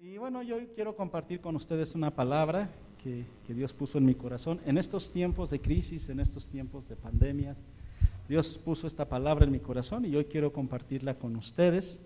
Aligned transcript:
Y 0.00 0.16
bueno, 0.16 0.44
yo 0.44 0.58
quiero 0.76 0.94
compartir 0.94 1.40
con 1.40 1.56
ustedes 1.56 1.96
una 1.96 2.12
palabra 2.12 2.70
que, 3.02 3.24
que, 3.44 3.52
Dios 3.52 3.72
puso 3.72 3.98
en 3.98 4.06
mi 4.06 4.14
corazón. 4.14 4.60
En 4.64 4.78
estos 4.78 5.10
tiempos 5.10 5.50
de 5.50 5.60
crisis, 5.60 6.08
en 6.08 6.20
estos 6.20 6.48
tiempos 6.48 6.88
de 6.88 6.94
pandemias, 6.94 7.64
Dios 8.28 8.58
puso 8.58 8.86
esta 8.86 9.08
palabra 9.08 9.44
en 9.44 9.50
mi 9.50 9.58
corazón 9.58 10.04
y 10.04 10.14
hoy 10.14 10.26
quiero 10.26 10.52
compartirla 10.52 11.14
con 11.14 11.34
ustedes. 11.34 12.00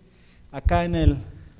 Acá 0.52 0.86
en, 0.86 0.94
el, 0.94 1.18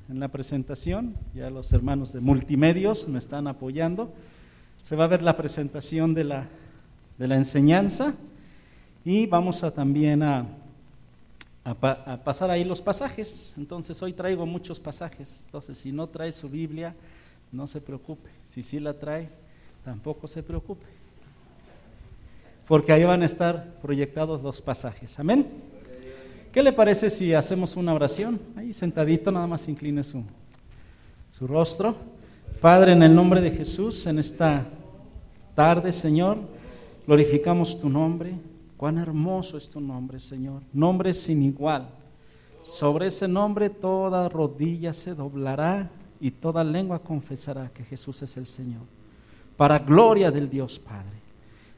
en 0.08 0.21
la 0.21 0.29
presentación, 0.29 1.16
ya 1.34 1.50
los 1.50 1.71
hermanos 1.74 2.14
de 2.14 2.21
multimedios 2.21 3.08
me 3.08 3.19
están 3.19 3.46
apoyando. 3.46 4.10
Se 4.83 4.96
va 4.96 5.04
a 5.04 5.08
ver 5.08 5.21
la 5.21 5.37
presentación 5.37 6.14
de 6.14 6.24
la, 6.24 6.49
de 7.19 7.28
la 7.28 7.37
enseñanza 7.37 8.14
y 9.04 9.26
vamos 9.26 9.64
a 9.64 9.74
también 9.74 10.22
a 10.22 10.46
a, 11.65 11.74
pasar 12.24 12.51
ahí 12.51 12.65
los 12.65 12.83
pasajes. 12.83 13.53
Entonces 13.56 14.03
hoy 14.03 14.13
traigo 14.13 14.47
muchos 14.47 14.81
pasajes. 14.81 15.42
Entonces 15.47 15.78
si 15.78 15.92
no 15.92 16.09
trae 16.09 16.33
su 16.33 16.48
Biblia, 16.48 16.95
no 17.51 17.66
se 17.66 17.80
preocupe. 17.80 18.30
Si 18.45 18.62
sí 18.62 18.80
la 18.80 18.95
trae, 18.95 19.28
tampoco 19.84 20.27
se 20.27 20.42
preocupe. 20.42 20.86
Porque 22.66 22.92
ahí 22.92 23.05
van 23.05 23.22
a 23.22 23.27
estar 23.27 23.74
proyectados 23.83 24.42
los 24.42 24.60
pasajes. 24.60 25.19
Amén. 25.19 25.46
¿Qué 26.52 26.62
le 26.62 26.72
parece 26.72 27.10
si 27.10 27.33
hacemos 27.33 27.77
una 27.77 27.94
oración? 27.94 28.41
Ahí 28.56 28.72
sentadito, 28.72 29.33
nada 29.33 29.47
más 29.47 29.69
incline 29.69 30.02
su, 30.02 30.22
su 31.30 31.47
rostro. 31.47 31.97
Padre, 32.60 32.92
en 32.92 33.02
el 33.02 33.14
nombre 33.14 33.41
de 33.41 33.50
Jesús, 33.50 34.06
en 34.06 34.19
esta 34.19 34.66
tarde, 35.55 35.92
Señor, 35.92 36.38
glorificamos 37.06 37.78
tu 37.78 37.88
nombre. 37.88 38.34
Cuán 38.82 38.98
hermoso 38.98 39.56
es 39.56 39.68
tu 39.68 39.80
nombre, 39.80 40.18
Señor. 40.18 40.64
Nombre 40.72 41.14
sin 41.14 41.41
igual. 41.45 41.88
Sobre 42.60 43.06
ese 43.06 43.28
nombre 43.28 43.70
toda 43.70 44.28
rodilla 44.28 44.92
se 44.92 45.14
doblará 45.14 45.88
y 46.18 46.32
toda 46.32 46.64
lengua 46.64 46.98
confesará 46.98 47.70
que 47.72 47.84
Jesús 47.84 48.22
es 48.22 48.36
el 48.36 48.45
Señor. 48.45 48.82
Para 49.56 49.78
gloria 49.78 50.33
del 50.33 50.50
Dios 50.50 50.80
Padre. 50.80 51.20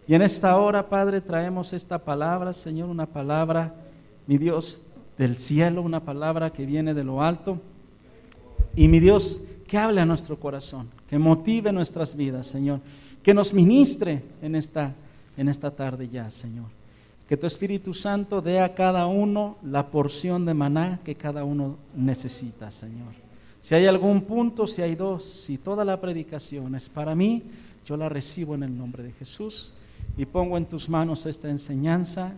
Y 0.09 0.15
en 0.15 0.23
esta 0.23 0.57
hora, 0.57 0.89
Padre, 0.89 1.21
traemos 1.21 1.75
esta 1.75 2.03
palabra, 2.03 2.55
Señor, 2.55 2.89
una 2.89 3.05
palabra, 3.05 3.75
mi 4.27 4.39
Dios, 4.39 4.87
del 5.19 5.37
cielo, 5.37 5.83
una 5.83 6.03
palabra 6.03 6.55
que 6.55 6.65
viene 6.65 6.95
de 6.95 7.05
lo 7.05 7.23
alto. 7.23 7.61
Y 8.75 8.89
mi 8.89 8.99
Dios, 8.99 9.43
que 9.67 9.77
hable 9.77 10.01
a 10.01 10.07
nuestro 10.07 10.41
corazón, 10.41 10.89
que 11.07 11.19
motive 11.19 11.71
nuestras 11.71 12.17
vidas, 12.17 12.47
Señor, 12.47 12.81
que 13.23 13.35
nos 13.35 13.53
ministre 13.53 14.23
en 14.41 14.55
esta, 14.55 14.95
en 15.37 15.51
esta 15.51 15.71
tarde 15.71 16.09
ya, 16.09 16.31
Señor. 16.31 16.84
Que 17.29 17.37
tu 17.37 17.47
Espíritu 17.47 17.95
Santo 17.95 18.43
dé 18.43 18.61
a 18.61 18.75
cada 18.75 19.07
uno 19.07 19.57
la 19.63 19.91
porción 19.91 20.45
de 20.45 20.55
maná 20.55 21.01
que 21.05 21.15
cada 21.15 21.45
uno 21.45 21.79
necesita, 21.95 22.71
Señor. 22.71 23.15
Si 23.61 23.75
hay 23.75 23.87
algún 23.87 24.23
punto, 24.23 24.67
si 24.67 24.83
hay 24.83 24.95
dos, 24.95 25.25
si 25.25 25.57
toda 25.57 25.87
la 25.87 25.99
predicación 26.01 26.75
es 26.75 26.91
para 26.91 27.15
mí, 27.15 27.43
yo 27.87 27.97
la 27.97 28.11
recibo 28.11 28.55
en 28.55 28.63
el 28.63 28.77
nombre 28.77 29.03
de 29.03 29.13
Jesús 29.13 29.73
y 30.19 30.27
pongo 30.27 30.59
en 30.59 30.67
tus 30.67 30.89
manos 30.89 31.25
esta 31.25 31.49
enseñanza 31.49 32.35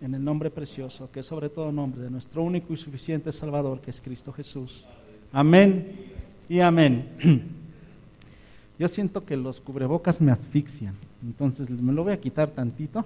en 0.00 0.14
el 0.14 0.24
nombre 0.24 0.50
precioso, 0.50 1.10
que 1.10 1.20
es 1.20 1.26
sobre 1.26 1.48
todo 1.48 1.72
nombre 1.72 2.02
de 2.02 2.10
nuestro 2.10 2.42
único 2.42 2.72
y 2.72 2.76
suficiente 2.76 3.32
Salvador, 3.32 3.80
que 3.80 3.90
es 3.90 4.00
Cristo 4.00 4.32
Jesús. 4.32 4.86
Amén 5.32 6.12
y 6.48 6.60
amén. 6.60 7.08
Yo 8.78 8.88
siento 8.88 9.24
que 9.24 9.36
los 9.36 9.60
cubrebocas 9.60 10.20
me 10.20 10.32
asfixian, 10.32 10.94
entonces 11.22 11.68
me 11.68 11.92
lo 11.92 12.04
voy 12.04 12.14
a 12.14 12.20
quitar 12.20 12.50
tantito. 12.50 13.04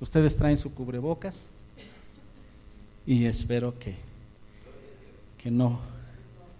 Ustedes 0.00 0.36
traen 0.36 0.56
su 0.56 0.72
cubrebocas 0.72 1.46
y 3.04 3.24
espero 3.24 3.76
que, 3.78 3.96
que 5.42 5.50
no 5.50 5.80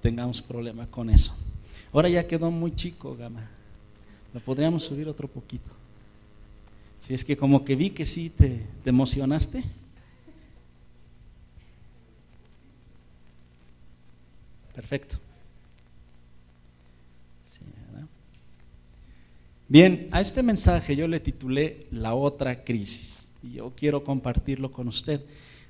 tengamos 0.00 0.42
problema 0.42 0.86
con 0.86 1.08
eso. 1.08 1.36
Ahora 1.92 2.08
ya 2.08 2.26
quedó 2.26 2.50
muy 2.50 2.74
chico, 2.74 3.16
Gama. 3.16 3.48
Lo 4.34 4.40
podríamos 4.40 4.84
subir 4.84 5.08
otro 5.08 5.28
poquito. 5.28 5.70
Si 7.00 7.14
es 7.14 7.24
que 7.24 7.36
como 7.36 7.64
que 7.64 7.76
vi 7.76 7.90
que 7.90 8.04
sí 8.04 8.28
te, 8.28 8.66
te 8.82 8.90
emocionaste. 8.90 9.62
Perfecto. 14.74 15.18
Bien, 19.70 20.08
a 20.12 20.22
este 20.22 20.42
mensaje 20.42 20.96
yo 20.96 21.06
le 21.06 21.20
titulé 21.20 21.86
La 21.90 22.14
otra 22.14 22.64
crisis 22.64 23.27
y 23.42 23.52
yo 23.52 23.72
quiero 23.76 24.04
compartirlo 24.04 24.72
con 24.72 24.88
usted, 24.88 25.20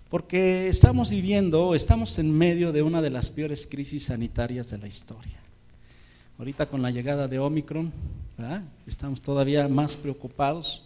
porque 0.08 0.68
estamos 0.68 1.10
viviendo, 1.10 1.74
estamos 1.74 2.18
en 2.18 2.36
medio 2.36 2.72
de 2.72 2.82
una 2.82 3.02
de 3.02 3.10
las 3.10 3.30
peores 3.30 3.66
crisis 3.66 4.04
sanitarias 4.04 4.70
de 4.70 4.78
la 4.78 4.86
historia. 4.86 5.38
Ahorita 6.38 6.66
con 6.66 6.80
la 6.80 6.90
llegada 6.90 7.28
de 7.28 7.38
Omicron, 7.38 7.92
estamos 8.86 9.20
todavía 9.20 9.66
más 9.68 9.96
preocupados. 9.96 10.84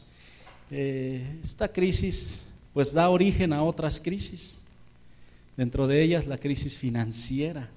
Eh, 0.70 1.38
esta 1.42 1.68
crisis 1.68 2.46
pues 2.72 2.92
da 2.92 3.10
origen 3.10 3.52
a 3.52 3.62
otras 3.62 4.00
crisis, 4.00 4.64
dentro 5.56 5.86
de 5.86 6.02
ellas 6.02 6.26
la 6.26 6.38
crisis 6.38 6.78
financiera. 6.78 7.68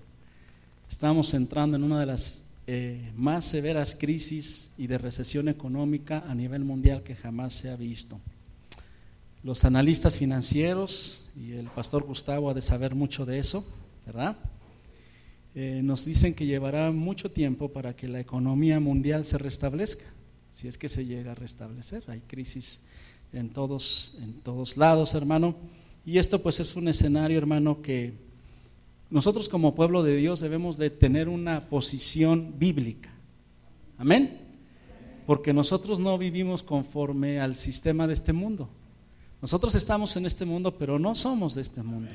Estamos 0.90 1.34
entrando 1.34 1.76
en 1.76 1.84
una 1.84 2.00
de 2.00 2.06
las 2.06 2.46
eh, 2.68 3.12
más 3.16 3.46
severas 3.46 3.96
crisis 3.96 4.72
y 4.78 4.88
de 4.88 4.98
recesión 4.98 5.50
económica 5.50 6.24
a 6.28 6.34
nivel 6.34 6.64
mundial 6.64 7.04
que 7.04 7.16
jamás 7.16 7.54
se 7.54 7.70
ha 7.70 7.76
visto. 7.76 8.20
Los 9.46 9.64
analistas 9.64 10.18
financieros, 10.18 11.30
y 11.36 11.52
el 11.52 11.68
pastor 11.68 12.04
Gustavo 12.04 12.50
ha 12.50 12.56
de 12.56 12.64
saber 12.64 12.96
mucho 12.96 13.28
de 13.28 13.38
eso, 13.38 13.64
¿verdad? 14.04 14.38
Eh, 15.54 15.82
nos 15.84 16.04
dicen 16.04 16.34
que 16.34 16.48
llevará 16.48 16.92
mucho 16.92 17.30
tiempo 17.30 17.72
para 17.72 17.96
que 17.96 18.08
la 18.08 18.20
economía 18.20 18.80
mundial 18.80 19.24
se 19.24 19.38
restablezca, 19.38 20.06
si 20.50 20.68
es 20.68 20.80
que 20.80 20.90
se 20.90 21.06
llega 21.06 21.34
a 21.34 21.36
restablecer. 21.36 22.04
Hay 22.08 22.22
crisis 22.22 22.82
en 23.34 23.50
todos, 23.50 24.18
en 24.20 24.34
todos 24.42 24.78
lados, 24.78 25.14
hermano. 25.14 25.56
Y 26.08 26.18
esto 26.18 26.42
pues 26.42 26.60
es 26.60 26.76
un 26.76 26.88
escenario, 26.88 27.38
hermano, 27.38 27.84
que 27.84 28.14
nosotros 29.12 29.48
como 29.48 29.76
pueblo 29.76 30.02
de 30.02 30.18
Dios 30.18 30.40
debemos 30.40 30.78
de 30.78 30.90
tener 30.90 31.30
una 31.30 31.70
posición 31.70 32.56
bíblica. 32.58 33.12
Amén. 34.00 34.40
Porque 35.28 35.54
nosotros 35.54 36.00
no 36.00 36.18
vivimos 36.18 36.64
conforme 36.64 37.40
al 37.40 37.56
sistema 37.56 38.08
de 38.08 38.16
este 38.16 38.34
mundo. 38.34 38.72
Nosotros 39.46 39.76
estamos 39.76 40.18
en 40.18 40.26
este 40.26 40.44
mundo, 40.44 40.76
pero 40.76 40.98
no 40.98 41.14
somos 41.14 41.54
de 41.54 41.62
este 41.62 41.84
mundo. 41.84 42.12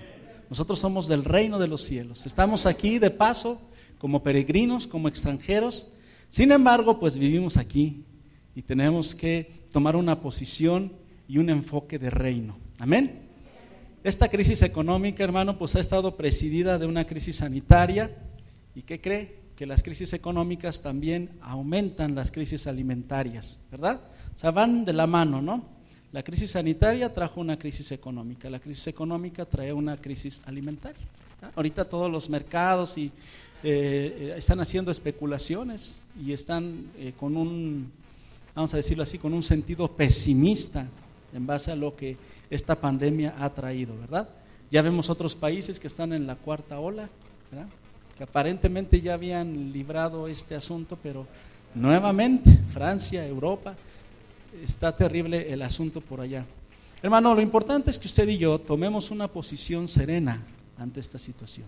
Nosotros 0.48 0.80
somos 0.80 1.06
del 1.06 1.22
reino 1.24 1.60
de 1.60 1.68
los 1.68 1.80
cielos. 1.80 2.26
Estamos 2.26 2.66
aquí 2.66 2.98
de 2.98 3.12
paso, 3.12 3.62
como 3.98 4.24
peregrinos, 4.24 4.88
como 4.88 5.06
extranjeros. 5.06 5.92
Sin 6.28 6.50
embargo, 6.50 6.98
pues 6.98 7.16
vivimos 7.16 7.56
aquí 7.56 8.04
y 8.56 8.62
tenemos 8.62 9.14
que 9.14 9.62
tomar 9.70 9.94
una 9.94 10.20
posición 10.20 10.92
y 11.28 11.38
un 11.38 11.50
enfoque 11.50 12.00
de 12.00 12.10
reino. 12.10 12.58
Amén. 12.80 13.28
Esta 14.02 14.28
crisis 14.28 14.62
económica, 14.62 15.22
hermano, 15.22 15.56
pues 15.56 15.76
ha 15.76 15.80
estado 15.80 16.16
presidida 16.16 16.80
de 16.80 16.86
una 16.86 17.06
crisis 17.06 17.36
sanitaria. 17.36 18.10
¿Y 18.74 18.82
qué 18.82 19.00
cree? 19.00 19.38
Que 19.54 19.66
las 19.66 19.84
crisis 19.84 20.14
económicas 20.14 20.82
también 20.82 21.30
aumentan 21.42 22.16
las 22.16 22.32
crisis 22.32 22.66
alimentarias, 22.66 23.60
¿verdad? 23.70 24.00
O 24.34 24.36
sea, 24.36 24.50
van 24.50 24.84
de 24.84 24.94
la 24.94 25.06
mano, 25.06 25.40
¿no? 25.40 25.79
La 26.12 26.24
crisis 26.24 26.50
sanitaria 26.50 27.12
trajo 27.14 27.40
una 27.40 27.56
crisis 27.56 27.92
económica, 27.92 28.50
la 28.50 28.58
crisis 28.58 28.88
económica 28.88 29.44
trae 29.44 29.72
una 29.72 29.96
crisis 29.96 30.42
alimentaria. 30.44 31.06
Ahorita 31.54 31.88
todos 31.88 32.10
los 32.10 32.28
mercados 32.28 32.98
y, 32.98 33.12
eh, 33.62 34.34
están 34.36 34.58
haciendo 34.60 34.90
especulaciones 34.90 36.02
y 36.20 36.32
están 36.32 36.86
eh, 36.98 37.12
con 37.16 37.36
un, 37.36 37.92
vamos 38.54 38.74
a 38.74 38.78
decirlo 38.78 39.04
así, 39.04 39.18
con 39.18 39.32
un 39.32 39.42
sentido 39.42 39.86
pesimista 39.88 40.86
en 41.32 41.46
base 41.46 41.70
a 41.70 41.76
lo 41.76 41.94
que 41.94 42.16
esta 42.50 42.74
pandemia 42.74 43.36
ha 43.38 43.50
traído, 43.50 43.96
¿verdad? 43.96 44.28
Ya 44.70 44.82
vemos 44.82 45.10
otros 45.10 45.36
países 45.36 45.78
que 45.78 45.86
están 45.86 46.12
en 46.12 46.26
la 46.26 46.34
cuarta 46.34 46.80
ola, 46.80 47.08
que 48.16 48.24
aparentemente 48.24 49.00
ya 49.00 49.14
habían 49.14 49.72
librado 49.72 50.26
este 50.26 50.56
asunto, 50.56 50.98
pero 51.00 51.26
nuevamente 51.74 52.50
Francia, 52.72 53.26
Europa, 53.26 53.76
está 54.62 54.96
terrible 54.96 55.52
el 55.52 55.62
asunto 55.62 56.00
por 56.00 56.20
allá. 56.20 56.44
Hermano, 57.02 57.34
lo 57.34 57.40
importante 57.40 57.90
es 57.90 57.98
que 57.98 58.08
usted 58.08 58.28
y 58.28 58.38
yo 58.38 58.58
tomemos 58.58 59.10
una 59.10 59.28
posición 59.28 59.88
serena 59.88 60.42
ante 60.78 61.00
esta 61.00 61.18
situación. 61.18 61.66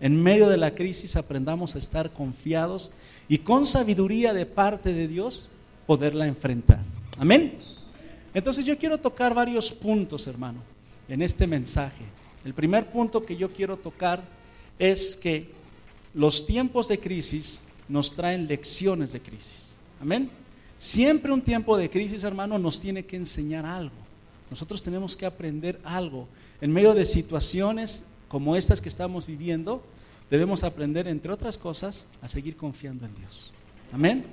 En 0.00 0.20
medio 0.20 0.48
de 0.48 0.56
la 0.56 0.74
crisis 0.74 1.14
aprendamos 1.14 1.76
a 1.76 1.78
estar 1.78 2.12
confiados 2.12 2.90
y 3.28 3.38
con 3.38 3.66
sabiduría 3.66 4.34
de 4.34 4.46
parte 4.46 4.92
de 4.92 5.06
Dios 5.06 5.48
poderla 5.86 6.26
enfrentar. 6.26 6.80
Amén. 7.18 7.58
Entonces 8.34 8.64
yo 8.64 8.76
quiero 8.76 8.98
tocar 8.98 9.34
varios 9.34 9.72
puntos, 9.72 10.26
hermano, 10.26 10.60
en 11.08 11.22
este 11.22 11.46
mensaje. 11.46 12.04
El 12.44 12.54
primer 12.54 12.90
punto 12.90 13.24
que 13.24 13.36
yo 13.36 13.52
quiero 13.52 13.76
tocar 13.76 14.22
es 14.78 15.16
que 15.16 15.50
los 16.14 16.46
tiempos 16.46 16.88
de 16.88 16.98
crisis 16.98 17.62
nos 17.88 18.14
traen 18.16 18.48
lecciones 18.48 19.12
de 19.12 19.20
crisis. 19.20 19.76
Amén. 20.00 20.30
Siempre 20.82 21.30
un 21.30 21.42
tiempo 21.42 21.76
de 21.76 21.88
crisis, 21.88 22.24
hermano, 22.24 22.58
nos 22.58 22.80
tiene 22.80 23.04
que 23.04 23.14
enseñar 23.14 23.64
algo. 23.64 23.94
Nosotros 24.50 24.82
tenemos 24.82 25.16
que 25.16 25.24
aprender 25.24 25.78
algo. 25.84 26.26
En 26.60 26.72
medio 26.72 26.92
de 26.92 27.04
situaciones 27.04 28.02
como 28.26 28.56
estas 28.56 28.80
que 28.80 28.88
estamos 28.88 29.28
viviendo, 29.28 29.84
debemos 30.28 30.64
aprender, 30.64 31.06
entre 31.06 31.32
otras 31.32 31.56
cosas, 31.56 32.08
a 32.20 32.28
seguir 32.28 32.56
confiando 32.56 33.06
en 33.06 33.14
Dios. 33.14 33.52
Amén. 33.92 34.24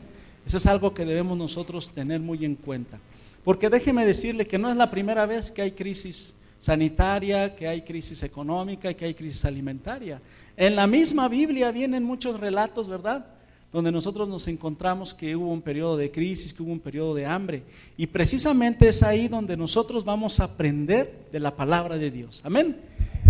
Eso 0.44 0.57
es 0.57 0.66
algo 0.66 0.92
que 0.92 1.06
debemos 1.06 1.38
nosotros 1.38 1.92
tener 1.92 2.19
muy 2.19 2.44
en 2.44 2.56
cuenta. 2.56 2.98
Porque 3.44 3.69
déjeme 3.69 4.04
decirle 4.04 4.48
que 4.48 4.57
no 4.57 4.72
es 4.72 4.75
la 4.75 4.90
primera 4.90 5.28
vez 5.28 5.52
que 5.52 5.62
hay 5.62 5.74
crisis 5.74 6.36
sanitaria, 6.57 7.56
que 7.56 7.68
hay 7.68 7.84
crisis 7.84 8.24
económica, 8.24 8.92
que 8.95 9.06
hay 9.06 9.13
crisis 9.13 9.45
alimentaria. 9.45 10.19
En 10.57 10.75
la 10.75 10.88
misma 10.88 11.28
Biblia 11.28 11.72
vienen 11.72 12.04
muchos 12.04 12.40
relatos, 12.40 12.90
¿verdad? 12.90 13.39
Donde 13.71 13.92
nosotros 13.92 14.27
nos 14.27 14.48
encontramos 14.48 15.13
que 15.13 15.36
hubo 15.36 15.51
un 15.51 15.62
periodo 15.62 15.95
de 15.95 16.12
crisis, 16.12 16.54
que 16.54 16.63
hubo 16.63 16.71
un 16.71 16.80
periodo 16.80 17.13
de 17.13 17.25
hambre. 17.25 17.63
Y 17.98 18.07
precisamente 18.07 18.89
es 18.89 19.04
ahí 19.04 19.27
donde 19.27 19.56
nosotros 19.56 20.04
vamos 20.04 20.39
a 20.39 20.45
aprender 20.45 21.27
de 21.31 21.39
la 21.39 21.56
palabra 21.56 21.98
de 21.98 22.10
Dios. 22.10 22.42
Amén. 22.44 22.77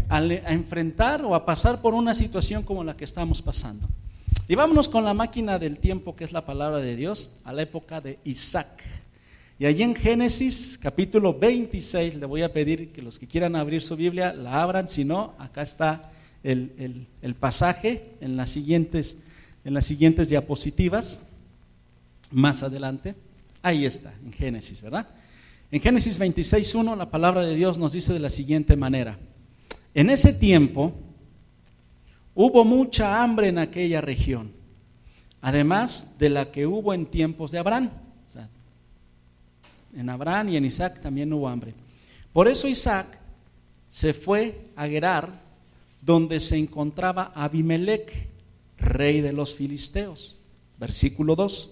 A, 0.07 0.24
enfrentar 0.24 1.25
o 1.25 1.36
a 1.36 1.45
pasar 1.45 1.81
por 1.81 1.94
una 1.94 2.13
situación 2.13 2.63
como 2.63 2.83
la 2.83 2.95
que 2.95 3.03
estamos 3.03 3.41
pasando. 3.41 3.88
Y 4.47 4.56
vámonos 4.56 4.88
con 4.88 5.03
la 5.03 5.13
máquina 5.13 5.59
del 5.59 5.77
tiempo, 5.77 6.15
que 6.15 6.24
es 6.24 6.31
la 6.31 6.45
palabra 6.45 6.80
de 6.80 6.95
Dios, 6.95 7.38
a 7.44 7.53
la 7.53 7.63
época 7.63 8.01
de 8.01 8.18
Isaac. 8.24 8.83
Y 9.59 9.65
allí 9.65 9.83
en 9.83 9.94
Génesis 9.94 10.80
capítulo 10.81 11.33
26 11.33 12.15
le 12.15 12.25
voy 12.25 12.44
a 12.44 12.53
pedir 12.53 12.94
que 12.94 13.01
los 13.01 13.19
que 13.19 13.27
quieran 13.27 13.57
abrir 13.57 13.81
su 13.81 13.97
Biblia 13.97 14.33
la 14.33 14.63
abran, 14.63 14.88
si 14.88 15.03
no, 15.03 15.33
acá 15.38 15.63
está 15.63 16.12
el, 16.44 17.07
pasaje 17.39 18.13
en 18.21 18.38
las, 18.38 18.51
siguientes, 18.51 19.18
en 19.64 19.74
las 19.74 19.86
siguientes 19.86 20.30
diapositivas, 20.30 21.28
más 22.32 22.64
adelante. 22.64 23.16
Ahí 23.62 23.86
está, 23.86 24.14
en 24.24 24.32
Génesis, 24.32 24.82
¿verdad? 24.82 25.08
En 25.72 25.82
Génesis 25.82 26.20
26.1 26.20 26.96
la 26.96 27.10
palabra 27.10 27.42
de 27.42 27.56
Dios 27.56 27.78
nos 27.78 27.94
dice 27.94 28.14
de 28.14 28.20
la 28.20 28.30
siguiente 28.30 28.76
manera. 28.76 29.18
En 29.94 30.10
ese 30.10 30.34
tiempo 30.34 30.94
hubo 32.36 32.64
mucha 32.64 33.22
hambre 33.22 33.50
en 33.50 33.60
aquella 33.60 34.02
región, 34.02 34.52
además 35.42 36.16
de 36.18 36.30
la 36.30 36.52
que 36.52 36.66
hubo 36.66 36.94
en 36.94 37.06
tiempos 37.06 37.52
de 37.52 37.60
Abraham 37.60 37.90
en 39.96 40.10
Abraham 40.10 40.50
y 40.50 40.58
en 40.58 40.66
Isaac 40.66 41.00
también 41.02 41.32
hubo 41.34 41.48
hambre. 41.48 41.74
Por 42.34 42.48
eso 42.48 42.68
Isaac 42.68 43.20
se 43.88 44.14
fue 44.14 44.70
a 44.76 44.88
Gerar, 44.88 45.42
donde 46.02 46.40
se 46.40 46.58
encontraba 46.58 47.32
Abimelech, 47.36 48.28
rey 48.80 49.22
de 49.22 49.34
los 49.34 49.56
filisteos. 49.56 50.40
Versículo 50.80 51.36
2. 51.36 51.72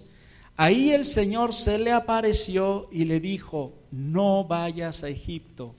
Ahí 0.56 0.92
el 0.92 1.06
Señor 1.06 1.54
se 1.54 1.78
le 1.78 1.92
apareció 1.92 2.90
y 2.92 3.06
le 3.06 3.20
dijo, 3.20 3.74
no 3.92 4.44
vayas 4.44 5.04
a 5.04 5.10
Egipto, 5.10 5.76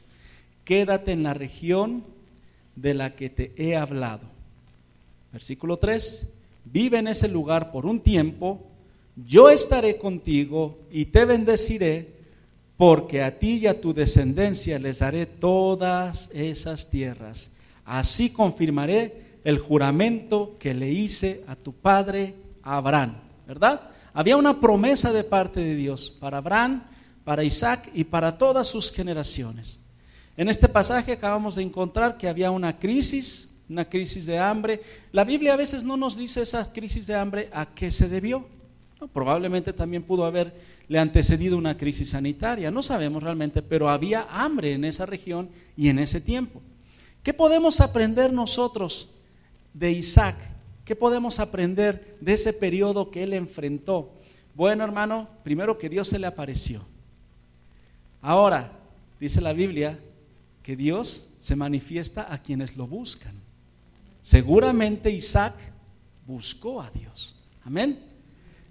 quédate 0.65 1.13
en 1.13 1.25
la 1.25 1.35
región 1.35 2.05
de 2.77 2.95
la 2.95 3.17
que 3.17 3.29
te 3.29 3.53
he 3.57 3.77
hablado. 3.77 4.27
Versículo 5.33 5.79
3. 5.79 6.29
Vive 6.65 6.99
en 6.99 7.09
ese 7.09 7.29
lugar 7.29 7.73
por 7.73 7.87
un 7.87 8.01
tiempo, 8.01 8.67
yo 9.17 9.51
estaré 9.51 9.97
contigo 9.97 10.79
y 10.93 11.07
te 11.07 11.25
bendeciré 11.25 12.19
porque 12.77 13.23
a 13.23 13.39
ti 13.39 13.57
y 13.57 13.67
a 13.67 13.81
tu 13.81 13.93
descendencia 13.93 14.79
les 14.79 15.01
daré 15.01 15.27
todas 15.27 16.31
esas 16.33 16.89
tierras. 16.89 17.51
Así 17.85 18.31
confirmaré 18.31 19.28
el 19.45 19.59
juramento 19.59 20.57
que 20.59 20.75
le 20.75 20.91
hice 20.91 21.45
a 21.47 21.57
tu 21.57 21.73
padre 21.73 22.35
Abraham, 22.63 23.17
¿verdad? 23.47 23.91
Había 24.13 24.37
una 24.37 24.61
promesa 24.61 25.13
de 25.13 25.25
parte 25.25 25.61
de 25.61 25.75
Dios 25.75 26.11
para 26.11 26.39
Abraham, 26.39 26.85
para 27.25 27.45
Isaac 27.45 27.91
y 27.95 28.05
para 28.05 28.37
todas 28.39 28.67
sus 28.67 28.91
generaciones. 28.91 29.81
En 30.37 30.49
este 30.49 30.69
pasaje 30.69 31.13
acabamos 31.13 31.57
de 31.57 31.63
encontrar 31.63 32.17
que 32.17 32.29
había 32.29 32.51
una 32.51 32.79
crisis, 32.79 33.55
una 33.69 33.85
crisis 33.89 34.27
de 34.27 34.39
hambre. 34.39 34.81
La 35.13 35.25
Biblia 35.25 35.55
a 35.55 35.57
veces 35.57 35.85
no 35.85 35.97
nos 35.97 36.17
dice 36.17 36.43
esa 36.43 36.73
crisis 36.73 37.07
de 37.07 37.17
hambre 37.17 37.51
a 37.53 37.67
qué 37.67 37.91
se 37.91 38.09
debió. 38.09 38.47
probablemente 39.13 39.73
también 39.73 40.03
pudo 40.03 40.25
haber 40.25 40.53
le 40.89 40.99
antecedido 40.99 41.57
una 41.57 41.77
crisis 41.77 42.11
sanitaria. 42.11 42.71
No 42.71 42.83
sabemos 42.83 43.23
realmente, 43.23 43.63
pero 43.63 43.89
había 43.89 44.27
hambre 44.31 44.73
en 44.73 44.85
esa 44.85 45.07
región 45.07 45.51
y 45.77 45.89
en 45.89 45.99
ese 45.99 46.21
tiempo. 46.21 46.63
¿Qué 47.23 47.35
podemos 47.35 47.81
aprender 47.81 48.33
nosotros 48.33 49.11
de 49.75 49.93
Isaac? 49.93 50.37
¿Qué 50.85 50.97
podemos 50.97 51.39
aprender 51.39 52.17
de 52.21 52.33
ese 52.33 52.53
periodo 52.53 53.11
que 53.11 53.23
él 53.23 53.35
enfrentó? 53.35 54.13
Bueno, 54.55 54.85
hermano, 54.85 55.29
primero 55.45 55.79
que 55.79 55.89
Dios 55.89 56.09
se 56.09 56.19
le 56.19 56.27
apareció. 56.27 56.83
Ahora, 58.21 58.73
dice 59.21 59.41
la 59.41 59.53
Biblia, 59.53 59.99
que 60.63 60.77
Dios 60.77 61.31
se 61.39 61.57
manifiesta 61.57 62.33
a 62.33 62.43
quienes 62.43 62.77
lo 62.77 62.87
buscan. 62.87 63.35
Seguramente 64.23 65.11
Isaac 65.11 65.55
buscó 66.27 66.83
a 66.83 66.91
Dios. 66.91 67.37
Amén. 67.65 68.01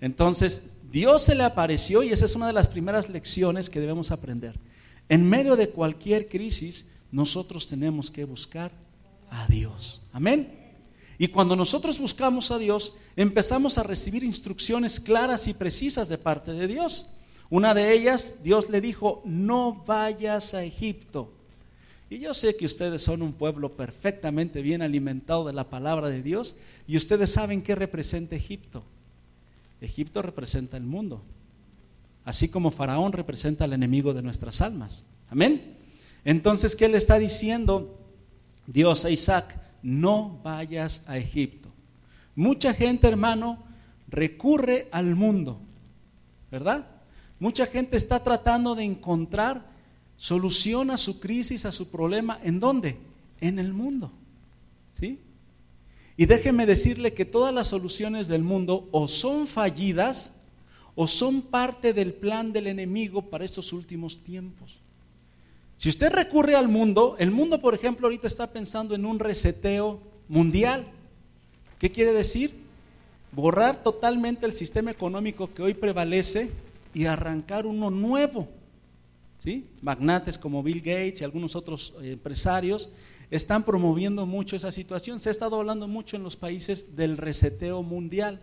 Entonces, 0.01 0.63
Dios 0.91 1.23
se 1.23 1.35
le 1.35 1.43
apareció 1.43 2.03
y 2.03 2.09
esa 2.09 2.25
es 2.25 2.35
una 2.35 2.47
de 2.47 2.53
las 2.53 2.67
primeras 2.67 3.09
lecciones 3.09 3.69
que 3.69 3.79
debemos 3.79 4.11
aprender. 4.11 4.59
En 5.09 5.27
medio 5.27 5.55
de 5.55 5.69
cualquier 5.69 6.27
crisis, 6.27 6.88
nosotros 7.11 7.67
tenemos 7.67 8.11
que 8.11 8.25
buscar 8.25 8.71
a 9.29 9.47
Dios. 9.47 10.01
Amén. 10.13 10.56
Y 11.19 11.29
cuando 11.29 11.55
nosotros 11.55 11.99
buscamos 11.99 12.51
a 12.51 12.59
Dios, 12.59 12.93
empezamos 13.15 13.77
a 13.77 13.83
recibir 13.83 14.23
instrucciones 14.23 14.99
claras 14.99 15.47
y 15.47 15.53
precisas 15.53 16.09
de 16.09 16.17
parte 16.17 16.53
de 16.53 16.67
Dios. 16.67 17.11
Una 17.49 17.73
de 17.73 17.93
ellas, 17.93 18.37
Dios 18.43 18.69
le 18.69 18.81
dijo, 18.81 19.21
no 19.25 19.83
vayas 19.85 20.53
a 20.53 20.63
Egipto. 20.63 21.33
Y 22.09 22.19
yo 22.19 22.33
sé 22.33 22.55
que 22.55 22.65
ustedes 22.65 23.01
son 23.01 23.21
un 23.21 23.33
pueblo 23.33 23.75
perfectamente 23.75 24.61
bien 24.61 24.81
alimentado 24.81 25.45
de 25.45 25.53
la 25.53 25.69
palabra 25.69 26.09
de 26.09 26.21
Dios 26.21 26.55
y 26.87 26.95
ustedes 26.95 27.31
saben 27.31 27.61
qué 27.61 27.75
representa 27.75 28.35
Egipto. 28.35 28.83
Egipto 29.81 30.21
representa 30.21 30.77
el 30.77 30.83
mundo, 30.83 31.21
así 32.23 32.47
como 32.47 32.71
Faraón 32.71 33.11
representa 33.11 33.65
al 33.65 33.73
enemigo 33.73 34.13
de 34.13 34.23
nuestras 34.23 34.61
almas. 34.61 35.05
Amén. 35.29 35.75
Entonces, 36.23 36.75
¿qué 36.75 36.87
le 36.87 36.97
está 36.97 37.19
diciendo 37.19 37.99
Dios 38.65 39.03
a 39.03 39.09
Isaac? 39.09 39.66
No 39.81 40.39
vayas 40.44 41.03
a 41.07 41.18
Egipto. 41.18 41.69
Mucha 42.35 42.74
gente, 42.74 43.07
hermano, 43.07 43.63
recurre 44.07 44.88
al 44.91 45.15
mundo, 45.15 45.59
¿verdad? 46.51 46.88
Mucha 47.39 47.65
gente 47.65 47.97
está 47.97 48.24
tratando 48.24 48.75
de 48.75 48.83
encontrar 48.83 49.65
solución 50.18 50.91
a 50.91 50.97
su 50.97 51.19
crisis, 51.19 51.65
a 51.65 51.71
su 51.71 51.89
problema. 51.89 52.39
¿En 52.44 52.59
dónde? 52.59 52.97
En 53.39 53.59
el 53.59 53.74
mundo. 53.74 54.12
¿Sí? 55.00 55.19
Y 56.15 56.25
déjeme 56.25 56.65
decirle 56.65 57.13
que 57.13 57.25
todas 57.25 57.53
las 57.53 57.68
soluciones 57.68 58.27
del 58.27 58.41
mundo 58.41 58.89
o 58.91 59.07
son 59.07 59.47
fallidas 59.47 60.34
o 60.96 61.05
son 61.05 61.43
parte 61.43 61.93
del 61.93 62.13
plan 62.13 62.51
del 62.51 62.65
enemigo 62.65 63.29
para 63.29 63.46
estos 63.46 63.72
últimos 63.72 64.24
tiempos. 64.24 64.81
Si 65.77 65.89
usted 65.89 66.12
recurre 66.12 66.55
al 66.55 66.67
mundo, 66.67 67.15
el 67.19 67.29
mundo, 67.29 67.62
por 67.62 67.75
ejemplo, 67.75 68.07
ahorita 68.07 68.27
está 68.27 68.51
pensando 68.51 68.96
en 68.96 69.05
un 69.05 69.19
reseteo 69.19 70.01
mundial. 70.27 70.88
¿Qué 71.77 71.91
quiere 71.91 72.13
decir? 72.13 72.55
Borrar 73.31 73.84
totalmente 73.84 74.48
el 74.48 74.53
sistema 74.53 74.89
económico 74.89 75.53
que 75.53 75.62
hoy 75.62 75.75
prevalece 75.75 76.50
y 76.96 77.05
arrancar 77.05 77.67
uno 77.67 77.91
nuevo. 77.91 78.48
¿Sí? 79.38 79.67
Magnates 79.84 80.39
como 80.39 80.63
Bill 80.63 80.79
Gates 80.79 81.22
y 81.22 81.24
algunos 81.24 81.55
otros 81.55 81.93
eh, 82.01 82.13
empresarios 82.13 82.89
están 83.29 83.63
promoviendo 83.63 84.25
mucho 84.25 84.55
esa 84.55 84.72
situación. 84.72 85.19
Se 85.19 85.29
ha 85.29 85.31
estado 85.31 85.57
hablando 85.57 85.88
mucho 85.88 86.15
en 86.15 86.24
los 86.24 86.36
países 86.36 86.96
del 86.96 87.17
reseteo 87.17 87.84
mundial. 87.84 88.41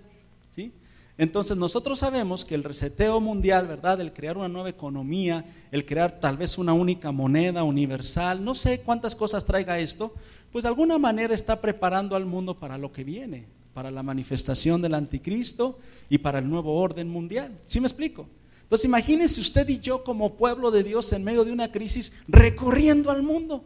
¿sí? 0.55 0.71
Entonces 1.17 1.57
nosotros 1.57 2.01
sabemos 2.01 2.45
que 2.45 2.55
el 2.55 2.65
reseteo 2.65 3.21
mundial, 3.21 3.69
¿verdad? 3.69 4.01
El 4.01 4.13
crear 4.13 4.37
una 4.37 4.49
nueva 4.49 4.69
economía, 4.69 5.45
el 5.71 5.87
crear 5.87 6.19
tal 6.19 6.37
vez 6.37 6.59
una 6.59 6.73
única 6.73 7.13
moneda 7.13 7.63
universal, 7.63 8.45
no 8.45 8.55
sé 8.55 8.81
cuántas 8.81 9.15
cosas 9.15 9.45
traiga 9.45 9.79
esto, 9.79 10.13
pues 10.51 10.65
de 10.65 10.69
alguna 10.69 10.99
manera 10.99 11.35
está 11.35 11.61
preparando 11.61 12.17
al 12.17 12.27
mundo 12.27 12.59
para 12.59 12.79
lo 12.79 12.91
que 12.91 13.05
viene, 13.05 13.47
para 13.73 13.91
la 13.91 14.03
manifestación 14.03 14.83
del 14.83 14.95
anticristo 14.95 15.79
y 16.11 16.19
para 16.19 16.41
el 16.41 16.49
nuevo 16.49 16.81
orden 16.81 17.09
mundial. 17.09 17.61
¿Sí 17.65 17.81
me 17.81 17.87
explico? 17.87 18.27
Entonces 18.63 18.87
imagínense 18.87 19.41
usted 19.41 19.69
y 19.69 19.79
yo 19.79 20.03
como 20.03 20.35
pueblo 20.35 20.71
de 20.73 20.83
Dios 20.83 21.13
en 21.13 21.23
medio 21.23 21.45
de 21.45 21.53
una 21.53 21.71
crisis 21.71 22.13
recorriendo 22.27 23.11
al 23.11 23.23
mundo 23.23 23.65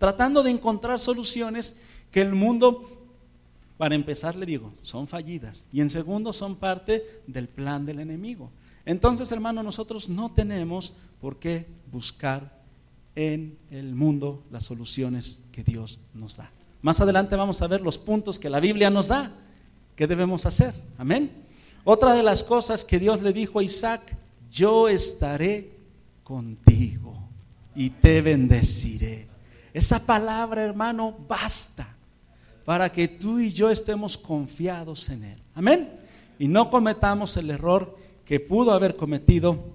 tratando 0.00 0.42
de 0.42 0.50
encontrar 0.50 0.98
soluciones 0.98 1.76
que 2.10 2.22
el 2.22 2.34
mundo, 2.34 2.99
para 3.80 3.94
empezar 3.94 4.36
le 4.36 4.44
digo, 4.44 4.74
son 4.82 5.08
fallidas 5.08 5.64
y 5.72 5.80
en 5.80 5.88
segundo 5.88 6.34
son 6.34 6.56
parte 6.56 7.22
del 7.26 7.48
plan 7.48 7.86
del 7.86 8.00
enemigo. 8.00 8.50
Entonces, 8.84 9.32
hermano, 9.32 9.62
nosotros 9.62 10.10
no 10.10 10.30
tenemos 10.32 10.92
por 11.18 11.38
qué 11.38 11.66
buscar 11.90 12.60
en 13.14 13.56
el 13.70 13.94
mundo 13.94 14.44
las 14.50 14.64
soluciones 14.64 15.44
que 15.50 15.64
Dios 15.64 15.98
nos 16.12 16.36
da. 16.36 16.50
Más 16.82 17.00
adelante 17.00 17.36
vamos 17.36 17.62
a 17.62 17.68
ver 17.68 17.80
los 17.80 17.96
puntos 17.96 18.38
que 18.38 18.50
la 18.50 18.60
Biblia 18.60 18.90
nos 18.90 19.08
da 19.08 19.32
que 19.96 20.06
debemos 20.06 20.44
hacer. 20.44 20.74
Amén. 20.98 21.32
Otra 21.82 22.12
de 22.12 22.22
las 22.22 22.44
cosas 22.44 22.84
que 22.84 22.98
Dios 22.98 23.22
le 23.22 23.32
dijo 23.32 23.60
a 23.60 23.64
Isaac, 23.64 24.14
yo 24.52 24.90
estaré 24.90 25.74
contigo 26.22 27.14
y 27.74 27.88
te 27.88 28.20
bendeciré. 28.20 29.26
Esa 29.72 30.04
palabra, 30.04 30.64
hermano, 30.64 31.16
basta 31.26 31.89
para 32.70 32.92
que 32.92 33.08
tú 33.08 33.40
y 33.40 33.50
yo 33.50 33.68
estemos 33.68 34.16
confiados 34.16 35.08
en 35.08 35.24
Él. 35.24 35.42
Amén. 35.56 35.90
Y 36.38 36.46
no 36.46 36.70
cometamos 36.70 37.36
el 37.36 37.50
error 37.50 37.98
que 38.24 38.38
pudo 38.38 38.70
haber 38.70 38.94
cometido 38.94 39.74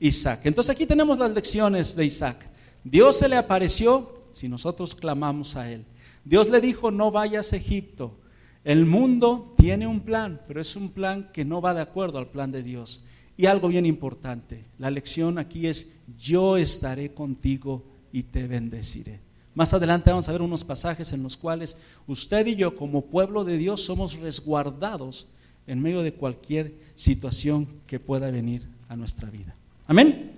Isaac. 0.00 0.40
Entonces 0.42 0.74
aquí 0.74 0.84
tenemos 0.84 1.16
las 1.16 1.30
lecciones 1.30 1.94
de 1.94 2.06
Isaac. 2.06 2.50
Dios 2.82 3.18
se 3.18 3.28
le 3.28 3.36
apareció 3.36 4.24
si 4.32 4.48
nosotros 4.48 4.96
clamamos 4.96 5.54
a 5.54 5.70
Él. 5.70 5.86
Dios 6.24 6.50
le 6.50 6.60
dijo, 6.60 6.90
no 6.90 7.12
vayas 7.12 7.52
a 7.52 7.56
Egipto. 7.56 8.18
El 8.64 8.84
mundo 8.84 9.54
tiene 9.56 9.86
un 9.86 10.00
plan, 10.00 10.40
pero 10.48 10.60
es 10.60 10.74
un 10.74 10.88
plan 10.88 11.30
que 11.32 11.44
no 11.44 11.60
va 11.60 11.72
de 11.72 11.82
acuerdo 11.82 12.18
al 12.18 12.32
plan 12.32 12.50
de 12.50 12.64
Dios. 12.64 13.04
Y 13.36 13.46
algo 13.46 13.68
bien 13.68 13.86
importante, 13.86 14.64
la 14.78 14.90
lección 14.90 15.38
aquí 15.38 15.68
es, 15.68 15.88
yo 16.18 16.56
estaré 16.56 17.14
contigo 17.14 17.84
y 18.10 18.24
te 18.24 18.48
bendeciré. 18.48 19.23
Más 19.54 19.72
adelante 19.72 20.10
vamos 20.10 20.28
a 20.28 20.32
ver 20.32 20.42
unos 20.42 20.64
pasajes 20.64 21.12
en 21.12 21.22
los 21.22 21.36
cuales 21.36 21.76
usted 22.06 22.46
y 22.46 22.56
yo 22.56 22.74
como 22.74 23.02
pueblo 23.02 23.44
de 23.44 23.56
Dios 23.56 23.84
somos 23.84 24.18
resguardados 24.18 25.28
en 25.66 25.80
medio 25.80 26.02
de 26.02 26.12
cualquier 26.12 26.74
situación 26.94 27.68
que 27.86 28.00
pueda 28.00 28.30
venir 28.30 28.66
a 28.88 28.96
nuestra 28.96 29.30
vida. 29.30 29.54
Amén. 29.86 30.32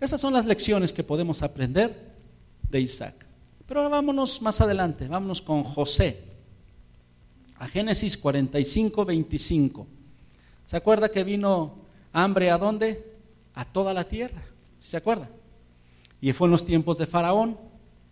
Esas 0.00 0.20
son 0.20 0.32
las 0.32 0.44
lecciones 0.44 0.92
que 0.92 1.04
podemos 1.04 1.42
aprender 1.42 2.10
de 2.70 2.80
Isaac. 2.80 3.26
Pero 3.66 3.80
ahora 3.80 3.96
vámonos 3.96 4.42
más 4.42 4.60
adelante, 4.60 5.08
vámonos 5.08 5.40
con 5.40 5.62
José. 5.62 6.24
A 7.58 7.68
Génesis 7.68 8.16
45, 8.16 9.04
25. 9.04 9.86
¿Se 10.66 10.76
acuerda 10.76 11.10
que 11.10 11.24
vino 11.24 11.76
hambre 12.12 12.50
a 12.50 12.58
dónde? 12.58 13.16
A 13.54 13.64
toda 13.64 13.92
la 13.92 14.04
tierra. 14.04 14.42
¿Se 14.78 14.96
acuerda? 14.96 15.28
Y 16.20 16.32
fue 16.32 16.46
en 16.46 16.52
los 16.52 16.64
tiempos 16.64 16.98
de 16.98 17.06
Faraón, 17.06 17.56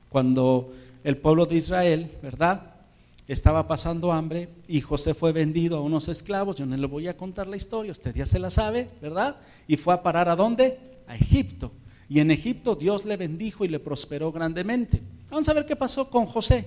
cuando 0.09 0.73
el 1.05 1.17
pueblo 1.17 1.47
de 1.47 1.57
Israel, 1.57 2.11
¿verdad? 2.23 2.75
Estaba 3.27 3.67
pasando 3.67 4.13
hambre 4.13 4.49
y 4.67 4.81
José 4.81 5.13
fue 5.15 5.33
vendido 5.33 5.77
a 5.77 5.83
unos 5.83 6.09
esclavos. 6.09 6.57
Yo 6.57 6.67
no 6.67 6.77
le 6.77 6.87
voy 6.87 7.09
a 7.09 7.17
contar 7.17 7.47
la 7.47 7.57
historia, 7.57 7.93
usted 7.93 8.15
ya 8.15 8.27
se 8.27 8.39
la 8.39 8.51
sabe, 8.51 8.89
¿verdad? 9.03 9.37
Y 9.67 9.77
fue 9.77 9.93
a 9.95 10.03
parar 10.03 10.29
a 10.29 10.37
dónde? 10.37 10.79
A 11.07 11.15
Egipto. 11.15 11.71
Y 12.09 12.21
en 12.21 12.31
Egipto 12.31 12.75
Dios 12.75 13.05
le 13.05 13.17
bendijo 13.19 13.65
y 13.65 13.69
le 13.69 13.81
prosperó 13.81 14.33
grandemente. 14.33 15.03
Vamos 15.31 15.49
a 15.49 15.53
ver 15.53 15.67
qué 15.67 15.77
pasó 15.77 16.09
con 16.09 16.25
José. 16.25 16.67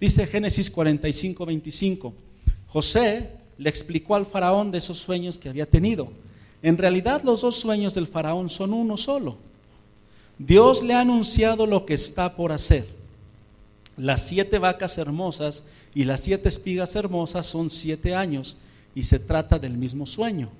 Dice 0.00 0.26
Génesis 0.26 0.70
45, 0.70 1.44
25. 1.44 2.14
José 2.68 3.30
le 3.58 3.68
explicó 3.68 4.14
al 4.14 4.26
faraón 4.26 4.70
de 4.70 4.78
esos 4.78 4.98
sueños 4.98 5.38
que 5.38 5.48
había 5.48 5.66
tenido. 5.66 6.08
En 6.62 6.78
realidad 6.78 7.22
los 7.24 7.40
dos 7.40 7.56
sueños 7.56 7.94
del 7.94 8.06
faraón 8.06 8.48
son 8.48 8.72
uno 8.72 8.96
solo. 8.96 9.38
Dios 10.38 10.82
le 10.82 10.94
ha 10.94 11.00
anunciado 11.00 11.66
lo 11.66 11.86
que 11.86 11.94
está 11.94 12.36
por 12.36 12.52
hacer. 12.52 12.86
Las 13.96 14.28
siete 14.28 14.58
vacas 14.58 14.98
hermosas 14.98 15.62
y 15.94 16.04
las 16.04 16.20
siete 16.20 16.48
espigas 16.48 16.94
hermosas 16.96 17.46
son 17.46 17.70
siete 17.70 18.14
años 18.14 18.58
y 18.94 19.04
se 19.04 19.18
trata 19.18 19.58
del 19.58 19.78
mismo 19.78 20.04
sueño. 20.04 20.50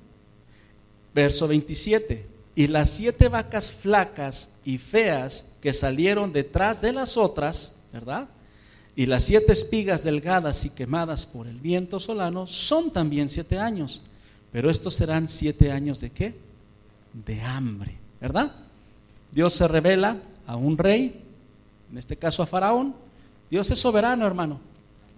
Verso 1.15 1.47
27. 1.47 2.27
Y 2.55 2.69
las 2.69 2.89
siete 2.89 3.29
vacas 3.29 3.71
flacas 3.71 4.51
y 4.65 4.79
feas 4.79 5.45
que 5.61 5.75
salieron 5.75 6.33
detrás 6.33 6.81
de 6.81 6.93
las 6.93 7.19
otras, 7.19 7.75
¿verdad? 7.93 8.29
Y 8.95 9.05
las 9.05 9.25
siete 9.25 9.53
espigas 9.53 10.03
delgadas 10.03 10.65
y 10.65 10.71
quemadas 10.71 11.27
por 11.27 11.47
el 11.47 11.61
viento 11.61 12.01
solano 12.01 12.47
son 12.47 12.91
también 12.91 13.29
siete 13.29 13.59
años. 13.59 14.01
Pero 14.53 14.71
estos 14.71 14.95
serán 14.95 15.29
siete 15.29 15.71
años 15.71 16.01
de 16.01 16.11
qué? 16.11 16.35
De 17.13 17.43
hambre, 17.43 17.99
¿verdad? 18.19 18.66
Dios 19.33 19.53
se 19.53 19.69
revela 19.69 20.19
a 20.47 20.57
un 20.57 20.79
rey, 20.79 21.23
en 21.91 21.99
este 21.99 22.17
caso 22.17 22.43
a 22.43 22.47
Faraón. 22.47 22.95
Dios 23.51 23.71
es 23.71 23.79
soberano, 23.79 24.27
hermano. 24.27 24.61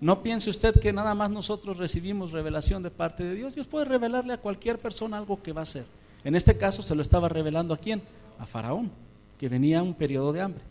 No 0.00 0.22
piense 0.22 0.50
usted 0.50 0.78
que 0.78 0.92
nada 0.92 1.14
más 1.14 1.30
nosotros 1.30 1.76
recibimos 1.76 2.32
revelación 2.32 2.82
de 2.82 2.90
parte 2.90 3.24
de 3.24 3.34
Dios. 3.34 3.54
Dios 3.54 3.66
puede 3.66 3.84
revelarle 3.84 4.32
a 4.32 4.38
cualquier 4.38 4.78
persona 4.78 5.18
algo 5.18 5.42
que 5.42 5.52
va 5.52 5.62
a 5.62 5.64
hacer. 5.64 5.86
En 6.24 6.34
este 6.34 6.56
caso 6.56 6.82
se 6.82 6.94
lo 6.94 7.02
estaba 7.02 7.28
revelando 7.28 7.74
a 7.74 7.78
quién? 7.78 8.02
A 8.38 8.46
Faraón, 8.46 8.90
que 9.38 9.48
venía 9.48 9.82
un 9.82 9.94
periodo 9.94 10.32
de 10.32 10.42
hambre. 10.42 10.62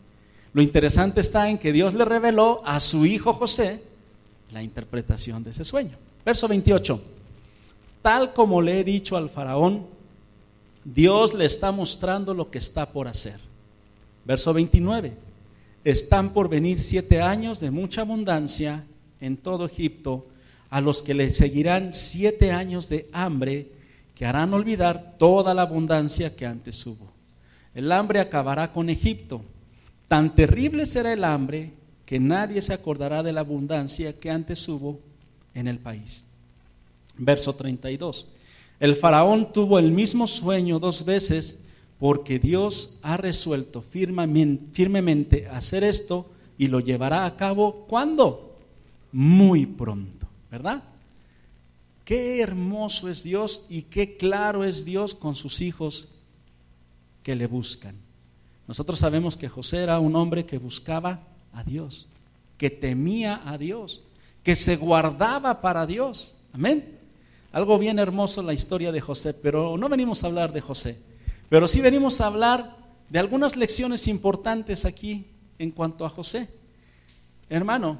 Lo 0.52 0.62
interesante 0.62 1.20
está 1.20 1.48
en 1.50 1.58
que 1.58 1.72
Dios 1.72 1.94
le 1.94 2.04
reveló 2.04 2.62
a 2.64 2.80
su 2.80 3.04
hijo 3.04 3.34
José 3.34 3.82
la 4.50 4.62
interpretación 4.62 5.44
de 5.44 5.50
ese 5.50 5.64
sueño. 5.64 5.96
Verso 6.24 6.48
28. 6.48 7.00
Tal 8.00 8.32
como 8.32 8.62
le 8.62 8.80
he 8.80 8.84
dicho 8.84 9.16
al 9.16 9.28
faraón, 9.28 9.86
Dios 10.94 11.34
le 11.34 11.44
está 11.44 11.70
mostrando 11.70 12.32
lo 12.32 12.50
que 12.50 12.58
está 12.58 12.90
por 12.90 13.08
hacer. 13.08 13.38
Verso 14.24 14.54
29. 14.54 15.12
Están 15.84 16.32
por 16.32 16.48
venir 16.48 16.80
siete 16.80 17.20
años 17.20 17.60
de 17.60 17.70
mucha 17.70 18.02
abundancia 18.02 18.84
en 19.20 19.36
todo 19.36 19.66
Egipto, 19.66 20.26
a 20.70 20.80
los 20.80 21.02
que 21.02 21.14
le 21.14 21.30
seguirán 21.30 21.92
siete 21.92 22.52
años 22.52 22.88
de 22.88 23.08
hambre 23.12 23.68
que 24.14 24.26
harán 24.26 24.52
olvidar 24.52 25.16
toda 25.18 25.54
la 25.54 25.62
abundancia 25.62 26.34
que 26.34 26.46
antes 26.46 26.84
hubo. 26.86 27.10
El 27.74 27.92
hambre 27.92 28.20
acabará 28.20 28.72
con 28.72 28.90
Egipto. 28.90 29.42
Tan 30.08 30.34
terrible 30.34 30.86
será 30.86 31.12
el 31.12 31.24
hambre 31.24 31.72
que 32.06 32.18
nadie 32.18 32.60
se 32.62 32.72
acordará 32.72 33.22
de 33.22 33.32
la 33.32 33.40
abundancia 33.40 34.18
que 34.18 34.30
antes 34.30 34.66
hubo 34.68 35.00
en 35.54 35.68
el 35.68 35.78
país. 35.78 36.24
Verso 37.16 37.54
32. 37.54 38.28
El 38.80 38.94
faraón 38.94 39.52
tuvo 39.52 39.78
el 39.78 39.90
mismo 39.90 40.26
sueño 40.26 40.78
dos 40.78 41.04
veces 41.04 41.60
porque 41.98 42.38
Dios 42.38 42.98
ha 43.02 43.16
resuelto 43.16 43.82
firmemente, 43.82 45.48
hacer 45.48 45.82
esto 45.82 46.30
y 46.56 46.68
lo 46.68 46.80
llevará 46.80 47.26
a 47.26 47.36
cabo 47.36 47.86
¿cuándo? 47.88 48.56
Muy 49.10 49.66
pronto, 49.66 50.28
¿verdad? 50.50 50.84
Qué 52.04 52.40
hermoso 52.40 53.08
es 53.08 53.22
Dios 53.24 53.66
y 53.68 53.82
qué 53.82 54.16
claro 54.16 54.64
es 54.64 54.84
Dios 54.84 55.14
con 55.14 55.34
sus 55.34 55.60
hijos 55.60 56.08
que 57.22 57.34
le 57.34 57.46
buscan. 57.46 57.96
Nosotros 58.66 58.98
sabemos 58.98 59.36
que 59.36 59.48
José 59.48 59.82
era 59.82 59.98
un 59.98 60.14
hombre 60.14 60.46
que 60.46 60.58
buscaba 60.58 61.20
a 61.52 61.64
Dios, 61.64 62.06
que 62.56 62.70
temía 62.70 63.42
a 63.44 63.58
Dios, 63.58 64.04
que 64.42 64.56
se 64.56 64.76
guardaba 64.76 65.60
para 65.60 65.86
Dios. 65.86 66.36
Amén. 66.52 66.97
Algo 67.52 67.78
bien 67.78 67.98
hermoso 67.98 68.42
la 68.42 68.52
historia 68.52 68.92
de 68.92 69.00
José, 69.00 69.32
pero 69.34 69.76
no 69.78 69.88
venimos 69.88 70.22
a 70.22 70.26
hablar 70.26 70.52
de 70.52 70.60
José, 70.60 70.98
pero 71.48 71.66
sí 71.66 71.80
venimos 71.80 72.20
a 72.20 72.26
hablar 72.26 72.76
de 73.08 73.18
algunas 73.18 73.56
lecciones 73.56 74.06
importantes 74.06 74.84
aquí 74.84 75.26
en 75.58 75.70
cuanto 75.70 76.04
a 76.04 76.10
José. 76.10 76.48
Hermano, 77.48 77.98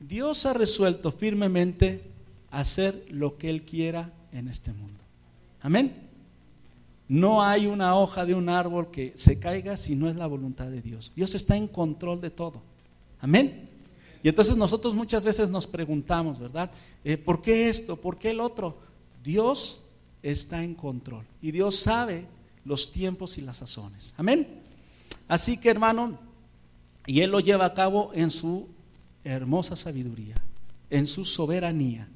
Dios 0.00 0.46
ha 0.46 0.52
resuelto 0.52 1.12
firmemente 1.12 2.02
hacer 2.50 3.06
lo 3.10 3.36
que 3.38 3.50
Él 3.50 3.62
quiera 3.62 4.10
en 4.32 4.48
este 4.48 4.72
mundo. 4.72 5.04
Amén. 5.62 6.08
No 7.08 7.42
hay 7.42 7.66
una 7.66 7.96
hoja 7.96 8.26
de 8.26 8.34
un 8.34 8.48
árbol 8.48 8.90
que 8.90 9.12
se 9.16 9.38
caiga 9.38 9.76
si 9.76 9.94
no 9.94 10.08
es 10.08 10.16
la 10.16 10.26
voluntad 10.26 10.66
de 10.66 10.82
Dios. 10.82 11.12
Dios 11.16 11.34
está 11.34 11.56
en 11.56 11.68
control 11.68 12.20
de 12.20 12.30
todo. 12.30 12.60
Amén. 13.20 13.68
Y 14.22 14.28
entonces 14.28 14.56
nosotros 14.56 14.94
muchas 14.94 15.24
veces 15.24 15.48
nos 15.48 15.66
preguntamos, 15.66 16.38
¿verdad? 16.38 16.70
Eh, 17.04 17.16
¿Por 17.16 17.40
qué 17.40 17.68
esto? 17.68 17.96
¿Por 17.96 18.18
qué 18.18 18.30
el 18.30 18.40
otro? 18.40 18.76
Dios 19.22 19.82
está 20.22 20.62
en 20.62 20.74
control 20.74 21.24
y 21.40 21.50
Dios 21.50 21.76
sabe 21.76 22.26
los 22.64 22.92
tiempos 22.92 23.38
y 23.38 23.42
las 23.42 23.58
sazones. 23.58 24.14
Amén. 24.16 24.46
Así 25.26 25.56
que 25.58 25.70
hermano, 25.70 26.18
y 27.06 27.20
Él 27.20 27.30
lo 27.30 27.40
lleva 27.40 27.66
a 27.66 27.74
cabo 27.74 28.10
en 28.14 28.30
su 28.30 28.68
hermosa 29.24 29.76
sabiduría, 29.76 30.34
en 30.90 31.06
su 31.06 31.24
soberanía. 31.24 32.08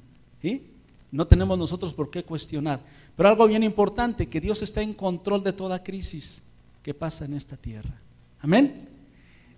No 1.11 1.27
tenemos 1.27 1.57
nosotros 1.57 1.93
por 1.93 2.09
qué 2.09 2.23
cuestionar. 2.23 2.81
Pero 3.15 3.29
algo 3.29 3.47
bien 3.47 3.63
importante, 3.63 4.27
que 4.27 4.41
Dios 4.41 4.61
está 4.61 4.81
en 4.81 4.93
control 4.93 5.43
de 5.43 5.53
toda 5.53 5.83
crisis 5.83 6.43
que 6.81 6.93
pasa 6.93 7.25
en 7.25 7.35
esta 7.35 7.55
tierra. 7.55 8.01
Amén. 8.39 8.89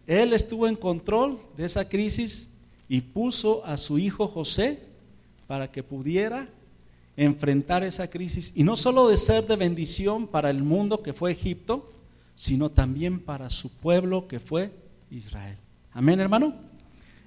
Él 0.05 0.33
estuvo 0.33 0.67
en 0.67 0.75
control 0.75 1.39
de 1.57 1.65
esa 1.65 1.87
crisis 1.89 2.49
y 2.87 3.01
puso 3.01 3.65
a 3.65 3.77
su 3.77 3.97
hijo 3.97 4.27
José 4.27 4.83
para 5.47 5.71
que 5.71 5.81
pudiera 5.81 6.47
enfrentar 7.17 7.83
esa 7.83 8.09
crisis 8.09 8.51
y 8.55 8.63
no 8.63 8.75
solo 8.75 9.07
de 9.07 9.17
ser 9.17 9.47
de 9.47 9.55
bendición 9.55 10.27
para 10.27 10.49
el 10.49 10.63
mundo 10.63 11.01
que 11.01 11.13
fue 11.13 11.31
Egipto, 11.31 11.91
sino 12.35 12.69
también 12.69 13.19
para 13.19 13.49
su 13.49 13.69
pueblo 13.69 14.27
que 14.27 14.39
fue 14.39 14.71
Israel. 15.09 15.57
Amén, 15.93 16.19
hermano. 16.19 16.53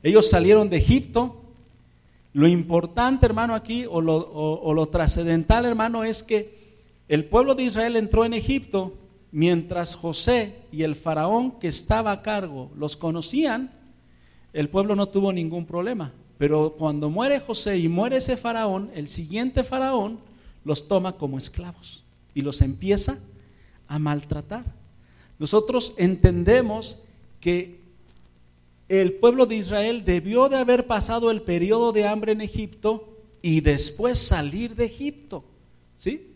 Ellos 0.03 0.29
salieron 0.29 0.69
de 0.69 0.77
Egipto. 0.77 1.43
Lo 2.35 2.47
importante, 2.47 3.27
hermano, 3.27 3.55
aquí, 3.55 3.87
o 3.89 4.01
lo, 4.01 4.87
trascendental, 4.87 5.65
hermano, 5.65 6.05
es 6.05 6.23
que 6.23 6.77
el 7.09 7.25
pueblo 7.25 7.55
de 7.55 7.65
Israel 7.65 7.97
entró 7.97 8.27
en 8.27 8.35
Egipto 8.35 8.93
mientras 9.33 9.95
José 9.95 10.57
y 10.71 10.83
el 10.83 10.95
faraón 10.95 11.53
que 11.53 11.69
estaba 11.69 12.13
a 12.13 12.23
cargo 12.23 12.71
los 12.77 12.97
conocían, 12.97 13.73
el 14.53 14.69
pueblo 14.69 14.95
no 14.95 15.09
tuvo 15.09 15.33
ningún 15.33 15.65
problema. 15.65 16.13
Pero 16.39 16.77
cuando 16.79 17.11
muere 17.11 17.41
José 17.41 17.79
y 17.79 17.89
muere 17.89 18.19
ese 18.19 18.37
faraón, 18.37 18.91
el 18.95 19.09
siguiente 19.09 19.65
faraón 19.65 20.21
los 20.65 20.87
toma 20.87 21.17
como 21.17 21.37
esclavos 21.37 22.05
y 22.33 22.43
los 22.43 22.61
empieza 22.63 23.19
a 23.89 23.99
maltratar. 23.99 24.65
Nosotros 25.39 25.95
entendemos 25.97 27.01
que 27.41 27.81
el 28.89 29.15
pueblo 29.15 29.47
de 29.47 29.57
Israel 29.57 30.05
debió 30.05 30.49
de 30.49 30.57
haber 30.57 30.87
pasado 30.87 31.31
el 31.31 31.43
periodo 31.43 31.93
de 31.93 32.07
hambre 32.07 32.33
en 32.33 32.41
Egipto 32.41 33.17
y 33.43 33.61
después 33.61 34.19
salir 34.19 34.75
de 34.75 34.87
Egipto. 34.87 35.45
¿Sí? 35.97 36.33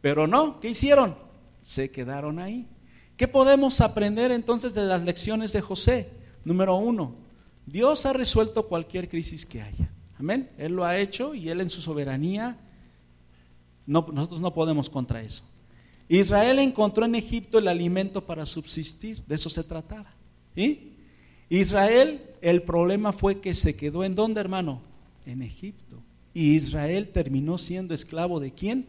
Pero 0.00 0.26
no, 0.26 0.60
¿qué 0.60 0.70
hicieron? 0.70 1.16
Se 1.58 1.90
quedaron 1.90 2.38
ahí. 2.38 2.66
¿Qué 3.16 3.28
podemos 3.28 3.80
aprender 3.80 4.30
entonces 4.30 4.74
de 4.74 4.82
las 4.82 5.02
lecciones 5.02 5.52
de 5.52 5.60
José? 5.60 6.10
Número 6.44 6.76
uno, 6.76 7.14
Dios 7.70 8.04
ha 8.06 8.12
resuelto 8.12 8.66
cualquier 8.66 9.08
crisis 9.08 9.46
que 9.46 9.62
haya. 9.62 9.90
Amén. 10.18 10.50
Él 10.58 10.72
lo 10.72 10.84
ha 10.84 10.98
hecho 10.98 11.34
y 11.34 11.48
Él 11.48 11.60
en 11.60 11.70
su 11.70 11.80
soberanía, 11.80 12.58
no, 13.86 14.06
nosotros 14.12 14.40
no 14.40 14.52
podemos 14.52 14.90
contra 14.90 15.22
eso. 15.22 15.44
Israel 16.08 16.58
encontró 16.58 17.04
en 17.04 17.14
Egipto 17.14 17.58
el 17.58 17.68
alimento 17.68 18.26
para 18.26 18.44
subsistir, 18.44 19.22
de 19.26 19.36
eso 19.36 19.48
se 19.48 19.62
trataba. 19.62 20.12
¿sí? 20.54 20.94
Israel, 21.48 22.22
el 22.40 22.62
problema 22.62 23.12
fue 23.12 23.40
que 23.40 23.54
se 23.54 23.76
quedó 23.76 24.04
en 24.04 24.14
dónde, 24.14 24.40
hermano? 24.40 24.82
En 25.24 25.42
Egipto. 25.42 25.96
Y 26.34 26.54
Israel 26.54 27.10
terminó 27.12 27.58
siendo 27.58 27.94
esclavo 27.94 28.40
de 28.40 28.52
quién? 28.52 28.86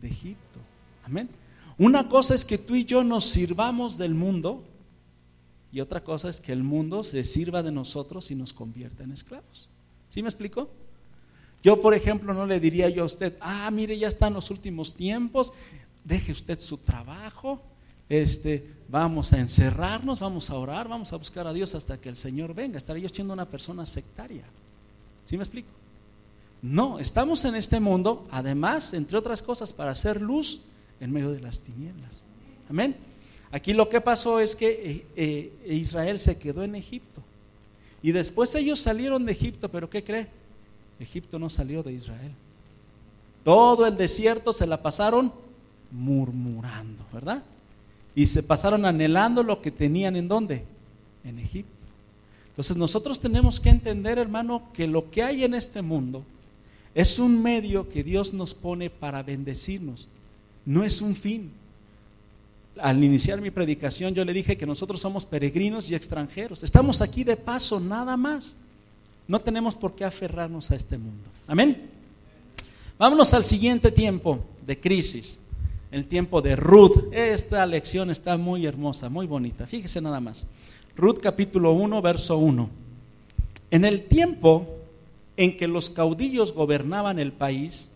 De 0.00 0.08
Egipto. 0.08 0.60
Amén. 1.04 1.28
Una 1.76 2.08
cosa 2.08 2.34
es 2.34 2.44
que 2.44 2.58
tú 2.58 2.74
y 2.74 2.84
yo 2.84 3.04
nos 3.04 3.24
sirvamos 3.24 3.96
del 3.98 4.14
mundo 4.14 4.64
y 5.72 5.80
otra 5.80 6.02
cosa 6.02 6.30
es 6.30 6.40
que 6.40 6.52
el 6.52 6.62
mundo 6.62 7.02
se 7.02 7.24
sirva 7.24 7.62
de 7.62 7.72
nosotros 7.72 8.30
y 8.30 8.34
nos 8.34 8.52
convierta 8.52 9.04
en 9.04 9.12
esclavos. 9.12 9.68
¿Sí 10.08 10.22
me 10.22 10.28
explico? 10.28 10.70
Yo, 11.62 11.80
por 11.80 11.94
ejemplo, 11.94 12.32
no 12.32 12.46
le 12.46 12.60
diría 12.60 12.88
yo 12.88 13.02
a 13.02 13.06
usted, 13.06 13.36
ah, 13.40 13.70
mire, 13.70 13.98
ya 13.98 14.08
están 14.08 14.32
los 14.32 14.50
últimos 14.50 14.94
tiempos, 14.94 15.52
deje 16.04 16.32
usted 16.32 16.58
su 16.58 16.78
trabajo, 16.78 17.60
este, 18.08 18.66
vamos 18.88 19.32
a 19.32 19.40
encerrarnos, 19.40 20.20
vamos 20.20 20.48
a 20.50 20.54
orar, 20.54 20.88
vamos 20.88 21.12
a 21.12 21.16
buscar 21.16 21.46
a 21.46 21.52
Dios 21.52 21.74
hasta 21.74 22.00
que 22.00 22.08
el 22.08 22.16
Señor 22.16 22.54
venga. 22.54 22.78
Estaría 22.78 23.02
yo 23.02 23.14
siendo 23.14 23.34
una 23.34 23.44
persona 23.44 23.84
sectaria. 23.84 24.44
¿Sí 25.24 25.36
me 25.36 25.42
explico? 25.42 25.68
No, 26.62 26.98
estamos 26.98 27.44
en 27.44 27.54
este 27.54 27.80
mundo, 27.80 28.26
además, 28.30 28.94
entre 28.94 29.18
otras 29.18 29.42
cosas, 29.42 29.72
para 29.72 29.92
hacer 29.92 30.20
luz 30.22 30.62
en 31.00 31.12
medio 31.12 31.30
de 31.30 31.40
las 31.40 31.60
tinieblas. 31.60 32.24
Amén. 32.70 32.96
Aquí 33.50 33.72
lo 33.72 33.88
que 33.88 34.00
pasó 34.00 34.40
es 34.40 34.54
que 34.54 35.04
eh, 35.16 35.52
eh, 35.64 35.74
Israel 35.74 36.18
se 36.18 36.36
quedó 36.38 36.62
en 36.62 36.74
Egipto. 36.74 37.22
Y 38.02 38.12
después 38.12 38.54
ellos 38.54 38.78
salieron 38.78 39.24
de 39.24 39.32
Egipto, 39.32 39.68
pero 39.70 39.88
¿qué 39.88 40.04
cree? 40.04 40.28
Egipto 41.00 41.38
no 41.38 41.48
salió 41.48 41.82
de 41.82 41.92
Israel. 41.92 42.32
Todo 43.42 43.86
el 43.86 43.96
desierto 43.96 44.52
se 44.52 44.66
la 44.66 44.82
pasaron 44.82 45.32
murmurando, 45.90 47.04
¿verdad? 47.12 47.42
y 48.18 48.26
se 48.26 48.42
pasaron 48.42 48.84
anhelando 48.84 49.44
lo 49.44 49.62
que 49.62 49.70
tenían 49.70 50.16
en 50.16 50.26
dónde? 50.26 50.64
En 51.22 51.38
Egipto. 51.38 51.86
Entonces 52.48 52.76
nosotros 52.76 53.20
tenemos 53.20 53.60
que 53.60 53.68
entender, 53.68 54.18
hermano, 54.18 54.72
que 54.72 54.88
lo 54.88 55.08
que 55.08 55.22
hay 55.22 55.44
en 55.44 55.54
este 55.54 55.82
mundo 55.82 56.24
es 56.96 57.20
un 57.20 57.40
medio 57.40 57.88
que 57.88 58.02
Dios 58.02 58.32
nos 58.32 58.54
pone 58.54 58.90
para 58.90 59.22
bendecirnos, 59.22 60.08
no 60.66 60.82
es 60.82 61.00
un 61.00 61.14
fin. 61.14 61.52
Al 62.80 63.02
iniciar 63.02 63.40
mi 63.40 63.50
predicación 63.50 64.14
yo 64.14 64.24
le 64.24 64.32
dije 64.32 64.56
que 64.56 64.66
nosotros 64.66 65.00
somos 65.00 65.26
peregrinos 65.26 65.90
y 65.90 65.94
extranjeros. 65.94 66.62
Estamos 66.62 67.00
aquí 67.00 67.24
de 67.24 67.36
paso, 67.36 67.80
nada 67.80 68.16
más. 68.16 68.54
No 69.26 69.40
tenemos 69.40 69.74
por 69.74 69.94
qué 69.94 70.04
aferrarnos 70.04 70.70
a 70.70 70.76
este 70.76 70.96
mundo. 70.96 71.30
Amén. 71.46 71.90
Vámonos 72.98 73.34
al 73.34 73.44
siguiente 73.44 73.90
tiempo 73.90 74.40
de 74.66 74.78
crisis 74.78 75.38
el 75.90 76.06
tiempo 76.06 76.42
de 76.42 76.56
Ruth. 76.56 77.12
Esta 77.12 77.64
lección 77.66 78.10
está 78.10 78.36
muy 78.36 78.66
hermosa, 78.66 79.08
muy 79.08 79.26
bonita. 79.26 79.66
Fíjese 79.66 80.00
nada 80.00 80.20
más. 80.20 80.46
Ruth 80.96 81.18
capítulo 81.22 81.72
1, 81.72 82.02
verso 82.02 82.38
1. 82.38 82.68
En 83.70 83.84
el 83.84 84.04
tiempo 84.04 84.66
en 85.36 85.56
que 85.56 85.68
los 85.68 85.90
caudillos 85.90 86.52
gobernaban 86.52 87.18
el 87.18 87.32
país, 87.32 87.88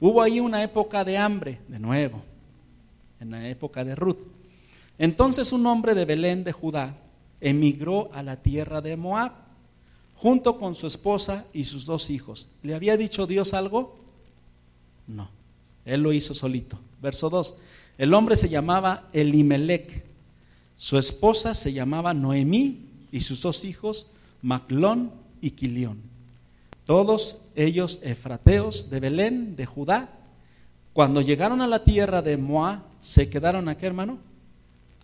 hubo 0.00 0.22
ahí 0.22 0.40
una 0.40 0.62
época 0.62 1.04
de 1.04 1.18
hambre, 1.18 1.58
de 1.68 1.78
nuevo, 1.78 2.22
en 3.26 3.32
la 3.32 3.48
época 3.48 3.84
de 3.84 3.94
Ruth. 3.94 4.18
Entonces 4.98 5.52
un 5.52 5.66
hombre 5.66 5.94
de 5.94 6.04
Belén 6.04 6.44
de 6.44 6.52
Judá 6.52 6.96
emigró 7.40 8.10
a 8.14 8.22
la 8.22 8.36
tierra 8.36 8.80
de 8.80 8.96
Moab, 8.96 9.32
junto 10.14 10.56
con 10.56 10.74
su 10.74 10.86
esposa 10.86 11.44
y 11.52 11.64
sus 11.64 11.84
dos 11.84 12.08
hijos. 12.08 12.48
¿Le 12.62 12.74
había 12.74 12.96
dicho 12.96 13.26
Dios 13.26 13.52
algo? 13.52 13.98
No, 15.06 15.28
él 15.84 16.02
lo 16.02 16.12
hizo 16.12 16.32
solito. 16.32 16.78
Verso 17.02 17.28
2. 17.28 17.56
El 17.98 18.14
hombre 18.14 18.36
se 18.36 18.48
llamaba 18.48 19.08
Elimelech, 19.12 20.04
su 20.76 20.98
esposa 20.98 21.54
se 21.54 21.72
llamaba 21.72 22.14
Noemí 22.14 22.80
y 23.10 23.20
sus 23.20 23.42
dos 23.42 23.64
hijos 23.64 24.08
Maclón 24.42 25.10
y 25.40 25.52
Quilión. 25.52 26.00
Todos 26.84 27.38
ellos 27.56 28.00
efrateos 28.02 28.90
de 28.90 29.00
Belén, 29.00 29.56
de 29.56 29.66
Judá. 29.66 30.10
Cuando 30.96 31.20
llegaron 31.20 31.60
a 31.60 31.66
la 31.66 31.84
tierra 31.84 32.22
de 32.22 32.38
Moab, 32.38 32.80
se 33.00 33.28
quedaron 33.28 33.68
aquí, 33.68 33.84
hermano, 33.84 34.16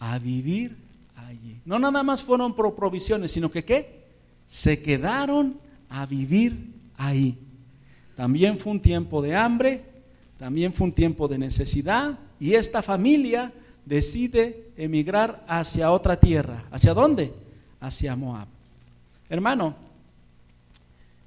a 0.00 0.18
vivir 0.18 0.74
allí. 1.14 1.60
No 1.66 1.78
nada 1.78 2.02
más 2.02 2.22
fueron 2.22 2.54
por 2.54 2.74
provisiones, 2.74 3.30
sino 3.30 3.50
que 3.50 3.62
qué? 3.62 4.06
Se 4.46 4.80
quedaron 4.80 5.58
a 5.90 6.06
vivir 6.06 6.72
ahí. 6.96 7.38
También 8.14 8.56
fue 8.56 8.72
un 8.72 8.80
tiempo 8.80 9.20
de 9.20 9.36
hambre, 9.36 9.82
también 10.38 10.72
fue 10.72 10.86
un 10.86 10.94
tiempo 10.94 11.28
de 11.28 11.36
necesidad 11.36 12.18
y 12.40 12.54
esta 12.54 12.80
familia 12.80 13.52
decide 13.84 14.70
emigrar 14.78 15.44
hacia 15.46 15.90
otra 15.90 16.18
tierra. 16.18 16.64
¿Hacia 16.70 16.94
dónde? 16.94 17.34
Hacia 17.80 18.16
Moab. 18.16 18.48
Hermano, 19.28 19.76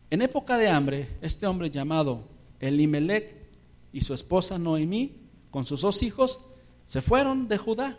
en 0.10 0.24
época 0.24 0.58
de 0.58 0.70
hambre, 0.70 1.10
este 1.22 1.46
hombre 1.46 1.70
llamado 1.70 2.24
Elimelech 2.60 3.45
y 3.96 4.02
su 4.02 4.14
esposa 4.14 4.60
Noemí, 4.60 5.16
con 5.50 5.66
sus 5.66 5.82
dos 5.82 6.04
hijos, 6.04 6.42
se 6.86 7.02
fueron 7.02 7.48
de 7.48 7.58
Judá, 7.58 7.98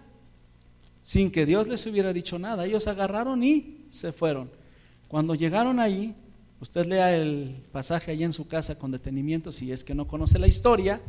sin 1.02 1.32
que 1.32 1.44
Dios 1.44 1.66
les 1.66 1.84
hubiera 1.86 2.12
dicho 2.12 2.38
nada. 2.38 2.66
Ellos 2.66 2.86
agarraron 2.86 3.42
y 3.42 3.86
se 3.88 4.12
fueron. 4.12 4.50
Cuando 5.08 5.34
llegaron 5.34 5.80
ahí, 5.80 6.14
Usted 6.60 6.86
lea 6.86 7.14
el 7.14 7.62
pasaje 7.70 8.12
ahí 8.12 8.24
en 8.24 8.32
su 8.32 8.48
casa 8.48 8.78
con 8.78 8.90
detenimiento 8.90 9.52
si 9.52 9.72
es 9.72 9.84
que 9.84 9.94
no 9.94 10.06
conoce 10.06 10.38
la 10.38 10.46
historia. 10.46 11.00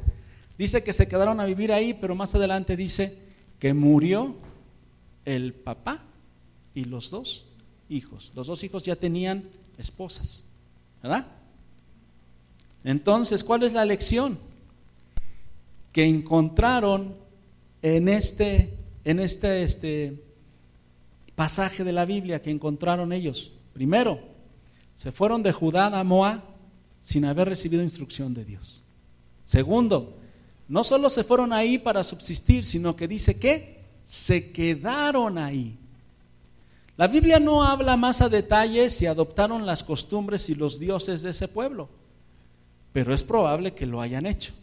Dice 0.57 0.83
que 0.83 0.91
se 0.91 1.07
quedaron 1.07 1.39
a 1.39 1.45
vivir 1.45 1.71
ahí, 1.71 1.93
pero 1.93 2.15
más 2.15 2.35
adelante 2.35 2.75
dice 2.75 3.17
que 3.59 3.73
murió 3.73 4.35
el 5.23 5.53
papá 5.53 6.03
y 6.73 6.83
los 6.83 7.09
dos 7.09 7.45
hijos. 7.87 8.31
Los 8.35 8.47
dos 8.47 8.63
hijos 8.63 8.83
ya 8.83 8.97
tenían 8.97 9.49
esposas, 9.77 10.45
¿verdad? 11.01 11.27
Entonces, 12.83 13.43
¿cuál 13.43 13.63
es 13.63 13.71
la 13.71 13.85
lección? 13.85 14.37
Que 15.91 16.05
encontraron 16.05 17.15
en 17.81 18.09
este, 18.09 18.77
en 19.03 19.19
este, 19.19 19.63
este 19.63 20.23
pasaje 21.35 21.83
de 21.83 21.91
la 21.91 22.05
Biblia 22.05 22.41
que 22.41 22.51
encontraron 22.51 23.13
ellos. 23.13 23.53
Primero, 23.73 24.19
se 24.95 25.11
fueron 25.11 25.43
de 25.43 25.51
Judá 25.51 25.87
a 25.87 26.03
Moab 26.03 26.41
sin 26.99 27.25
haber 27.25 27.49
recibido 27.49 27.83
instrucción 27.83 28.33
de 28.33 28.43
Dios. 28.43 28.81
Segundo, 29.45 30.17
no 30.67 30.83
solo 30.83 31.09
se 31.09 31.23
fueron 31.23 31.53
ahí 31.53 31.77
para 31.77 32.03
subsistir, 32.03 32.65
sino 32.65 32.95
que 32.95 33.07
dice 33.07 33.39
que 33.39 33.77
se 34.03 34.51
quedaron 34.51 35.37
ahí. 35.37 35.77
La 36.97 37.07
Biblia 37.07 37.39
no 37.39 37.63
habla 37.63 37.95
más 37.95 38.21
a 38.21 38.29
detalle 38.29 38.89
si 38.89 39.05
adoptaron 39.05 39.65
las 39.65 39.83
costumbres 39.83 40.49
y 40.49 40.55
los 40.55 40.79
dioses 40.79 41.21
de 41.21 41.29
ese 41.29 41.47
pueblo, 41.47 41.89
pero 42.91 43.13
es 43.13 43.21
probable 43.21 43.73
que 43.73 43.85
lo 43.85 44.01
hayan 44.01 44.25
hecho. 44.25 44.53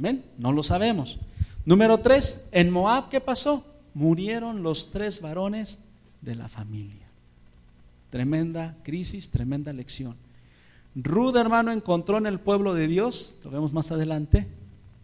Amén, 0.00 0.24
no 0.38 0.50
lo 0.50 0.62
sabemos. 0.62 1.18
Número 1.66 1.98
tres, 1.98 2.48
en 2.52 2.70
Moab, 2.70 3.10
¿qué 3.10 3.20
pasó? 3.20 3.66
Murieron 3.92 4.62
los 4.62 4.90
tres 4.90 5.20
varones 5.20 5.84
de 6.22 6.36
la 6.36 6.48
familia. 6.48 7.06
Tremenda 8.08 8.78
crisis, 8.82 9.28
tremenda 9.28 9.74
lección. 9.74 10.16
Ruth, 10.94 11.36
hermano, 11.36 11.70
encontró 11.70 12.16
en 12.16 12.24
el 12.24 12.40
pueblo 12.40 12.72
de 12.72 12.88
Dios, 12.88 13.36
lo 13.44 13.50
vemos 13.50 13.74
más 13.74 13.92
adelante, 13.92 14.46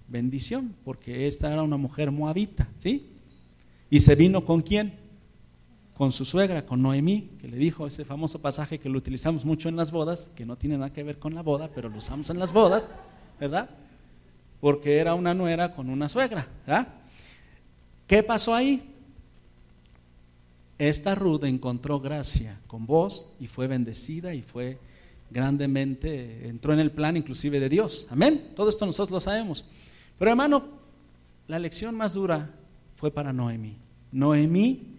bendición, 0.09 0.75
porque 0.83 1.27
esta 1.27 1.53
era 1.53 1.63
una 1.63 1.77
mujer 1.77 2.11
moabita, 2.11 2.67
¿sí? 2.79 3.07
Y 3.91 4.01
se 4.01 4.15
vino 4.15 4.47
con 4.47 4.63
quién? 4.63 4.95
Con 5.95 6.11
su 6.11 6.25
suegra, 6.25 6.65
con 6.65 6.81
Noemí, 6.81 7.33
que 7.39 7.49
le 7.49 7.59
dijo 7.59 7.87
ese 7.87 8.07
famoso 8.07 8.39
pasaje 8.39 8.79
que 8.79 8.89
lo 8.89 8.97
utilizamos 8.97 9.45
mucho 9.45 9.69
en 9.69 9.77
las 9.77 9.93
bodas, 9.93 10.31
que 10.35 10.47
no 10.47 10.57
tiene 10.57 10.79
nada 10.79 10.91
que 10.91 11.03
ver 11.03 11.19
con 11.19 11.35
la 11.35 11.43
boda, 11.43 11.69
pero 11.75 11.91
lo 11.91 11.99
usamos 11.99 12.31
en 12.31 12.39
las 12.39 12.51
bodas, 12.51 12.89
¿verdad? 13.39 13.69
Porque 14.67 14.99
era 14.99 15.15
una 15.15 15.33
nuera 15.33 15.73
con 15.73 15.89
una 15.89 16.09
suegra, 16.09 16.45
¿verdad? 16.67 16.89
¿Qué 18.09 18.25
pasó 18.25 18.53
ahí? 18.53 18.83
esta 20.77 21.15
Ruth 21.15 21.45
encontró 21.45 22.01
gracia 22.01 22.59
con 22.67 22.85
vos 22.85 23.33
y 23.39 23.47
fue 23.47 23.69
bendecida 23.69 24.35
y 24.35 24.43
fue 24.43 24.81
grandemente, 25.31 26.49
entró 26.49 26.73
en 26.73 26.81
el 26.81 26.91
plan 26.91 27.17
inclusive 27.17 27.61
de 27.61 27.69
Dios. 27.69 28.09
Amén. 28.11 28.55
Todo 28.57 28.69
esto 28.69 28.85
nosotros 28.85 29.13
lo 29.13 29.21
sabemos. 29.21 29.65
Pero 30.19 30.33
hermano, 30.33 30.65
la 31.47 31.61
lección 31.61 31.95
más 31.95 32.15
dura 32.15 32.51
fue 32.97 33.13
para 33.13 33.33
Noemí. 33.33 33.77
Noemí 34.11 34.97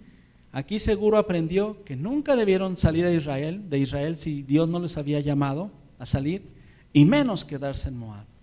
Aquí 0.54 0.80
seguro 0.80 1.18
aprendió 1.18 1.84
que 1.84 1.98
nunca 1.98 2.38
debieron 2.38 2.78
salir 2.78 3.04
de 3.04 3.16
Israel, 3.16 3.70
de 3.70 3.80
Israel 3.80 4.16
si 4.16 4.44
Dios 4.44 4.70
no 4.70 4.80
les 4.80 4.96
había 4.96 5.20
llamado 5.20 5.72
a 6.00 6.06
salir, 6.06 6.48
y 6.94 7.04
menos 7.04 7.44
quedarse 7.44 7.90
en 7.90 7.98
Moab. 7.98 8.37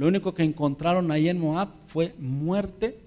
Lo 0.00 0.08
único 0.08 0.32
que 0.32 0.44
encontraron 0.44 1.10
ahí 1.10 1.28
en 1.28 1.38
Moab 1.38 1.68
fue 1.86 2.14
muerte 2.18 2.98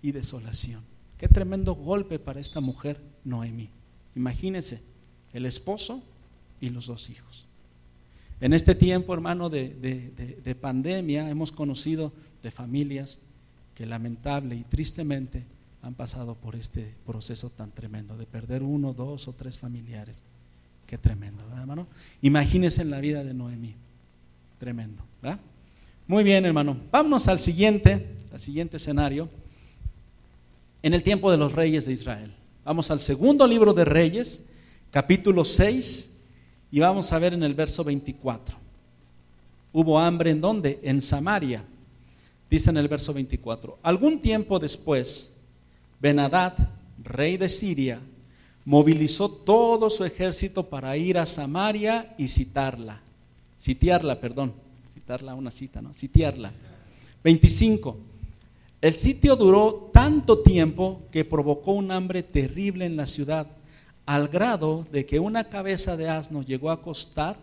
y 0.00 0.12
desolación. 0.12 0.80
Qué 1.18 1.28
tremendo 1.28 1.74
golpe 1.74 2.18
para 2.18 2.40
esta 2.40 2.62
mujer, 2.62 2.98
Noemí. 3.24 3.68
Imagínense, 4.16 4.80
el 5.34 5.44
esposo 5.44 6.02
y 6.58 6.70
los 6.70 6.86
dos 6.86 7.10
hijos. 7.10 7.44
En 8.40 8.54
este 8.54 8.74
tiempo, 8.74 9.12
hermano, 9.12 9.50
de, 9.50 10.56
pandemia, 10.58 11.28
hemos 11.28 11.52
conocido 11.52 12.10
de 12.42 12.50
familias 12.50 13.20
que 13.74 13.84
lamentable 13.84 14.56
y 14.56 14.64
tristemente 14.64 15.44
han 15.82 15.92
pasado 15.92 16.36
por 16.36 16.56
este 16.56 16.94
proceso 17.04 17.50
tan 17.50 17.70
tremendo 17.70 18.16
de 18.16 18.24
perder 18.24 18.62
uno, 18.62 18.94
dos 18.94 19.28
o 19.28 19.34
tres 19.34 19.58
familiares. 19.58 20.22
Qué 20.86 20.96
tremendo, 20.96 21.44
hermano? 21.54 21.86
Imagínense 22.22 22.80
en 22.80 22.88
la 22.88 23.00
vida 23.00 23.24
de 23.24 23.34
Noemí. 23.34 23.74
Tremendo, 24.58 25.04
¿verdad? 25.20 25.38
Muy 26.10 26.24
bien, 26.24 26.44
hermano. 26.44 26.76
Vámonos 26.90 27.28
al 27.28 27.38
siguiente, 27.38 28.04
al 28.32 28.40
siguiente 28.40 28.78
escenario. 28.78 29.28
En 30.82 30.92
el 30.92 31.04
tiempo 31.04 31.30
de 31.30 31.36
los 31.36 31.52
reyes 31.52 31.86
de 31.86 31.92
Israel. 31.92 32.34
Vamos 32.64 32.90
al 32.90 32.98
segundo 32.98 33.46
libro 33.46 33.72
de 33.72 33.84
Reyes, 33.84 34.42
capítulo 34.90 35.44
6, 35.44 36.10
y 36.72 36.80
vamos 36.80 37.12
a 37.12 37.18
ver 37.20 37.34
en 37.34 37.44
el 37.44 37.54
verso 37.54 37.84
24. 37.84 38.56
Hubo 39.72 40.00
hambre 40.00 40.32
en 40.32 40.40
dónde? 40.40 40.80
En 40.82 41.00
Samaria. 41.00 41.62
Dice 42.50 42.70
en 42.70 42.78
el 42.78 42.88
verso 42.88 43.14
24. 43.14 43.78
Algún 43.80 44.20
tiempo 44.20 44.58
después, 44.58 45.36
Benadad, 46.00 46.54
rey 47.04 47.36
de 47.36 47.48
Siria, 47.48 48.00
movilizó 48.64 49.30
todo 49.30 49.88
su 49.88 50.04
ejército 50.04 50.68
para 50.68 50.96
ir 50.96 51.18
a 51.18 51.24
Samaria 51.24 52.16
y 52.18 52.26
citarla. 52.26 53.00
Sitiarla, 53.56 54.18
perdón. 54.18 54.69
Citarla 55.10 55.34
una 55.34 55.50
cita, 55.50 55.82
¿no? 55.82 55.92
Sitiarla. 55.92 56.52
25. 57.24 57.98
El 58.80 58.94
sitio 58.94 59.34
duró 59.34 59.90
tanto 59.92 60.38
tiempo 60.38 61.02
que 61.10 61.24
provocó 61.24 61.72
un 61.72 61.90
hambre 61.90 62.22
terrible 62.22 62.86
en 62.86 62.94
la 62.94 63.06
ciudad 63.06 63.48
al 64.06 64.28
grado 64.28 64.86
de 64.92 65.06
que 65.06 65.18
una 65.18 65.48
cabeza 65.48 65.96
de 65.96 66.08
asno 66.08 66.42
llegó 66.42 66.70
a 66.70 66.80
costar 66.80 67.38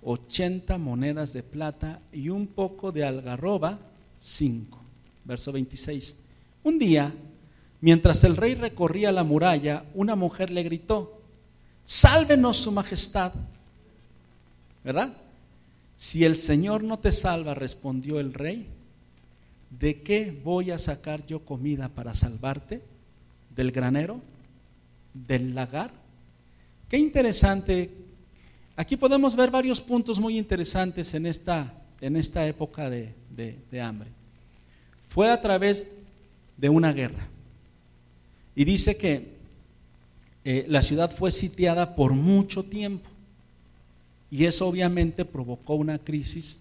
80 0.00 0.78
monedas 0.78 1.34
de 1.34 1.42
plata 1.42 2.00
y 2.14 2.30
un 2.30 2.46
poco 2.46 2.92
de 2.92 3.04
algarroba, 3.04 3.78
5. 4.16 4.78
Verso 5.26 5.52
26. 5.52 6.16
Un 6.62 6.78
día, 6.78 7.12
mientras 7.82 8.24
el 8.24 8.38
rey 8.38 8.54
recorría 8.54 9.12
la 9.12 9.22
muralla, 9.22 9.84
una 9.92 10.16
mujer 10.16 10.48
le 10.48 10.62
gritó, 10.62 11.20
sálvenos 11.84 12.56
su 12.56 12.72
majestad. 12.72 13.32
¿Verdad? 14.82 15.12
Si 16.00 16.24
el 16.24 16.34
Señor 16.34 16.82
no 16.82 16.98
te 16.98 17.12
salva, 17.12 17.52
respondió 17.52 18.20
el 18.20 18.32
rey, 18.32 18.68
¿de 19.68 20.00
qué 20.00 20.34
voy 20.42 20.70
a 20.70 20.78
sacar 20.78 21.26
yo 21.26 21.44
comida 21.44 21.90
para 21.90 22.14
salvarte? 22.14 22.80
¿Del 23.54 23.70
granero? 23.70 24.22
del 25.14 25.54
lagar. 25.54 25.90
Qué 26.88 26.96
interesante. 26.96 27.90
Aquí 28.76 28.96
podemos 28.96 29.36
ver 29.36 29.50
varios 29.50 29.80
puntos 29.80 30.18
muy 30.18 30.38
interesantes 30.38 31.14
en 31.14 31.26
esta, 31.26 31.72
en 32.00 32.16
esta 32.16 32.46
época 32.46 32.88
de, 32.90 33.14
hambre. 33.82 34.10
Fue 35.08 35.30
a 35.30 35.40
través 35.40 35.88
de 36.56 36.68
una 36.68 36.92
guerra. 36.92 37.26
Y 38.54 38.64
dice 38.64 38.96
que 38.96 39.38
eh, 40.44 40.64
la 40.68 40.82
ciudad 40.82 41.10
fue 41.10 41.30
sitiada 41.30 41.94
por 41.94 42.12
mucho 42.14 42.64
tiempo. 42.64 43.08
Y 44.30 44.44
eso 44.44 44.66
obviamente 44.68 45.24
provocó 45.24 45.74
una 45.74 45.98
crisis 45.98 46.60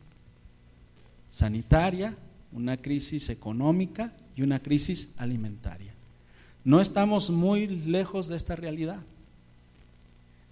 sanitaria, 1.30 2.16
una 2.52 2.78
crisis 2.78 3.30
económica 3.30 4.12
y 4.36 4.42
una 4.42 4.60
crisis 4.60 5.10
alimentaria. 5.18 5.94
No 6.64 6.82
estamos 6.82 7.30
muy 7.30 7.68
lejos 7.68 8.28
de 8.28 8.36
esta 8.36 8.56
realidad. 8.56 9.00